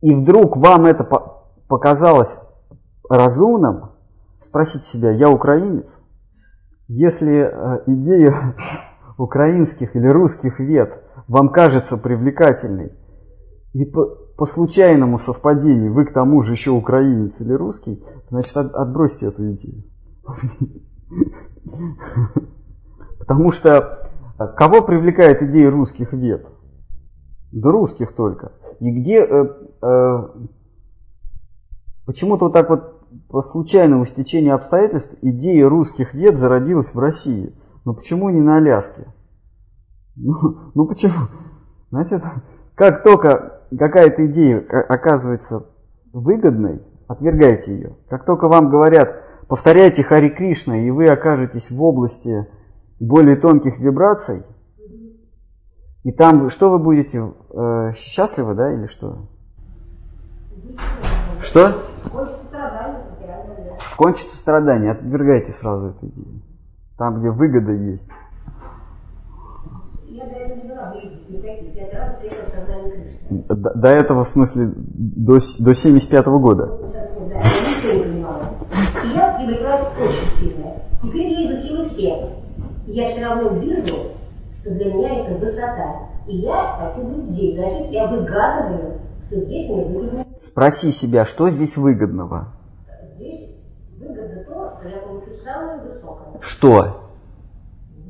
и 0.01 0.13
вдруг 0.13 0.57
вам 0.57 0.85
это 0.85 1.03
показалось 1.67 2.39
разумным, 3.09 3.91
спросите 4.39 4.85
себя, 4.85 5.11
я 5.11 5.29
украинец? 5.29 6.01
Если 6.89 7.37
э, 7.37 7.83
идея 7.87 8.55
украинских 9.17 9.95
или 9.95 10.07
русских 10.07 10.59
вет 10.59 11.03
вам 11.27 11.49
кажется 11.49 11.97
привлекательной, 11.97 12.98
и 13.73 13.85
по, 13.85 14.05
по 14.37 14.45
случайному 14.45 15.19
совпадению 15.19 15.93
вы 15.93 16.05
к 16.05 16.13
тому 16.13 16.41
же 16.43 16.53
еще 16.53 16.71
украинец 16.71 17.39
или 17.41 17.53
русский, 17.53 18.03
значит 18.29 18.55
от, 18.57 18.73
отбросьте 18.73 19.27
эту 19.27 19.51
идею. 19.53 19.83
Потому 23.19 23.51
что 23.51 24.09
э, 24.39 24.47
кого 24.57 24.81
привлекает 24.81 25.43
идея 25.43 25.69
русских 25.69 26.13
вет? 26.13 26.47
Да 27.51 27.71
русских 27.71 28.13
только. 28.13 28.53
И 28.79 28.91
где 28.91 29.23
э, 29.23 29.45
э, 29.81 30.29
почему-то 32.05 32.45
вот 32.45 32.53
так 32.53 32.69
вот 32.69 32.99
по 33.27 33.41
случайному 33.41 34.05
стечению 34.05 34.55
обстоятельств 34.55 35.15
идея 35.21 35.67
русских 35.67 36.13
вет 36.13 36.37
зародилась 36.37 36.93
в 36.93 36.99
России. 36.99 37.55
Но 37.85 37.93
почему 37.93 38.29
не 38.29 38.41
на 38.41 38.57
Аляске? 38.57 39.13
Ну, 40.15 40.71
ну 40.73 40.85
почему? 40.85 41.13
Значит, 41.91 42.23
как 42.75 43.03
только 43.03 43.58
какая-то 43.77 44.25
идея 44.27 44.59
оказывается 44.59 45.67
выгодной, 46.13 46.81
отвергайте 47.07 47.73
ее. 47.73 47.95
Как 48.09 48.25
только 48.25 48.47
вам 48.47 48.69
говорят, 48.69 49.23
повторяйте 49.47 50.03
Хари 50.03 50.29
Кришна, 50.29 50.77
и 50.77 50.89
вы 50.89 51.07
окажетесь 51.07 51.69
в 51.69 51.81
области 51.81 52.47
более 52.99 53.35
тонких 53.35 53.79
вибраций, 53.79 54.43
и 56.03 56.11
там 56.11 56.49
что 56.49 56.71
вы 56.71 56.79
будете? 56.79 57.33
Э, 57.51 57.91
счастливы, 57.95 58.55
да, 58.55 58.73
или 58.73 58.87
что? 58.87 59.27
Что? 61.41 61.73
Кончится 63.97 64.37
страдание. 64.37 64.91
Отвергайте 64.91 65.51
сразу 65.53 65.87
эту 65.87 66.07
идею. 66.07 66.41
Там, 66.97 67.19
где 67.19 67.29
выгода 67.29 67.71
есть. 67.71 68.07
До, 73.29 73.73
до 73.75 73.87
этого, 73.89 74.23
в 74.23 74.29
смысле, 74.29 74.71
до, 74.75 75.39
до 75.59 75.75
75 75.75 76.27
-го 76.27 76.39
года. 76.39 76.69
Я 79.13 79.35
привлекаю 79.37 79.85
очень 80.01 80.39
сильно. 80.39 80.73
Теперь 81.01 81.27
я 81.27 81.51
изучила 81.51 81.89
все. 81.89 82.29
Я 82.87 83.11
все 83.11 83.25
равно 83.25 83.49
вижу, 83.59 83.95
что 84.61 84.71
для 84.71 84.93
меня 84.93 85.19
это 85.19 85.45
высота. 85.45 86.09
И 86.27 86.37
я 86.37 86.75
хочу 86.79 87.07
быть 87.07 87.31
здесь. 87.31 87.55
Значит, 87.55 87.91
я 87.91 88.07
выгадываю, 88.07 88.99
что 89.27 89.39
здесь 89.41 89.69
мне 89.69 89.85
выгодно. 89.85 90.25
Спроси 90.39 90.91
себя, 90.91 91.25
что 91.25 91.49
здесь 91.49 91.77
выгодного? 91.77 92.47
Здесь 93.15 93.49
выгодно 93.99 94.43
то, 94.43 94.77
что 94.79 94.89
я 94.89 94.97
получу 94.99 95.27
самое 95.43 95.81
высокое. 95.81 96.39
Что? 96.41 97.11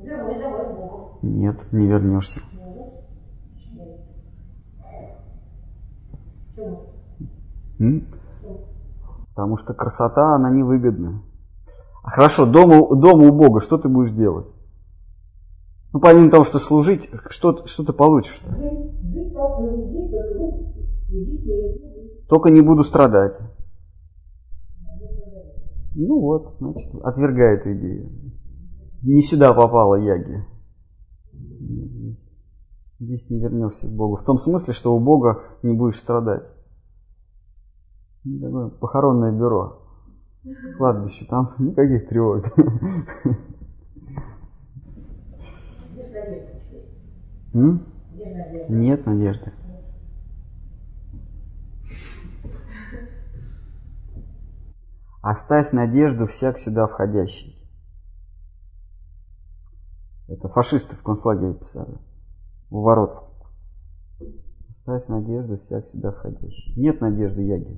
Вернусь 0.03 0.38
домой 0.39 0.65
к 0.65 0.76
Богу. 0.76 1.17
Нет, 1.22 1.55
не 1.72 1.88
вернешься. 1.88 2.39
М? 7.80 8.05
Потому 9.30 9.57
что 9.57 9.73
красота, 9.73 10.36
она 10.36 10.49
невыгодна. 10.49 11.23
А 12.03 12.11
хорошо, 12.11 12.45
дома, 12.45 12.95
дома 12.95 13.30
у 13.30 13.32
Бога 13.32 13.61
что 13.61 13.77
ты 13.77 13.88
будешь 13.88 14.11
делать? 14.11 14.47
Ну, 15.91 15.99
помимо 15.99 16.30
того, 16.30 16.43
что 16.43 16.59
служить, 16.59 17.09
что, 17.30 17.65
что 17.65 17.84
ты 17.84 17.93
получишь? 17.93 18.41
-то? 18.45 18.53
Только 22.27 22.49
не 22.49 22.61
буду 22.61 22.84
страдать. 22.84 23.39
Ну 25.95 26.19
вот, 26.19 26.55
значит, 26.59 26.93
отвергай 27.03 27.55
эту 27.55 27.73
идею. 27.73 28.09
Не 29.01 29.21
сюда 29.21 29.53
попала 29.53 29.95
Яги. 29.95 30.45
Здесь 32.99 33.30
не 33.30 33.39
вернешься 33.39 33.88
к 33.88 33.91
Богу. 33.91 34.17
В 34.17 34.23
том 34.23 34.38
смысле, 34.38 34.73
что 34.73 34.95
у 34.95 34.99
Бога 34.99 35.41
не 35.63 35.73
будешь 35.73 35.97
страдать. 35.97 36.43
Такое 38.24 38.70
похоронное 38.70 39.32
бюро. 39.32 39.82
Кладбище, 40.78 41.26
там 41.26 41.55
никаких 41.59 42.07
тревог. 42.09 42.45
Нет 48.70 49.05
надежды. 49.05 49.53
Оставь 55.22 55.72
надежду 55.72 56.28
всяк 56.28 56.57
сюда 56.57 56.88
входящий. 56.88 57.55
Это 60.28 60.47
фашисты 60.47 60.95
в 60.95 61.03
концлагере 61.03 61.55
писали. 61.55 61.97
У 62.70 62.82
ворот. 62.82 63.28
Оставь 64.89 65.07
надежду 65.07 65.59
всяк 65.59 65.85
сюда 65.85 66.09
входящий. 66.09 66.73
Нет 66.75 66.99
надежды, 66.99 67.43
Яги. 67.43 67.77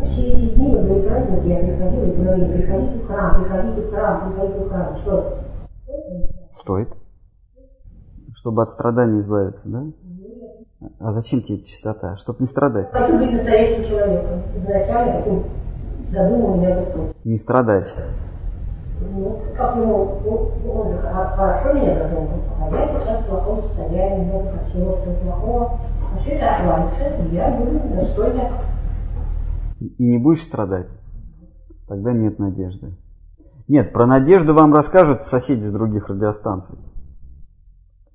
Эти 0.00 0.54
дни, 0.54 0.74
во 0.74 0.80
время 0.80 1.02
праздника, 1.02 1.46
я 1.46 1.58
приходила 1.58 2.04
и 2.04 2.16
говорила, 2.16 2.48
приходите 2.48 2.98
в 2.98 3.06
храм, 3.06 3.44
приходите 3.44 3.80
в 3.82 3.90
храм, 3.90 4.32
приходите 4.32 4.64
в 4.64 4.68
храм. 4.70 4.96
Что? 5.02 5.38
Стоит. 6.54 6.88
Чтобы 8.36 8.62
от 8.62 8.70
страданий 8.70 9.18
избавиться, 9.18 9.68
да? 9.68 9.84
А 10.98 11.12
зачем 11.12 11.42
тебе 11.42 11.58
эта 11.58 11.66
чистота? 11.66 12.16
Чтобы 12.16 12.38
не 12.40 12.46
страдать. 12.46 12.90
Хочу 12.90 13.18
быть 13.18 13.32
настоящим 13.32 13.86
человеком. 13.86 14.42
Изначально 14.56 15.18
таким 15.18 15.44
задумал 16.10 16.56
меня 16.56 16.80
Господь. 16.80 17.14
Не 17.24 17.36
страдать. 17.36 17.94
Ну, 19.12 19.38
как 19.58 19.76
ему, 19.76 20.20
ну, 20.24 20.72
он 20.72 20.98
хорошо 21.02 21.74
меня 21.74 21.98
задумал, 21.98 22.28
а 22.60 22.70
я 22.70 22.86
сейчас 22.86 23.24
в 23.24 23.28
плохом 23.28 23.62
состоянии, 23.64 24.24
много 24.24 24.52
что 24.70 24.98
плохого. 25.22 25.78
И 29.80 30.02
не 30.02 30.18
будешь 30.18 30.42
страдать. 30.42 30.88
Тогда 31.88 32.12
нет 32.12 32.38
надежды. 32.38 32.96
Нет, 33.68 33.92
про 33.92 34.06
надежду 34.06 34.54
вам 34.54 34.74
расскажут 34.74 35.22
соседи 35.22 35.62
с 35.62 35.72
других 35.72 36.08
радиостанций. 36.08 36.78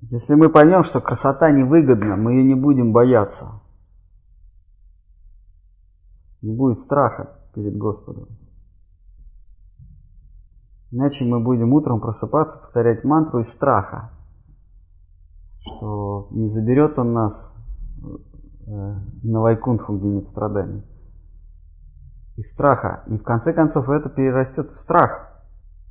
Если 0.02 0.34
мы 0.34 0.48
поймем, 0.48 0.82
что 0.82 1.00
красота 1.00 1.50
невыгодна, 1.50 2.16
мы 2.16 2.32
ее 2.32 2.44
не 2.44 2.54
будем 2.54 2.92
бояться. 2.92 3.60
Не 6.40 6.54
будет 6.54 6.78
страха 6.78 7.36
перед 7.54 7.76
Господом. 7.76 8.28
Иначе 10.90 11.24
мы 11.24 11.40
будем 11.40 11.72
утром 11.72 12.00
просыпаться, 12.00 12.58
повторять 12.58 13.04
мантру 13.04 13.40
из 13.40 13.48
страха, 13.48 14.10
что 15.60 16.28
не 16.30 16.48
заберет 16.48 16.98
он 16.98 17.12
нас 17.12 17.54
на 18.66 19.40
Вайкунху, 19.40 19.96
где 19.96 20.08
нет 20.08 20.28
страданий. 20.28 20.82
Из 22.36 22.50
страха. 22.50 23.04
И 23.08 23.16
в 23.16 23.22
конце 23.22 23.52
концов 23.52 23.88
это 23.88 24.08
перерастет 24.08 24.70
в 24.70 24.76
страх, 24.76 25.42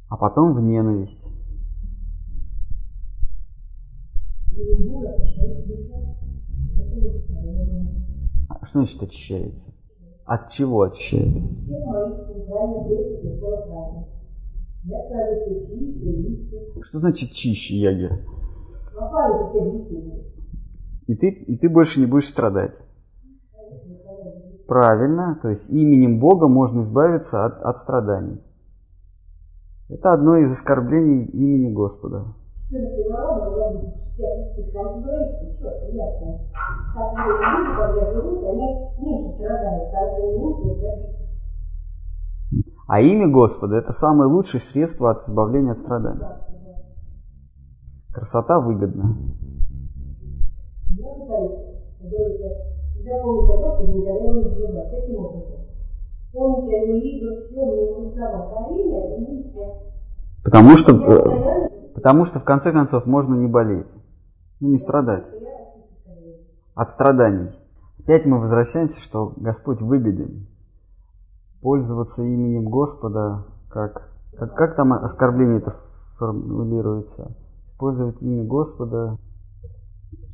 а 0.09 0.17
потом 0.17 0.53
в 0.53 0.61
ненависть. 0.61 1.25
А 8.49 8.65
Что 8.65 8.79
значит 8.79 9.03
очищается? 9.03 9.71
От 10.25 10.49
чего 10.49 10.83
очищается? 10.83 11.39
Что 16.83 16.99
значит 16.99 17.31
чище, 17.31 17.75
Яги? 17.75 18.09
И 21.09 21.15
ты, 21.15 21.29
и 21.29 21.57
ты 21.57 21.69
больше 21.69 21.99
не 21.99 22.05
будешь 22.05 22.27
страдать. 22.29 22.79
Правильно, 24.67 25.39
то 25.41 25.49
есть 25.49 25.67
именем 25.67 26.19
Бога 26.19 26.47
можно 26.47 26.81
избавиться 26.81 27.45
от, 27.45 27.63
от 27.63 27.79
страданий. 27.79 28.39
Это 29.89 30.13
одно 30.13 30.37
из 30.37 30.51
оскорблений 30.51 31.25
имени 31.25 31.73
Господа. 31.73 32.35
14 32.69 33.09
народа 33.09 33.49
говорит, 33.49 33.89
всяческих 34.13 34.71
там 34.71 35.01
говорится, 35.01 35.45
четко, 35.57 35.85
ясно. 35.93 36.41
Как 36.93 37.25
люди, 37.25 37.75
когда 37.75 38.13
живут, 38.13 38.43
они 38.43 38.67
меньше 38.99 39.35
страдают, 39.35 39.89
это 39.91 40.21
меньше 40.37 40.79
забито. 40.79 41.19
А 42.87 43.01
имя 43.01 43.27
Господа– 43.27 43.77
это 43.79 43.93
самое 43.93 44.29
лучшее 44.29 44.61
средство 44.61 45.09
от 45.09 45.27
избавления 45.27 45.71
от 45.71 45.79
страданий. 45.79 46.21
Красота 48.13 48.59
выгодна. 48.59 49.17
Говорится, 52.09 52.47
запомнить 53.03 53.49
о 53.49 53.57
Господе, 53.57 53.93
никогда 53.93 54.33
не 54.33 54.43
забывать. 54.43 54.91
Каким 54.91 55.15
образом? 55.17 55.59
Помните 56.31 56.75
о 56.75 56.83
его 56.83 57.45
все, 57.45 57.65
не 57.65 58.05
интересовать. 58.05 58.49
А 58.55 58.71
имя, 58.71 59.17
и. 59.17 59.51
Потому 60.43 60.77
что, 60.77 60.91
э, 60.93 61.69
потому 61.95 62.25
что 62.25 62.39
в 62.39 62.43
конце 62.43 62.71
концов 62.71 63.05
можно 63.05 63.35
не 63.35 63.47
болеть, 63.47 63.87
ну, 64.59 64.69
не 64.69 64.77
страдать 64.77 65.25
от 66.75 66.91
страданий. 66.91 67.49
Опять 67.99 68.25
мы 68.25 68.39
возвращаемся, 68.39 69.01
что 69.01 69.33
Господь 69.35 69.81
выгоден. 69.81 70.47
Пользоваться 71.61 72.23
именем 72.23 72.69
Господа, 72.69 73.45
как, 73.69 74.09
как, 74.37 74.55
как 74.55 74.75
там 74.77 74.93
оскорбление 74.93 75.57
это 75.57 75.75
формулируется? 76.17 77.35
Использовать 77.67 78.21
имя 78.21 78.45
Господа 78.45 79.17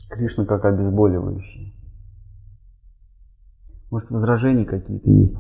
Кришна 0.09 0.45
как 0.45 0.65
обезболивающее. 0.65 1.73
Может, 3.91 4.11
возражения 4.11 4.65
какие-то 4.65 5.09
есть? 5.09 5.37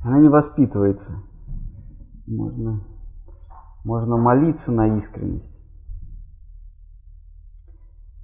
Она 0.00 0.20
не 0.20 0.28
воспитывается. 0.28 1.22
Можно, 2.26 2.84
можно 3.84 4.16
молиться 4.16 4.70
на 4.70 4.96
искренность. 4.96 5.58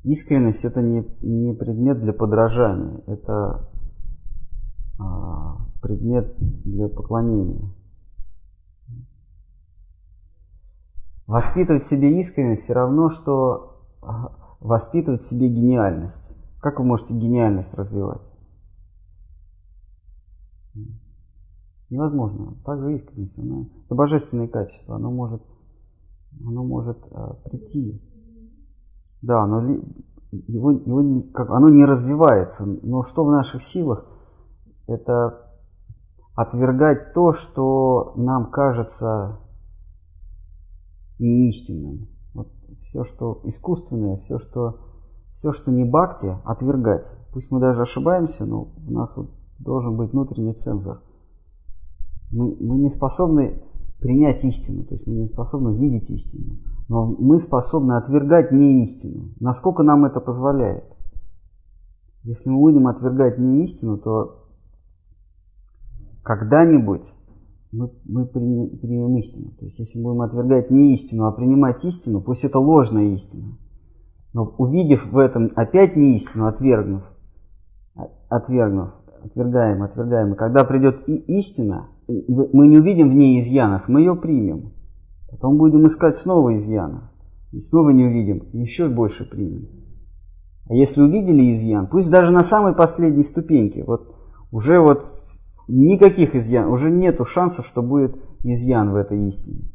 Искренность 0.02 0.64
это 0.64 0.82
не, 0.82 1.06
не 1.20 1.54
предмет 1.54 2.00
для 2.00 2.12
подражания, 2.12 3.02
это 3.06 3.68
а, 4.98 5.69
предмет 5.80 6.34
для 6.38 6.88
поклонения. 6.88 7.70
Воспитывать 11.26 11.84
в 11.84 11.88
себе 11.88 12.20
искренность 12.20 12.62
все 12.62 12.72
равно, 12.72 13.10
что 13.10 13.84
а, 14.02 14.32
воспитывать 14.60 15.22
в 15.22 15.28
себе 15.28 15.48
гениальность. 15.48 16.22
Как 16.60 16.78
вы 16.78 16.84
можете 16.84 17.14
гениальность 17.14 17.72
развивать? 17.74 18.20
Невозможно. 21.88 22.54
Также 22.64 22.96
искренность, 22.96 23.38
она, 23.38 23.66
это 23.84 23.94
божественное 23.94 24.48
качество, 24.48 24.96
оно 24.96 25.10
может, 25.10 25.42
оно 26.44 26.64
может 26.64 26.98
а, 27.12 27.34
прийти. 27.44 28.00
Да, 29.22 29.46
но 29.46 29.82
его, 30.32 30.70
его 30.70 31.22
как, 31.32 31.50
оно 31.50 31.68
не 31.68 31.84
развивается. 31.84 32.64
Но 32.64 33.02
что 33.02 33.24
в 33.24 33.30
наших 33.30 33.62
силах? 33.62 34.06
Это 34.86 35.49
отвергать 36.40 37.12
то, 37.12 37.32
что 37.32 38.14
нам 38.16 38.50
кажется 38.50 39.38
неистинным. 41.18 42.08
Вот 42.32 42.48
все, 42.82 43.04
что 43.04 43.40
искусственное, 43.44 44.16
все, 44.18 44.38
что, 44.38 44.78
все, 45.34 45.52
что 45.52 45.70
не 45.70 45.84
бхакти, 45.84 46.34
отвергать. 46.44 47.12
Пусть 47.32 47.50
мы 47.50 47.60
даже 47.60 47.82
ошибаемся, 47.82 48.46
но 48.46 48.72
у 48.86 48.90
нас 48.90 49.14
вот 49.16 49.30
должен 49.58 49.96
быть 49.96 50.12
внутренний 50.12 50.54
цензор. 50.54 51.02
Мы, 52.32 52.56
мы 52.58 52.78
не 52.78 52.88
способны 52.88 53.62
принять 53.98 54.42
истину, 54.42 54.84
то 54.84 54.94
есть 54.94 55.06
мы 55.06 55.16
не 55.16 55.26
способны 55.28 55.76
видеть 55.76 56.08
истину, 56.08 56.56
но 56.88 57.04
мы 57.18 57.38
способны 57.38 57.92
отвергать 57.98 58.50
неистину. 58.50 59.34
Насколько 59.40 59.82
нам 59.82 60.06
это 60.06 60.20
позволяет? 60.20 60.84
Если 62.22 62.48
мы 62.48 62.60
будем 62.60 62.86
отвергать 62.86 63.38
неистину, 63.38 63.98
то 63.98 64.40
когда-нибудь 66.30 67.12
мы, 67.72 67.90
мы 68.04 68.24
примем, 68.24 69.16
истину. 69.16 69.50
То 69.58 69.64
есть 69.64 69.80
если 69.80 70.00
будем 70.00 70.22
отвергать 70.22 70.70
не 70.70 70.94
истину, 70.94 71.24
а 71.24 71.32
принимать 71.32 71.84
истину, 71.84 72.20
пусть 72.20 72.44
это 72.44 72.60
ложная 72.60 73.14
истина. 73.14 73.58
Но 74.32 74.44
увидев 74.58 75.10
в 75.10 75.18
этом 75.18 75.50
опять 75.56 75.96
не 75.96 76.16
истину, 76.16 76.46
отвергнув, 76.46 77.02
а- 77.96 78.10
отвергнув, 78.28 78.90
отвергаем, 79.24 79.82
отвергаем, 79.82 80.34
и 80.34 80.36
когда 80.36 80.62
придет 80.62 81.08
и 81.08 81.16
истина, 81.38 81.88
мы 82.06 82.68
не 82.68 82.78
увидим 82.78 83.10
в 83.10 83.14
ней 83.14 83.40
изъянов, 83.40 83.88
мы 83.88 84.00
ее 84.00 84.14
примем. 84.14 84.72
Потом 85.32 85.58
будем 85.58 85.84
искать 85.86 86.14
снова 86.16 86.54
изъяна. 86.56 87.10
И 87.50 87.58
снова 87.58 87.90
не 87.90 88.04
увидим, 88.04 88.46
еще 88.52 88.88
больше 88.88 89.28
примем. 89.28 89.68
А 90.68 90.74
если 90.74 91.02
увидели 91.02 91.52
изъян, 91.52 91.88
пусть 91.88 92.08
даже 92.08 92.30
на 92.30 92.44
самой 92.44 92.76
последней 92.76 93.24
ступеньке, 93.24 93.82
вот 93.82 94.14
уже 94.52 94.78
вот 94.78 95.19
никаких 95.70 96.34
изъян, 96.34 96.68
уже 96.68 96.90
нету 96.90 97.24
шансов, 97.24 97.66
что 97.66 97.82
будет 97.82 98.16
изъян 98.42 98.90
в 98.90 98.96
этой 98.96 99.28
истине. 99.28 99.70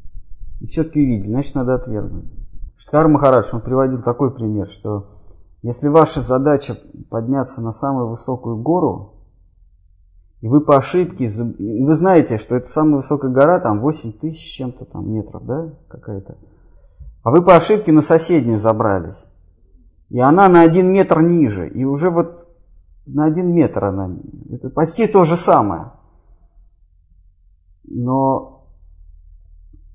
И 0.61 0.67
все-таки 0.67 0.99
увидели, 0.99 1.29
значит 1.29 1.55
надо 1.55 1.75
отвергнуть. 1.75 2.31
Штхар 2.77 3.07
Махарадж, 3.07 3.49
он 3.53 3.61
приводил 3.61 4.01
такой 4.01 4.33
пример, 4.33 4.69
что 4.69 5.07
если 5.61 5.87
ваша 5.87 6.21
задача 6.21 6.77
подняться 7.09 7.61
на 7.61 7.71
самую 7.71 8.09
высокую 8.09 8.57
гору, 8.57 9.13
и 10.41 10.47
вы 10.47 10.61
по 10.61 10.77
ошибке, 10.77 11.25
и 11.25 11.83
вы 11.83 11.95
знаете, 11.95 12.37
что 12.37 12.55
это 12.55 12.69
самая 12.69 12.97
высокая 12.97 13.31
гора, 13.31 13.59
там 13.59 13.79
8 13.79 14.11
тысяч 14.13 14.55
чем-то 14.55 14.85
там 14.85 15.11
метров, 15.11 15.43
да, 15.45 15.73
какая-то, 15.87 16.37
а 17.23 17.31
вы 17.31 17.41
по 17.41 17.55
ошибке 17.55 17.91
на 17.91 18.03
соседнюю 18.03 18.59
забрались, 18.59 19.17
и 20.09 20.19
она 20.19 20.47
на 20.49 20.61
один 20.61 20.91
метр 20.91 21.21
ниже, 21.21 21.67
и 21.67 21.83
уже 21.83 22.11
вот 22.11 22.44
на 23.05 23.25
один 23.25 23.53
метр 23.53 23.85
она, 23.85 24.17
это 24.49 24.69
почти 24.69 25.07
то 25.07 25.23
же 25.23 25.35
самое. 25.35 25.91
Но 27.83 28.67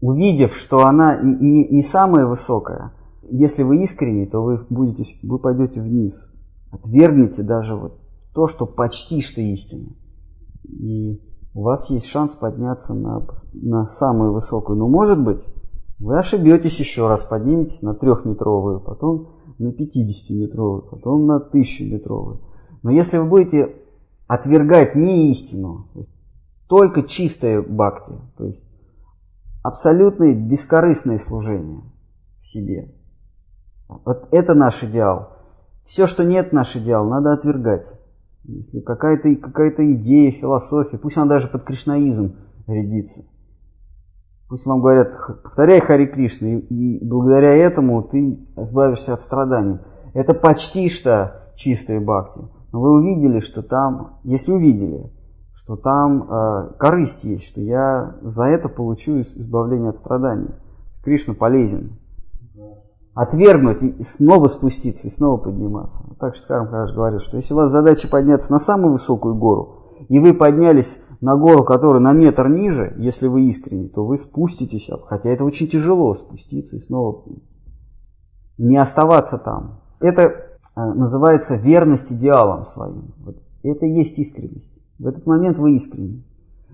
увидев, 0.00 0.56
что 0.56 0.86
она 0.86 1.20
не, 1.20 1.66
не 1.68 1.82
самая 1.82 2.26
высокая, 2.26 2.92
если 3.30 3.62
вы 3.62 3.82
искренне, 3.82 4.26
то 4.26 4.42
вы 4.42 4.64
будете, 4.70 5.04
вы 5.22 5.38
пойдете 5.38 5.80
вниз, 5.80 6.32
отвергнете 6.70 7.42
даже 7.42 7.74
вот 7.74 7.98
то, 8.34 8.48
что 8.48 8.66
почти 8.66 9.20
что 9.22 9.40
истина. 9.40 9.88
И 10.64 11.20
у 11.54 11.62
вас 11.62 11.90
есть 11.90 12.06
шанс 12.06 12.32
подняться 12.32 12.94
на, 12.94 13.26
на 13.52 13.86
самую 13.86 14.32
высокую. 14.32 14.78
Но 14.78 14.88
может 14.88 15.20
быть, 15.22 15.44
вы 15.98 16.18
ошибетесь 16.18 16.78
еще 16.78 17.08
раз, 17.08 17.24
подниметесь 17.24 17.82
на 17.82 17.94
трехметровую, 17.94 18.80
потом 18.80 19.30
на 19.58 19.68
50-метровую, 19.68 20.82
потом 20.90 21.26
на 21.26 21.38
1000-метровую. 21.38 22.38
Но 22.82 22.90
если 22.90 23.18
вы 23.18 23.26
будете 23.26 23.76
отвергать 24.26 24.94
не 24.94 25.32
истину, 25.32 25.88
только 26.68 27.02
чистое 27.02 27.62
бхакти, 27.62 28.12
то 28.36 28.46
есть 28.46 28.62
абсолютное 29.62 30.34
бескорыстное 30.34 31.18
служение 31.18 31.82
в 32.40 32.46
себе. 32.46 32.94
Вот 33.88 34.28
это 34.30 34.54
наш 34.54 34.82
идеал. 34.84 35.36
Все, 35.84 36.06
что 36.06 36.24
нет 36.24 36.52
наш 36.52 36.76
идеал, 36.76 37.08
надо 37.08 37.32
отвергать. 37.32 37.86
Если 38.44 38.80
какая-то 38.80 39.34
какая 39.36 39.74
идея, 39.94 40.30
философия, 40.30 40.96
пусть 40.96 41.16
она 41.16 41.26
даже 41.26 41.48
под 41.48 41.64
кришнаизм 41.64 42.36
рядится. 42.66 43.24
Пусть 44.48 44.66
вам 44.66 44.80
говорят, 44.80 45.12
повторяй 45.42 45.80
Хари 45.80 46.06
Кришна, 46.06 46.48
и, 46.48 46.58
и 46.58 47.04
благодаря 47.04 47.54
этому 47.54 48.02
ты 48.02 48.38
избавишься 48.56 49.14
от 49.14 49.20
страданий. 49.20 49.78
Это 50.12 50.34
почти 50.34 50.88
что 50.88 51.52
чистые 51.54 52.00
бхакти. 52.00 52.40
Вы 52.72 52.90
увидели, 52.92 53.40
что 53.40 53.62
там, 53.62 54.20
если 54.22 54.52
увидели, 54.52 55.10
что 55.54 55.76
там 55.76 56.22
э, 56.22 56.72
корысть 56.78 57.24
есть, 57.24 57.46
что 57.46 57.60
я 57.60 58.16
за 58.22 58.44
это 58.44 58.68
получу 58.68 59.20
избавление 59.20 59.90
от 59.90 59.98
страданий. 59.98 60.50
Кришна 61.04 61.34
полезен. 61.34 61.98
Отвергнуть 63.14 63.82
и 63.82 64.02
снова 64.04 64.48
спуститься, 64.48 65.08
и 65.08 65.10
снова 65.10 65.36
подниматься. 65.38 65.98
Так 66.18 66.36
что 66.36 66.46
Карм 66.46 66.68
Хараш 66.68 66.94
говорит, 66.94 67.22
что 67.22 67.36
если 67.36 67.52
у 67.52 67.56
вас 67.56 67.70
задача 67.70 68.08
подняться 68.08 68.50
на 68.50 68.60
самую 68.60 68.92
высокую 68.92 69.34
гору, 69.34 69.96
и 70.08 70.18
вы 70.18 70.32
поднялись 70.32 70.96
на 71.20 71.36
гору, 71.36 71.64
которая 71.64 72.00
на 72.00 72.12
метр 72.12 72.48
ниже, 72.48 72.94
если 72.98 73.26
вы 73.26 73.42
искренне, 73.46 73.88
то 73.88 74.06
вы 74.06 74.16
спуститесь, 74.16 74.88
хотя 75.06 75.28
это 75.28 75.44
очень 75.44 75.68
тяжело 75.68 76.14
спуститься 76.14 76.76
и 76.76 76.80
снова 76.80 77.24
не 78.58 78.76
оставаться 78.76 79.38
там. 79.38 79.80
Это 80.00 80.49
называется 80.76 81.56
верность 81.56 82.12
идеалам 82.12 82.66
своим. 82.66 83.14
Вот 83.18 83.36
это 83.62 83.86
и 83.86 83.92
есть 83.92 84.18
искренность. 84.18 84.72
В 84.98 85.06
этот 85.06 85.26
момент 85.26 85.58
вы 85.58 85.76
искренни. 85.76 86.22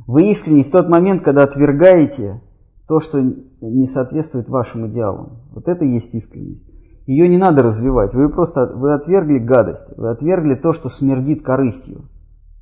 Вы 0.07 0.31
искренни 0.31 0.63
в 0.63 0.71
тот 0.71 0.89
момент, 0.89 1.23
когда 1.23 1.45
отвергаете 1.45 2.41
то, 2.87 3.01
что 3.01 3.21
не 3.21 3.87
соответствует 3.87 4.49
вашим 4.49 4.87
идеалам. 4.89 5.39
Вот 5.53 5.69
это 5.69 5.85
и 5.85 5.95
есть 5.95 6.15
искренность. 6.15 6.65
Ее 7.07 7.29
не 7.29 7.39
надо 7.39 7.63
развивать. 7.63 8.15
Вы 8.15 8.29
просто 8.29 8.67
вы 8.67 8.95
отвергли 8.95 9.39
гадость. 9.39 9.87
Вы 9.97 10.11
отвергли 10.11 10.55
то, 10.57 10.73
что 10.73 10.89
смердит 10.89 11.45
корыстью. 11.45 12.09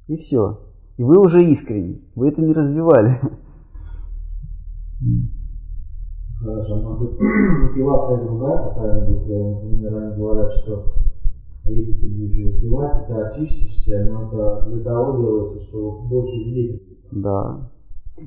И 0.07 0.16
все. 0.16 0.61
И 0.97 1.03
вы 1.03 1.18
уже 1.18 1.43
искренне. 1.45 2.03
Вы 2.14 2.28
это 2.28 2.43
не 2.43 2.53
развивали. 2.53 3.20
Хорошо, 6.41 6.76
может 6.76 7.01
быть, 7.01 7.20
мотивация 7.20 8.24
другая 8.24 8.68
какая-нибудь. 8.68 9.26
Например, 9.26 9.97
они 9.97 10.16
говорят, 10.16 10.53
что 10.62 10.95
если 11.66 11.92
ты 11.92 12.08
будешь 12.08 12.54
успевать, 12.54 13.06
ты 13.06 13.14
очистишься, 13.14 14.04
но 14.10 14.28
это 14.28 14.70
для 14.70 14.84
того 14.84 15.18
делается, 15.18 15.64
что 15.68 15.92
больше 16.02 16.36
людей. 16.36 16.98
Да. 17.10 17.70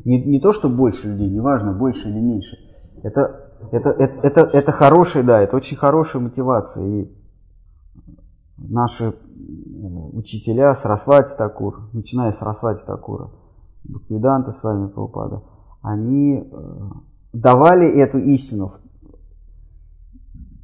Не, 0.06 0.24
не 0.24 0.40
то, 0.40 0.54
что 0.54 0.70
больше 0.70 1.08
людей, 1.08 1.30
неважно, 1.30 1.74
больше 1.74 2.10
или 2.10 2.20
меньше. 2.20 2.58
Это, 3.04 3.52
это, 3.72 3.90
это, 3.90 4.20
это, 4.24 4.42
это 4.42 4.72
хорошая, 4.72 5.24
да, 5.24 5.42
это 5.42 5.56
очень 5.56 5.78
хорошая 5.78 6.22
мотивация. 6.22 6.86
И 6.86 7.12
наши 8.58 9.14
учителя 10.14 10.74
Сарасвати 10.76 11.36
Такур, 11.38 11.90
начиная 11.94 12.32
с 12.32 12.38
Сарасвати 12.38 12.84
Такура, 12.86 13.30
Бхактивиданта 13.84 14.52
с 14.52 14.64
вами 14.64 14.88
Прабхупада, 14.88 15.44
они 15.82 16.40
э, 16.40 16.90
давали 17.34 17.88
эту 17.88 18.18
истину 18.18 18.74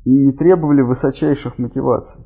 и 0.04 0.14
не 0.14 0.32
требовали 0.34 0.82
высочайших 0.82 1.58
мотиваций. 1.60 2.22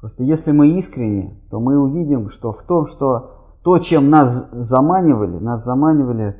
Просто 0.00 0.22
если 0.22 0.52
мы 0.52 0.78
искренне, 0.78 1.40
то 1.50 1.58
мы 1.58 1.78
увидим, 1.78 2.30
что 2.30 2.52
в 2.52 2.62
том, 2.64 2.86
что 2.86 3.58
то, 3.62 3.78
чем 3.78 4.10
нас 4.10 4.48
заманивали, 4.52 5.38
нас 5.38 5.64
заманивали, 5.64 6.36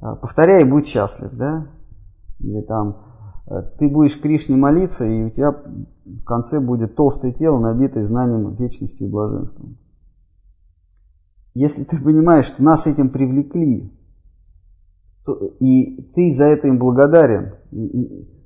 э, 0.00 0.16
повторяй, 0.20 0.64
будь 0.64 0.86
счастлив, 0.86 1.30
да? 1.32 1.66
Или 2.38 2.60
там, 2.60 2.98
э, 3.46 3.62
ты 3.78 3.88
будешь 3.88 4.20
Кришне 4.20 4.56
молиться, 4.56 5.04
и 5.06 5.24
у 5.24 5.30
тебя 5.30 5.52
в 5.52 6.24
конце 6.24 6.60
будет 6.60 6.94
толстое 6.94 7.32
тело, 7.32 7.58
набитое 7.58 8.06
знанием 8.06 8.54
вечности 8.54 9.02
и 9.02 9.10
блаженством. 9.10 9.78
Если 11.54 11.84
ты 11.84 11.98
понимаешь, 11.98 12.46
что 12.46 12.62
нас 12.62 12.86
этим 12.86 13.10
привлекли, 13.10 13.92
и 15.58 16.02
ты 16.14 16.34
за 16.34 16.44
это 16.44 16.68
им 16.68 16.78
благодарен, 16.78 17.54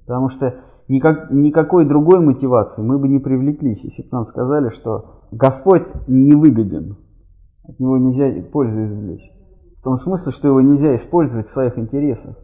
потому 0.06 0.30
что 0.30 0.54
никак, 0.88 1.30
никакой 1.30 1.86
другой 1.86 2.20
мотивации 2.20 2.82
мы 2.82 2.98
бы 2.98 3.08
не 3.08 3.18
привлеклись, 3.18 3.84
если 3.84 4.02
бы 4.02 4.08
нам 4.12 4.26
сказали, 4.26 4.70
что 4.70 5.22
Господь 5.30 5.86
не 6.06 6.34
выгоден, 6.34 6.96
от 7.64 7.78
него 7.80 7.98
нельзя 7.98 8.42
пользу 8.50 8.84
извлечь. 8.84 9.30
В 9.78 9.82
том 9.84 9.96
смысле, 9.96 10.32
что 10.32 10.48
его 10.48 10.60
нельзя 10.60 10.96
использовать 10.96 11.48
в 11.48 11.52
своих 11.52 11.78
интересах, 11.78 12.36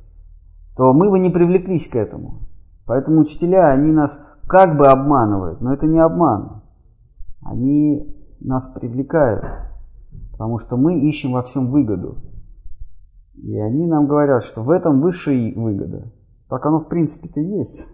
то 0.76 0.92
мы 0.92 1.10
бы 1.10 1.18
не 1.18 1.30
привлеклись 1.30 1.88
к 1.88 1.96
этому. 1.96 2.42
Поэтому 2.86 3.20
учителя, 3.20 3.70
они 3.70 3.92
нас 3.92 4.18
как 4.46 4.76
бы 4.76 4.88
обманывают, 4.88 5.60
но 5.60 5.72
это 5.72 5.86
не 5.86 6.00
обман. 6.00 6.62
Они 7.42 8.14
нас 8.40 8.66
привлекают, 8.68 9.44
потому 10.32 10.58
что 10.58 10.76
мы 10.76 11.00
ищем 11.00 11.32
во 11.32 11.42
всем 11.42 11.70
выгоду. 11.70 12.18
И 13.36 13.58
они 13.58 13.86
нам 13.86 14.06
говорят, 14.06 14.44
что 14.44 14.62
в 14.62 14.70
этом 14.70 15.00
высшая 15.00 15.54
выгода. 15.54 16.12
Так 16.48 16.66
оно 16.66 16.80
в 16.80 16.88
принципе-то 16.88 17.40
есть. 17.40 17.86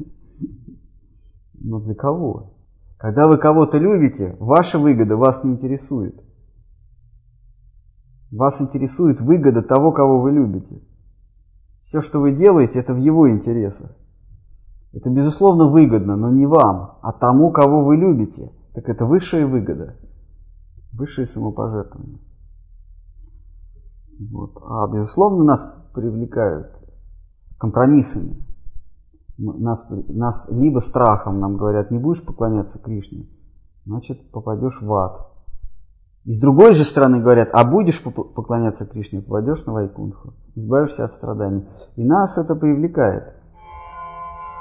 Но 1.61 1.81
для 1.81 1.95
кого? 1.95 2.55
Когда 2.99 3.29
вы 3.29 3.39
кого-то 3.39 3.79
любите, 3.79 4.37
ваша 4.41 4.79
выгода 4.79 5.17
вас 5.17 5.43
не 5.45 5.53
интересует. 5.53 6.21
Вас 8.31 8.61
интересует 8.61 9.21
выгода 9.21 9.63
того, 9.63 9.93
кого 9.93 10.21
вы 10.21 10.33
любите. 10.33 10.83
Все, 11.85 12.01
что 12.01 12.21
вы 12.21 12.33
делаете, 12.33 12.81
это 12.81 12.93
в 12.95 12.99
его 12.99 13.31
интересах. 13.31 13.97
Это, 14.93 15.11
безусловно, 15.11 15.69
выгодно, 15.69 16.17
но 16.17 16.31
не 16.31 16.47
вам, 16.47 16.99
а 17.03 17.13
тому, 17.13 17.51
кого 17.51 17.85
вы 17.85 17.97
любите. 17.97 18.51
Так 18.75 18.89
это 18.89 19.05
высшая 19.05 19.47
выгода, 19.47 19.97
высшее 20.93 21.27
самопожертвование. 21.27 22.19
Вот. 24.31 24.57
А, 24.63 24.89
безусловно, 24.89 25.45
нас 25.45 25.63
привлекают 25.95 26.73
компромиссами. 27.59 28.43
Нас, 29.39 29.85
нас 30.09 30.49
либо 30.51 30.81
страхом 30.81 31.41
нам 31.41 31.57
говорят, 31.57 31.91
не 31.91 31.99
будешь 31.99 32.25
поклоняться 32.25 32.79
Кришне, 32.79 33.27
значит 33.85 34.31
попадешь 34.31 34.81
в 34.81 34.93
ад. 34.95 35.29
И 36.25 36.33
с 36.33 36.41
другой 36.41 36.75
же 36.75 36.85
стороны 36.85 37.21
говорят, 37.21 37.51
а 37.53 37.65
будешь 37.65 38.03
поклоняться 38.03 38.87
Кришне, 38.87 39.21
попадешь 39.21 39.65
на 39.67 39.75
Вайкунху, 39.75 40.35
избавишься 40.55 41.05
от 41.05 41.13
страданий. 41.13 41.67
И 41.97 42.05
нас 42.05 42.37
это 42.39 42.55
привлекает. 42.55 43.35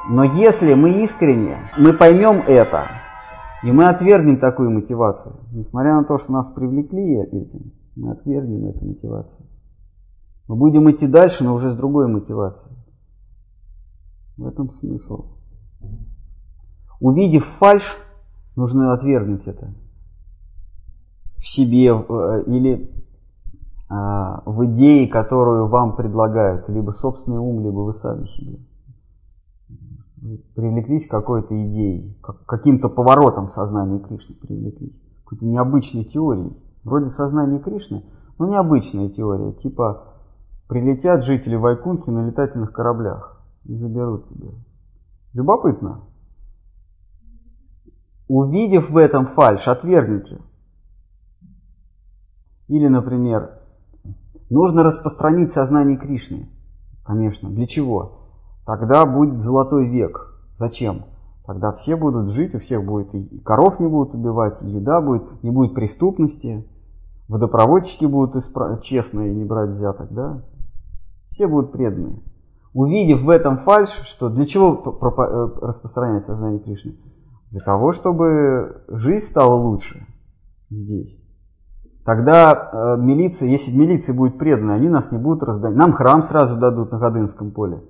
Но 0.09 0.23
если 0.23 0.73
мы 0.76 1.03
искренне, 1.03 1.57
мы 1.80 1.93
поймем 1.93 2.43
это, 2.45 2.84
и 3.63 3.71
мы 3.71 3.86
отвергнем 3.86 4.39
такую 4.39 4.69
мотивацию, 4.69 5.38
несмотря 5.51 5.95
на 5.95 6.03
то, 6.03 6.19
что 6.19 6.34
нас 6.34 6.51
привлекли 6.51 7.15
этим, 7.21 7.71
мы 7.95 8.11
отвергнем 8.11 8.67
эту 8.67 8.86
мотивацию. 8.86 9.47
Мы 10.47 10.55
будем 10.57 10.91
идти 10.91 11.07
дальше, 11.07 11.43
но 11.43 11.55
уже 11.55 11.73
с 11.73 11.76
другой 11.76 12.07
мотивацией. 12.07 12.76
В 14.38 14.47
этом 14.47 14.69
смысл. 14.71 15.25
Увидев 16.99 17.45
фальш, 17.59 17.83
нужно 18.55 18.93
отвергнуть 18.93 19.47
это 19.47 19.73
в 21.38 21.47
себе 21.47 21.89
э, 21.89 22.43
или 22.47 22.91
а, 23.88 24.41
в 24.45 24.65
идее, 24.65 25.07
которую 25.07 25.67
вам 25.67 25.95
предлагают, 25.95 26.67
либо 26.69 26.91
собственный 26.91 27.38
ум, 27.38 27.63
либо 27.63 27.81
вы 27.81 27.93
сами 27.93 28.25
себе. 28.25 28.57
привлеклись 30.55 31.07
к 31.07 31.11
какой-то 31.11 31.53
идеей, 31.67 32.17
каким-то 32.47 32.89
поворотом 32.89 33.49
сознания 33.49 33.99
Кришны 33.99 34.36
привлеклись, 34.36 34.95
какой-то 35.23 35.45
необычной 35.45 36.03
теорией. 36.03 36.57
Вроде 36.83 37.11
сознания 37.11 37.59
Кришны, 37.59 38.03
но 38.39 38.47
необычная 38.47 39.09
теория, 39.09 39.51
типа 39.53 40.15
прилетят 40.67 41.23
жители 41.23 41.55
Вайкунхи 41.55 42.09
на 42.09 42.25
летательных 42.25 42.71
кораблях 42.71 43.34
и 43.66 43.76
заберут 43.76 44.30
тебя. 44.30 44.51
Любопытно. 45.34 46.01
Увидев 48.28 48.89
в 48.89 48.97
этом 48.97 49.28
фальш, 49.28 49.68
отвергните. 49.68 50.39
Или, 52.68 52.88
например, 52.88 53.59
нужно 54.49 54.84
распространить 54.84 55.51
сознание 55.51 55.97
Кришны. 55.97 56.49
Конечно. 57.03 57.49
Для 57.49 57.68
чего? 57.68 58.30
Тогда 58.66 59.05
будет 59.05 59.43
золотой 59.43 59.88
век. 59.88 60.34
Зачем? 60.57 61.05
Тогда 61.45 61.72
все 61.74 61.95
будут 61.95 62.30
жить, 62.30 62.55
у 62.55 62.59
всех 62.59 62.84
будет 62.84 63.13
и 63.13 63.39
коров 63.39 63.80
не 63.80 63.88
будут 63.88 64.16
убивать, 64.16 64.63
и 64.63 64.68
еда 64.68 64.99
будет, 64.99 65.43
не 65.43 65.51
будет 65.51 65.76
преступности, 65.76 66.68
водопроводчики 67.28 68.05
будут 68.05 68.36
испра- 68.36 68.82
честные, 68.82 69.32
не 69.32 69.45
брать 69.45 69.70
взяток, 69.70 70.11
да? 70.11 70.41
Все 71.30 71.47
будут 71.47 71.72
преданные. 71.72 72.20
Увидев 72.76 73.21
в 73.21 73.30
этом 73.30 73.59
фальш, 73.59 73.89
что 74.03 74.28
для 74.28 74.45
чего 74.45 74.73
э, 74.76 75.65
распространять 75.65 76.26
сознание 76.26 76.59
Кришны? 76.59 76.97
Для 77.49 77.61
того, 77.61 77.93
чтобы 77.93 78.84
жизнь 78.89 79.28
стала 79.28 79.53
лучше 79.53 80.05
здесь. 80.69 81.17
Тогда 82.03 82.51
э, 82.51 82.97
милиция, 83.01 83.47
если 83.47 83.71
милиция 83.71 84.13
будет 84.13 84.38
предана, 84.38 84.73
они 84.73 84.89
нас 84.89 85.09
не 85.09 85.17
будут 85.17 85.43
разгонять. 85.43 85.78
Нам 85.78 85.93
храм 85.93 86.21
сразу 86.23 86.57
дадут 86.57 86.91
на 86.91 86.99
Ходынском 86.99 87.51
поле. 87.51 87.82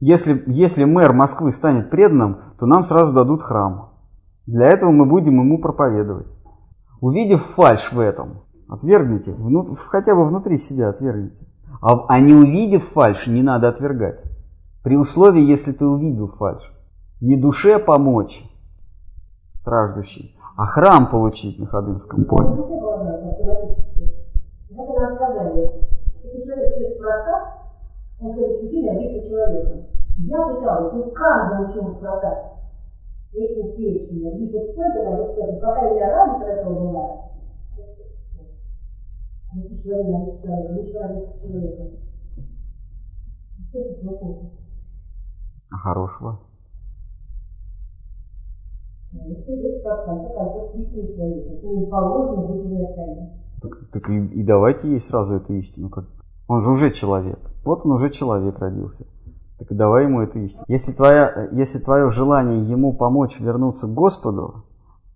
Если, 0.00 0.44
если 0.46 0.84
мэр 0.84 1.14
Москвы 1.14 1.50
станет 1.50 1.88
преданным, 1.88 2.36
то 2.58 2.66
нам 2.66 2.84
сразу 2.84 3.14
дадут 3.14 3.40
храм. 3.40 3.94
Для 4.44 4.66
этого 4.66 4.90
мы 4.90 5.06
будем 5.06 5.40
ему 5.40 5.58
проповедовать. 5.58 6.26
Увидев 7.00 7.46
фальш 7.54 7.90
в 7.92 7.98
этом, 7.98 8.42
отвергните, 8.68 9.32
вну, 9.32 9.74
хотя 9.88 10.14
бы 10.14 10.26
внутри 10.26 10.58
себя 10.58 10.90
отвергните. 10.90 11.46
А, 11.80 12.06
а 12.08 12.20
не 12.20 12.34
увидев 12.34 12.90
фальш, 12.92 13.26
не 13.26 13.42
надо 13.42 13.68
отвергать. 13.68 14.20
При 14.82 14.96
условии, 14.96 15.42
если 15.42 15.72
ты 15.72 15.84
увидел 15.84 16.28
фальш. 16.28 16.62
Не 17.20 17.36
душе 17.36 17.78
помочь 17.78 18.44
страждущий, 19.52 20.36
а 20.56 20.66
храм 20.66 21.10
получить 21.10 21.58
на 21.58 21.66
Ходынском 21.66 22.24
поле. 22.24 22.50
Если 28.20 29.28
человеком. 29.28 29.86
Я 30.18 30.40
пыталась, 30.40 30.92
ну 30.94 31.10
каждому 31.10 31.72
чему 31.72 31.94
этого 36.42 36.74
была, 36.74 37.26
не 39.54 39.82
человек, 39.82 40.42
человек, 40.42 40.70
не 40.72 40.92
человек, 40.92 41.40
человека. 41.40 41.84
Что 43.70 43.84
тут 43.84 44.00
плохого? 44.00 44.50
А 45.70 45.76
хорошего? 45.76 46.40
Так, 53.62 53.90
так 53.90 54.10
и, 54.10 54.26
и 54.26 54.42
давайте 54.42 54.88
ей 54.88 55.00
сразу 55.00 55.36
эту 55.36 55.54
истину. 55.54 55.88
Как... 55.88 56.04
Он 56.48 56.60
же 56.60 56.70
уже 56.70 56.90
человек. 56.90 57.38
Вот 57.64 57.84
он 57.84 57.92
уже 57.92 58.10
человек 58.10 58.58
родился. 58.58 59.06
Так 59.58 59.70
и 59.70 59.74
давай 59.74 60.04
ему 60.04 60.20
эту 60.20 60.38
истину. 60.40 60.64
Если, 60.68 60.92
твоя, 60.92 61.48
если 61.52 61.78
твое 61.78 62.10
желание 62.10 62.62
ему 62.68 62.92
помочь 62.92 63.40
вернуться 63.40 63.86
к 63.86 63.94
Господу, 63.94 64.64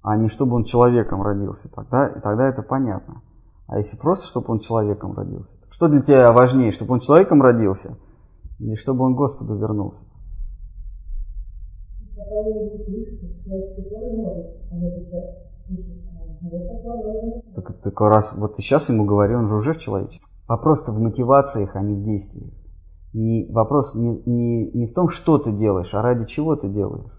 а 0.03 0.16
не 0.16 0.28
чтобы 0.28 0.57
он 0.57 0.64
человеком 0.64 1.22
родился, 1.22 1.70
тогда, 1.70 2.09
тогда 2.09 2.49
это 2.49 2.62
понятно. 2.62 3.20
А 3.71 3.79
если 3.79 3.97
просто, 3.97 4.27
чтобы 4.27 4.49
он 4.49 4.59
человеком 4.59 5.14
родился? 5.14 5.55
Что 5.71 5.87
для 5.87 6.03
тебя 6.03 6.33
важнее, 6.33 6.73
чтобы 6.73 6.95
он 6.95 6.99
человеком 6.99 7.41
родился 7.41 7.97
или 8.59 8.75
чтобы 8.75 9.05
он 9.05 9.14
Господу 9.14 9.55
вернулся? 9.55 10.03
Так, 17.55 17.81
так 17.81 18.01
раз 18.01 18.33
вот 18.33 18.59
и 18.59 18.62
сейчас 18.62 18.89
ему 18.89 19.05
говорю, 19.05 19.39
он 19.39 19.47
же 19.47 19.55
уже 19.55 19.75
в 19.75 19.79
человечестве. 19.79 20.29
Вопрос-то 20.49 20.91
в 20.91 20.99
мотивациях, 20.99 21.77
а 21.77 21.81
не 21.81 21.95
в 21.95 22.03
действиях. 22.03 22.53
Не, 23.12 23.47
вопрос 23.53 23.95
не, 23.95 24.21
не, 24.27 24.68
не 24.73 24.87
в 24.89 24.95
том, 24.95 25.11
что 25.11 25.39
ты 25.39 25.53
делаешь, 25.53 25.95
а 25.95 26.03
ради 26.03 26.25
чего 26.25 26.57
ты 26.57 26.68
делаешь. 26.68 27.12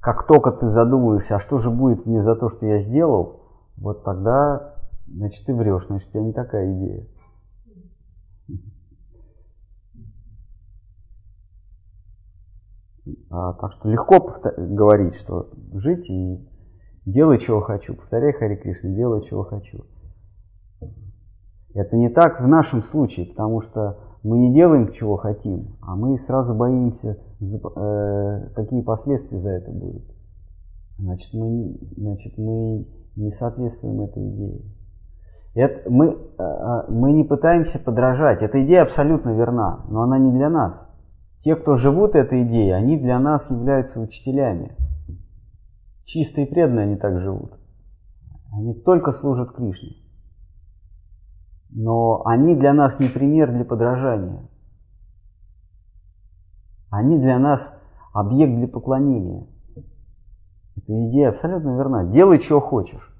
Как 0.00 0.26
только 0.26 0.52
ты 0.52 0.68
задумываешься, 0.68 1.36
а 1.36 1.40
что 1.40 1.58
же 1.58 1.70
будет 1.70 2.04
мне 2.04 2.22
за 2.22 2.36
то, 2.36 2.50
что 2.50 2.66
я 2.66 2.82
сделал, 2.82 3.47
вот 3.80 4.04
тогда, 4.04 4.74
значит, 5.06 5.44
ты 5.46 5.54
врешь, 5.54 5.86
значит, 5.86 6.08
у 6.08 6.10
тебя 6.12 6.22
не 6.22 6.32
такая 6.32 6.72
идея. 6.74 7.06
А, 13.30 13.54
так 13.54 13.72
что 13.72 13.88
легко 13.88 14.18
говорить, 14.58 15.14
что 15.14 15.48
жить 15.72 16.04
и 16.10 16.46
делай, 17.06 17.38
чего 17.38 17.62
хочу. 17.62 17.94
Повторяй 17.94 18.34
Хари 18.34 18.56
Кришна, 18.56 18.90
делай, 18.90 19.22
чего 19.22 19.44
хочу. 19.44 19.86
Это 21.72 21.96
не 21.96 22.10
так 22.10 22.42
в 22.42 22.46
нашем 22.46 22.82
случае, 22.82 23.26
потому 23.26 23.62
что 23.62 23.98
мы 24.22 24.38
не 24.38 24.52
делаем, 24.52 24.92
чего 24.92 25.16
хотим, 25.16 25.78
а 25.80 25.96
мы 25.96 26.18
сразу 26.18 26.54
боимся, 26.54 27.16
э, 27.40 28.50
какие 28.54 28.82
последствия 28.82 29.40
за 29.40 29.50
это 29.50 29.70
будут. 29.70 30.04
Значит, 30.98 31.32
мы, 31.32 31.78
значит, 31.96 32.36
мы 32.36 32.86
не 33.18 33.30
соответствуем 33.30 34.00
этой 34.02 34.28
идее. 34.28 34.62
Это, 35.54 35.90
мы, 35.90 36.06
э, 36.06 36.42
э, 36.42 36.90
мы 36.90 37.12
не 37.12 37.24
пытаемся 37.24 37.78
подражать. 37.78 38.42
Эта 38.42 38.64
идея 38.64 38.82
абсолютно 38.82 39.30
верна, 39.30 39.84
но 39.88 40.02
она 40.02 40.18
не 40.18 40.32
для 40.32 40.48
нас. 40.48 40.80
Те, 41.40 41.56
кто 41.56 41.76
живут 41.76 42.14
этой 42.14 42.44
идеей, 42.44 42.70
они 42.70 42.98
для 42.98 43.18
нас 43.18 43.50
являются 43.50 44.00
учителями. 44.00 44.76
Чистые 46.04 46.46
и 46.46 46.50
преданные 46.50 46.84
они 46.84 46.96
так 46.96 47.20
живут. 47.20 47.52
Они 48.52 48.74
только 48.74 49.12
служат 49.12 49.52
Кришне. 49.52 49.96
Но 51.70 52.24
они 52.24 52.54
для 52.54 52.72
нас 52.72 52.98
не 52.98 53.08
пример 53.08 53.52
для 53.52 53.64
подражания. 53.64 54.48
Они 56.90 57.18
для 57.18 57.38
нас 57.38 57.60
объект 58.14 58.54
для 58.54 58.68
поклонения. 58.68 59.46
Эта 60.78 61.08
идея 61.08 61.30
абсолютно 61.30 61.76
верна. 61.76 62.04
Делай, 62.04 62.38
чего 62.38 62.60
хочешь. 62.60 63.12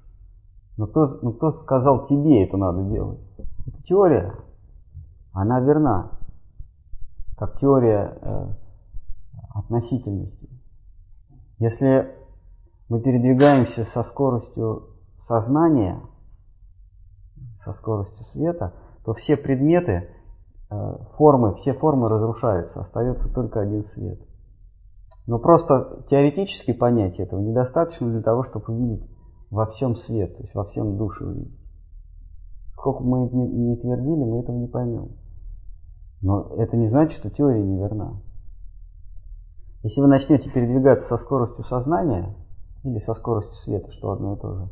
Но 0.77 0.87
кто, 0.87 1.19
но 1.21 1.33
кто 1.33 1.51
сказал 1.63 2.05
тебе 2.05 2.45
это 2.45 2.55
надо 2.55 2.83
делать? 2.83 3.19
Это 3.67 3.83
теория. 3.83 4.33
Она 5.33 5.59
верна 5.59 6.11
как 7.37 7.59
теория 7.59 8.17
э, 8.21 8.47
относительности. 9.55 10.49
Если 11.57 12.15
мы 12.87 13.01
передвигаемся 13.01 13.83
со 13.83 14.03
скоростью 14.03 14.95
сознания, 15.27 16.01
со 17.57 17.73
скоростью 17.73 18.25
света, 18.27 18.73
то 19.03 19.13
все 19.13 19.35
предметы, 19.35 20.09
э, 20.69 20.97
формы, 21.17 21.55
все 21.55 21.73
формы 21.73 22.07
разрушаются, 22.07 22.81
остается 22.81 23.27
только 23.29 23.59
один 23.59 23.85
свет. 23.85 24.19
Но 25.27 25.39
просто 25.39 26.05
теоретически 26.09 26.73
понять 26.73 27.19
этого 27.19 27.39
недостаточно 27.39 28.09
для 28.09 28.21
того, 28.21 28.43
чтобы 28.43 28.73
увидеть 28.73 29.07
во 29.51 29.65
всем 29.67 29.95
свет, 29.95 30.35
то 30.35 30.41
есть 30.43 30.55
во 30.55 30.65
всем 30.65 30.97
душе 30.97 31.25
увидеть. 31.25 31.59
Сколько 32.73 33.03
мы 33.03 33.29
не, 33.29 33.47
не 33.47 33.75
твердили, 33.75 34.23
мы 34.23 34.39
этого 34.39 34.55
не 34.55 34.67
поймем. 34.67 35.11
Но 36.21 36.53
это 36.57 36.77
не 36.77 36.87
значит, 36.87 37.19
что 37.19 37.29
теория 37.29 37.63
неверна. 37.63 38.21
Если 39.83 40.01
вы 40.01 40.07
начнете 40.07 40.49
передвигаться 40.49 41.07
со 41.07 41.17
скоростью 41.17 41.63
сознания 41.65 42.35
или 42.83 42.99
со 42.99 43.13
скоростью 43.13 43.55
света, 43.55 43.91
что 43.91 44.11
одно 44.11 44.35
и 44.35 44.39
то 44.39 44.53
же, 44.53 44.69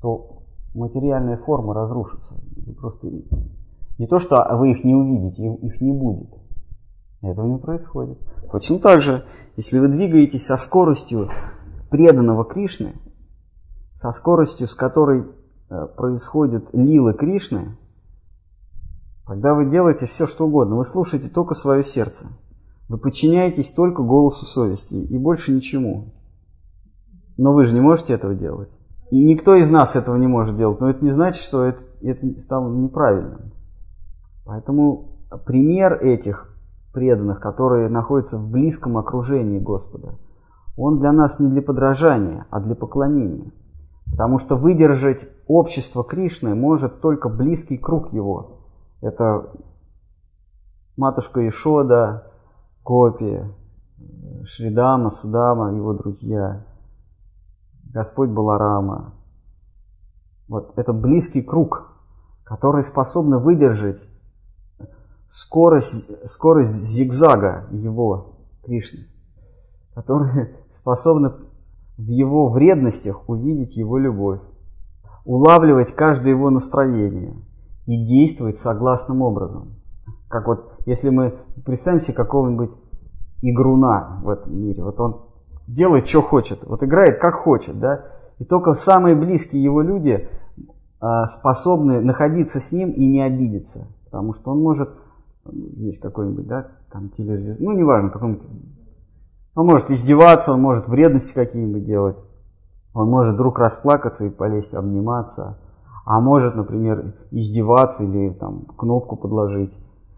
то 0.00 0.42
материальные 0.74 1.36
формы 1.38 1.74
разрушатся. 1.74 2.34
Просто 2.78 3.10
не 3.98 4.06
то, 4.06 4.18
что 4.18 4.46
вы 4.56 4.72
их 4.72 4.84
не 4.84 4.94
увидите, 4.94 5.44
их 5.44 5.80
не 5.80 5.92
будет. 5.92 6.39
Этого 7.22 7.46
не 7.46 7.58
происходит. 7.58 8.18
Точно 8.50 8.78
так 8.78 9.02
же, 9.02 9.26
если 9.56 9.78
вы 9.78 9.88
двигаетесь 9.88 10.46
со 10.46 10.56
скоростью 10.56 11.30
преданного 11.90 12.44
Кришны, 12.44 12.94
со 13.94 14.10
скоростью, 14.12 14.68
с 14.68 14.74
которой 14.74 15.26
э, 15.68 15.86
происходят 15.96 16.68
лилы 16.72 17.12
Кришны, 17.14 17.76
Тогда 19.30 19.54
вы 19.54 19.70
делаете 19.70 20.06
все, 20.06 20.26
что 20.26 20.48
угодно. 20.48 20.74
Вы 20.74 20.84
слушаете 20.84 21.28
только 21.28 21.54
свое 21.54 21.84
сердце. 21.84 22.26
Вы 22.88 22.98
подчиняетесь 22.98 23.70
только 23.70 24.02
голосу 24.02 24.44
совести 24.44 24.94
и 24.94 25.16
больше 25.18 25.52
ничему. 25.52 26.14
Но 27.36 27.52
вы 27.52 27.66
же 27.66 27.74
не 27.74 27.80
можете 27.80 28.12
этого 28.12 28.34
делать. 28.34 28.70
И 29.12 29.24
никто 29.24 29.54
из 29.54 29.70
нас 29.70 29.94
этого 29.94 30.16
не 30.16 30.26
может 30.26 30.56
делать. 30.56 30.80
Но 30.80 30.90
это 30.90 31.04
не 31.04 31.12
значит, 31.12 31.44
что 31.44 31.62
это, 31.62 31.80
это 32.02 32.40
стало 32.40 32.74
неправильным. 32.74 33.52
Поэтому 34.44 35.20
пример 35.46 36.04
этих 36.04 36.49
преданных, 36.92 37.40
которые 37.40 37.88
находятся 37.88 38.38
в 38.38 38.50
близком 38.50 38.98
окружении 38.98 39.58
Господа, 39.58 40.18
он 40.76 40.98
для 40.98 41.12
нас 41.12 41.38
не 41.38 41.48
для 41.48 41.62
подражания, 41.62 42.46
а 42.50 42.60
для 42.60 42.74
поклонения. 42.74 43.52
Потому 44.10 44.38
что 44.38 44.56
выдержать 44.56 45.28
общество 45.46 46.02
Кришны 46.02 46.54
может 46.54 47.00
только 47.00 47.28
близкий 47.28 47.78
круг 47.78 48.12
его. 48.12 48.60
Это 49.00 49.50
матушка 50.96 51.46
Ишода, 51.48 52.30
Копи, 52.82 53.40
Шридама, 54.44 55.10
Судама, 55.10 55.72
его 55.74 55.92
друзья, 55.94 56.64
Господь 57.92 58.30
Баларама. 58.30 59.14
Вот 60.48 60.72
это 60.76 60.92
близкий 60.92 61.42
круг, 61.42 61.92
который 62.44 62.82
способен 62.82 63.38
выдержать 63.38 64.00
скорость, 65.30 66.28
скорость 66.28 66.74
зигзага 66.74 67.66
его, 67.70 68.36
Кришны, 68.64 69.06
который 69.94 70.50
способны 70.76 71.32
в 71.96 72.08
его 72.08 72.48
вредностях 72.48 73.28
увидеть 73.28 73.76
его 73.76 73.98
любовь, 73.98 74.40
улавливать 75.24 75.94
каждое 75.94 76.30
его 76.30 76.50
настроение– 76.50 77.34
и 77.90 77.96
действовать 77.96 78.58
согласным 78.58 79.20
образом. 79.22 79.74
Как 80.28 80.46
вот, 80.46 80.74
если 80.86 81.10
мы 81.10 81.34
представим 81.64 82.00
себе 82.00 82.12
какого-нибудь 82.12 82.70
игруна 83.42 84.20
в 84.22 84.28
этом 84.28 84.56
мире, 84.56 84.84
вот 84.84 85.00
он 85.00 85.22
делает, 85.66 86.06
что 86.06 86.22
хочет, 86.22 86.64
вот 86.64 86.84
играет, 86.84 87.20
как 87.20 87.34
хочет, 87.34 87.80
да, 87.80 88.04
и 88.38 88.44
только 88.44 88.74
самые 88.74 89.16
близкие 89.16 89.60
его 89.60 89.82
люди 89.82 90.28
а, 91.00 91.26
способны 91.28 92.00
находиться 92.00 92.60
с 92.60 92.70
ним 92.70 92.90
и 92.92 93.04
не 93.04 93.22
обидеться, 93.22 93.88
потому 94.04 94.34
что 94.34 94.52
он 94.52 94.62
может, 94.62 94.90
здесь 95.46 95.98
какой-нибудь, 95.98 96.46
да, 96.46 96.68
там 96.92 97.10
телезвезд, 97.10 97.60
ну, 97.60 97.72
неважно, 97.72 98.10
какой-нибудь, 98.10 98.42
он 99.54 99.66
может 99.66 99.90
издеваться, 99.90 100.52
он 100.52 100.60
может 100.60 100.88
вредности 100.88 101.34
какие-нибудь 101.34 101.84
делать, 101.84 102.16
он 102.92 103.08
может 103.08 103.34
вдруг 103.34 103.58
расплакаться 103.58 104.24
и 104.24 104.30
полезть 104.30 104.74
обниматься, 104.74 105.58
а 106.04 106.20
может, 106.20 106.54
например, 106.54 107.14
издеваться 107.30 108.04
или 108.04 108.30
там 108.32 108.64
кнопку 108.76 109.16
подложить, 109.16 109.72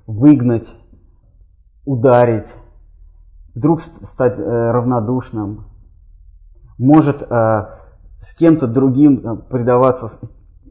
выгнать, 0.06 0.68
ударить, 1.84 2.48
вдруг 3.54 3.82
стать 3.82 4.38
э, 4.38 4.70
равнодушным, 4.70 5.66
может 6.78 7.22
э, 7.22 7.66
с 8.20 8.34
кем-то 8.36 8.66
другим 8.66 9.20
э, 9.24 9.36
предаваться 9.50 10.08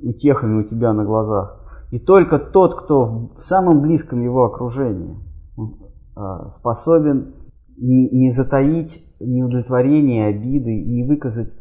утехами 0.02 0.62
у 0.62 0.64
тебя 0.64 0.94
на 0.94 1.06
глазах. 1.06 1.61
И 1.92 2.00
только 2.00 2.40
тот, 2.40 2.84
кто 2.84 3.32
в 3.38 3.42
самом 3.42 3.82
близком 3.82 4.22
его 4.22 4.46
окружении 4.46 5.16
э, 5.58 6.22
способен 6.58 7.36
не 7.78 8.32
затаить 8.32 9.06
неудовлетворение, 9.20 10.28
обиды, 10.28 10.84
не 10.84 11.04
выказать 11.04 11.54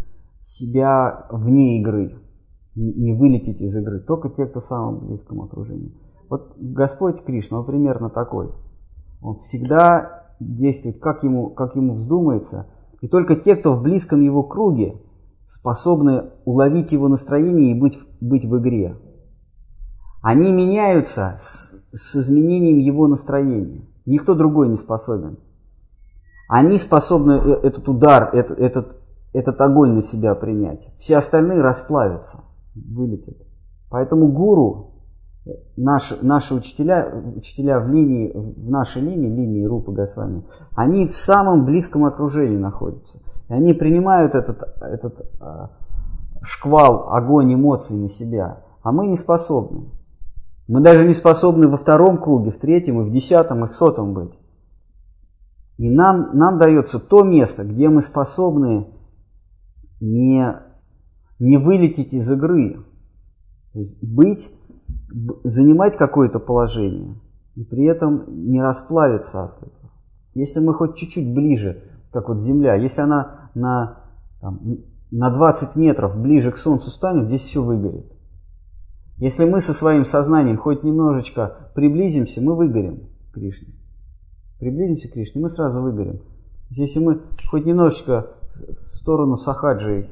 себя 0.43 1.27
вне 1.31 1.81
игры 1.81 2.21
не 2.75 3.13
вылететь 3.13 3.61
из 3.61 3.75
игры, 3.75 4.01
только 4.01 4.29
те, 4.31 4.47
кто 4.47 4.61
в 4.61 4.65
самом 4.65 5.07
близком 5.07 5.43
окружении. 5.43 5.93
Вот 6.29 6.55
Господь 6.59 7.23
Кришна, 7.25 7.61
он 7.61 7.67
примерно 7.67 8.11
такой. 8.11 8.51
Он 9.21 9.39
всегда 9.39 10.25
действует, 10.39 11.01
как 11.01 11.23
ему, 11.25 11.51
как 11.51 11.75
ему 11.77 11.95
вздумается, 11.95 12.69
и 13.01 13.09
только 13.09 13.37
те, 13.37 13.57
кто 13.57 13.75
в 13.75 13.83
близком 13.83 14.21
его 14.21 14.43
круге, 14.43 14.97
способны 15.49 16.31
уловить 16.45 16.93
его 16.93 17.09
настроение 17.09 17.73
и 17.73 17.81
быть, 17.81 17.99
быть 18.21 18.45
в 18.45 18.59
игре. 18.59 18.97
Они 20.23 20.53
меняются 20.53 21.39
с, 21.41 21.75
с 21.93 22.17
изменением 22.17 22.79
его 22.79 23.07
настроения. 23.07 23.83
Никто 24.07 24.35
другой 24.35 24.69
не 24.69 24.77
способен. 24.77 25.39
Они 26.49 26.79
способны 26.79 27.33
э, 27.33 27.53
этот 27.63 27.89
удар, 27.89 28.35
этот, 28.35 28.59
этот, 28.59 28.97
этот 29.33 29.61
огонь 29.61 29.93
на 29.93 30.03
себя 30.03 30.35
принять. 30.35 30.81
Все 30.99 31.17
остальные 31.17 31.63
расплавятся 31.63 32.41
вылетят. 32.75 33.37
Поэтому 33.89 34.29
гуру, 34.29 34.91
наши, 35.77 36.19
наши 36.23 36.55
учителя, 36.55 37.13
учителя 37.37 37.81
в 37.81 37.89
линии, 37.89 38.33
в 38.33 38.71
нашей 38.71 39.03
линии, 39.03 39.29
линии 39.29 39.65
Рупы 39.65 39.93
Госвами, 39.93 40.45
они 40.77 41.09
в 41.09 41.17
самом 41.17 41.65
близком 41.65 42.05
окружении 42.05 42.57
находятся. 42.59 43.19
И 43.49 43.53
они 43.53 43.73
принимают 43.73 44.35
этот, 44.35 44.63
этот 44.81 45.29
а, 45.41 45.71
шквал, 46.43 47.13
огонь 47.13 47.55
эмоций 47.55 47.97
на 47.97 48.09
себя, 48.09 48.65
а 48.83 48.93
мы 48.93 49.09
не 49.09 49.17
способны. 49.17 49.89
Мы 50.71 50.81
даже 50.83 51.05
не 51.05 51.15
способны 51.15 51.67
во 51.67 51.79
втором 51.79 52.19
круге, 52.19 52.53
в 52.53 52.61
третьем, 52.61 53.01
и 53.01 53.05
в 53.05 53.13
десятом, 53.13 53.65
и 53.65 53.69
в 53.69 53.75
сотом 53.75 54.15
быть. 54.15 54.39
И 55.79 55.91
нам, 55.91 56.31
нам 56.39 56.59
дается 56.59 57.01
то 57.01 57.25
место, 57.25 57.65
где 57.65 57.89
мы 57.89 58.03
способны 58.03 58.87
не, 60.01 60.47
не 61.41 61.57
вылететь 61.57 62.13
из 62.13 62.31
игры. 62.31 62.85
Быть, 63.75 64.49
занимать 65.43 65.97
какое-то 65.97 66.39
положение 66.39 67.17
и 67.57 67.65
при 67.65 67.87
этом 67.87 68.49
не 68.49 68.63
расплавиться 68.63 69.47
от 69.47 69.57
этого. 69.57 69.91
Если 70.35 70.61
мы 70.61 70.75
хоть 70.75 70.95
чуть-чуть 70.95 71.35
ближе, 71.35 71.83
как 72.13 72.29
вот 72.29 72.43
Земля, 72.43 72.77
если 72.77 73.01
она 73.01 73.51
на, 73.57 74.05
там, 74.41 74.61
на 75.11 75.31
20 75.31 75.75
метров 75.75 76.17
ближе 76.17 76.53
к 76.53 76.59
Солнцу 76.59 76.91
станет, 76.91 77.27
здесь 77.27 77.43
все 77.43 77.61
выгорит. 77.61 78.20
Если 79.21 79.45
мы 79.45 79.61
со 79.61 79.75
своим 79.75 80.07
сознанием 80.07 80.57
хоть 80.57 80.83
немножечко 80.83 81.71
приблизимся, 81.75 82.41
мы 82.41 82.57
выгорим 82.57 83.11
к 83.31 83.35
Кришне. 83.35 83.75
Приблизимся 84.59 85.09
к 85.09 85.13
Кришне, 85.13 85.43
мы 85.43 85.51
сразу 85.51 85.83
выгорим. 85.83 86.23
Если 86.71 87.01
мы 87.01 87.21
хоть 87.51 87.67
немножечко 87.67 88.29
в 88.89 88.95
сторону 88.95 89.37
Сахаджи 89.37 90.09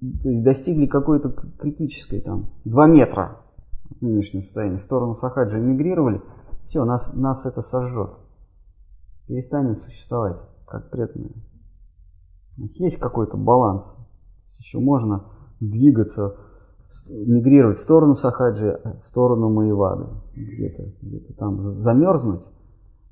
достигли 0.00 0.86
какой-то 0.86 1.28
критической, 1.58 2.22
там, 2.22 2.46
2 2.64 2.86
метра 2.86 3.42
нынешнего 4.00 4.40
состояния, 4.40 4.78
в 4.78 4.82
сторону 4.82 5.16
Сахаджи 5.16 5.58
мигрировали, 5.58 6.22
все, 6.66 6.86
нас, 6.86 7.12
нас 7.14 7.44
это 7.44 7.60
сожжет. 7.60 8.12
Перестанем 9.26 9.76
существовать 9.76 10.38
как 10.66 10.88
преданные. 10.90 11.34
Есть 12.56 12.98
какой-то 12.98 13.36
баланс. 13.36 13.84
Еще 14.58 14.78
можно 14.78 15.24
двигаться 15.60 16.34
мигрировать 17.08 17.78
в 17.78 17.82
сторону 17.82 18.16
Сахаджи, 18.16 18.80
в 19.02 19.06
сторону 19.06 19.50
Маевады, 19.50 20.06
где-то 20.34 20.84
где 21.02 21.18
там 21.38 21.62
замерзнуть 21.62 22.42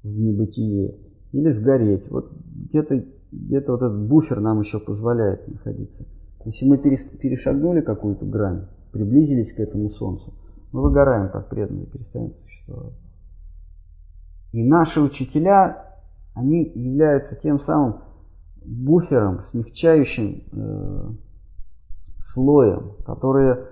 в 0.02 0.08
небытие 0.08 0.94
или 1.32 1.50
сгореть. 1.50 2.10
Вот 2.10 2.30
где-то 2.70 3.04
где 3.32 3.60
вот 3.60 3.82
этот 3.82 4.06
буфер 4.06 4.40
нам 4.40 4.60
еще 4.60 4.78
позволяет 4.78 5.46
находиться. 5.48 6.04
Если 6.44 6.66
мы 6.66 6.78
перешагнули 6.78 7.80
какую-то 7.80 8.24
грань, 8.24 8.66
приблизились 8.92 9.52
к 9.52 9.58
этому 9.58 9.90
Солнцу, 9.90 10.32
мы 10.72 10.82
выгораем 10.82 11.30
как 11.30 11.48
преданные, 11.48 11.86
перестаем 11.86 12.32
существовать. 12.44 12.94
И 14.52 14.62
наши 14.62 15.00
учителя, 15.00 15.96
они 16.34 16.70
являются 16.74 17.34
тем 17.34 17.60
самым 17.60 17.96
буфером, 18.64 19.42
смягчающим 19.42 20.44
э, 20.52 21.10
слоем, 22.32 22.92
которые 23.04 23.68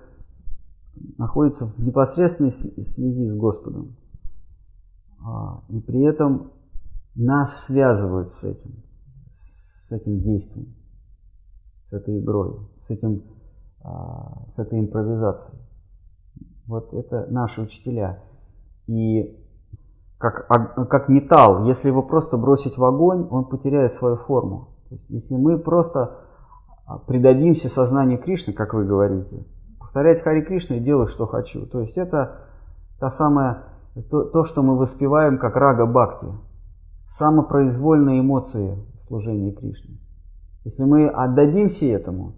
находятся 1.18 1.66
в 1.66 1.78
непосредственной 1.84 2.52
связи 2.52 3.26
с 3.26 3.36
Господом. 3.36 3.96
А, 5.24 5.62
и 5.68 5.80
при 5.80 6.02
этом 6.02 6.52
нас 7.14 7.64
связывают 7.66 8.32
с 8.34 8.44
этим, 8.44 8.82
с 9.30 9.90
этим 9.92 10.20
действием, 10.20 10.74
с 11.86 11.92
этой 11.92 12.20
игрой, 12.20 12.58
с, 12.80 12.90
этим, 12.90 13.22
а, 13.82 14.46
с 14.54 14.58
этой 14.58 14.78
импровизацией. 14.80 15.58
Вот 16.66 16.94
это 16.94 17.26
наши 17.30 17.60
учителя. 17.60 18.22
И 18.86 19.38
как, 20.18 20.46
как 20.88 21.08
металл, 21.08 21.64
если 21.64 21.88
его 21.88 22.02
просто 22.02 22.36
бросить 22.36 22.78
в 22.78 22.84
огонь, 22.84 23.26
он 23.30 23.46
потеряет 23.46 23.94
свою 23.94 24.16
форму. 24.16 24.68
Если 25.08 25.34
мы 25.34 25.58
просто 25.58 26.18
предадимся 27.06 27.68
сознанию 27.68 28.18
Кришны, 28.18 28.52
как 28.52 28.74
вы 28.74 28.84
говорите, 28.84 29.44
повторять 29.78 30.22
Хари 30.22 30.42
Кришна 30.42 30.76
и 30.76 30.80
делать, 30.80 31.10
что 31.10 31.26
хочу. 31.26 31.66
То 31.66 31.80
есть 31.80 31.96
это 31.96 32.48
та 32.98 33.10
самая, 33.10 33.64
то, 34.10 34.24
то 34.24 34.44
что 34.44 34.62
мы 34.62 34.76
воспеваем 34.76 35.38
как 35.38 35.56
рага 35.56 35.86
бхакти, 35.86 36.26
самопроизвольные 37.10 38.20
эмоции 38.20 38.78
служения 39.06 39.52
Кришне. 39.52 39.98
Если 40.64 40.82
мы 40.82 41.08
отдадимся 41.08 41.86
этому, 41.86 42.34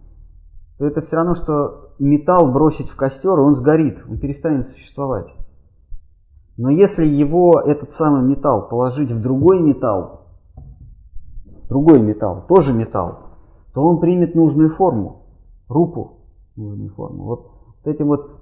то 0.79 0.87
это 0.87 1.01
все 1.01 1.17
равно, 1.17 1.35
что 1.35 1.95
металл 1.99 2.53
бросить 2.53 2.91
в 2.91 2.97
костер, 2.97 3.39
и 3.39 3.43
он 3.43 3.55
сгорит, 3.57 3.99
он 4.09 4.19
перестанет 4.19 4.69
существовать. 4.69 5.29
Но 6.59 6.71
если 6.71 7.05
его, 7.05 7.61
этот 7.61 7.93
самый 7.93 8.23
металл, 8.23 8.69
положить 8.69 9.11
в 9.11 9.23
другой 9.23 9.61
металл, 9.61 10.27
другой 11.69 12.01
металл, 12.01 12.45
тоже 12.49 12.73
металл, 12.73 13.26
то 13.77 13.83
он 13.83 14.01
примет 14.01 14.35
нужную 14.35 14.71
форму, 14.71 15.27
рупу 15.69 16.13
нужную 16.57 16.89
форму. 16.95 17.25
Вот, 17.25 17.51
вот 17.67 17.95
этим 17.95 18.07
вот 18.07 18.41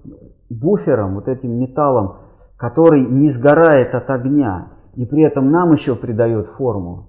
буфером, 0.49 1.17
вот 1.17 1.27
этим 1.27 1.59
металлом, 1.59 2.19
который 2.57 3.05
не 3.05 3.31
сгорает 3.31 3.97
от 3.97 4.09
огня, 4.11 4.69
и 4.95 5.05
при 5.05 5.25
этом 5.25 5.51
нам 5.51 5.73
еще 5.73 5.97
придает 5.97 6.47
форму, 6.51 7.09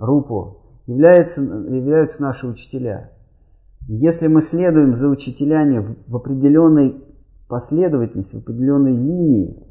рупу, 0.00 0.56
является, 0.88 1.40
являются 1.40 2.20
наши 2.20 2.48
учителя. 2.48 3.12
Если 3.86 4.26
мы 4.26 4.42
следуем 4.42 4.96
за 4.96 5.06
учителями 5.06 5.94
в 6.08 6.16
определенной 6.16 7.00
последовательности, 7.46 8.34
в 8.34 8.38
определенной 8.40 8.96
линии, 8.96 9.64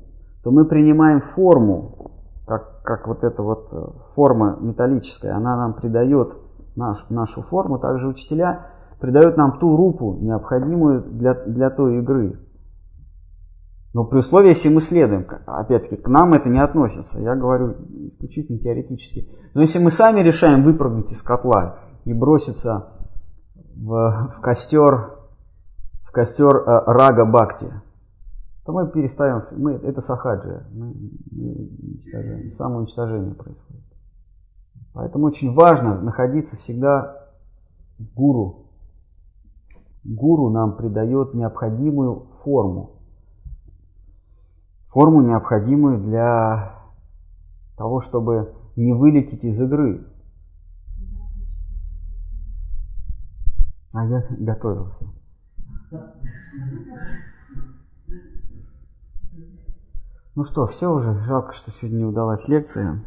то 0.45 0.51
мы 0.51 0.63
принимаем 0.63 1.19
форму, 1.35 2.13
как, 2.47 2.83
как 2.83 3.09
вот 3.09 3.25
эта 3.25 3.43
вот 3.43 3.67
э, 3.73 3.85
форма 4.15 4.57
металлическая, 4.61 5.35
она 5.35 5.57
нам 5.57 5.73
придает 5.73 6.29
наш, 6.81 7.05
нашу 7.09 7.43
форму, 7.43 7.79
также 7.79 8.07
учителя 8.07 8.67
придают 8.99 9.37
нам 9.37 9.59
ту 9.59 9.75
рупу, 9.75 10.17
необходимую 10.19 11.01
для, 11.03 11.33
для 11.45 11.69
той 11.69 11.99
игры. 11.99 12.39
Но 13.93 14.05
при 14.05 14.19
условии, 14.19 14.49
если 14.49 14.69
мы 14.69 14.81
следуем, 14.81 15.25
опять-таки, 15.45 16.01
к 16.01 16.07
нам 16.07 16.33
это 16.33 16.47
не 16.49 16.63
относится, 16.63 17.19
я 17.19 17.35
говорю 17.35 17.75
исключительно 18.13 18.57
теоретически. 18.59 19.29
Но 19.53 19.61
если 19.61 19.79
мы 19.79 19.91
сами 19.91 20.21
решаем 20.21 20.63
выпрыгнуть 20.63 21.11
из 21.11 21.21
котла 21.21 21.79
и 22.05 22.13
броситься 22.13 22.87
в, 23.75 24.33
в 24.37 24.41
костер, 24.41 25.17
в 26.03 26.11
костер 26.11 26.55
э, 26.55 26.83
рага 26.87 27.25
бхакти, 27.25 27.73
то 28.65 28.71
мы 28.71 28.87
переставим, 28.87 29.43
мы, 29.57 29.73
это 29.73 30.01
сахаджи, 30.01 30.65
мы, 30.71 30.93
мы 31.31 32.51
самоуничтожение 32.51 33.33
происходит. 33.33 33.90
Поэтому 34.93 35.27
очень 35.27 35.53
важно 35.53 36.01
находиться 36.01 36.57
всегда 36.57 37.29
в 37.97 38.13
гуру. 38.13 38.65
Гуру 40.03 40.49
нам 40.49 40.75
придает 40.75 41.33
необходимую 41.33 42.27
форму. 42.43 42.97
Форму, 44.87 45.21
необходимую 45.21 45.99
для 45.99 46.75
того, 47.77 48.01
чтобы 48.01 48.53
не 48.75 48.93
вылететь 48.93 49.43
из 49.43 49.61
игры. 49.61 50.05
А 53.93 54.05
я 54.05 54.25
готовился. 54.31 55.05
Ну 60.33 60.45
что, 60.45 60.67
все 60.67 60.91
уже, 60.91 61.13
жалко, 61.25 61.53
что 61.53 61.71
сегодня 61.71 61.97
не 61.97 62.05
удалась 62.05 62.47
лекция. 62.47 62.99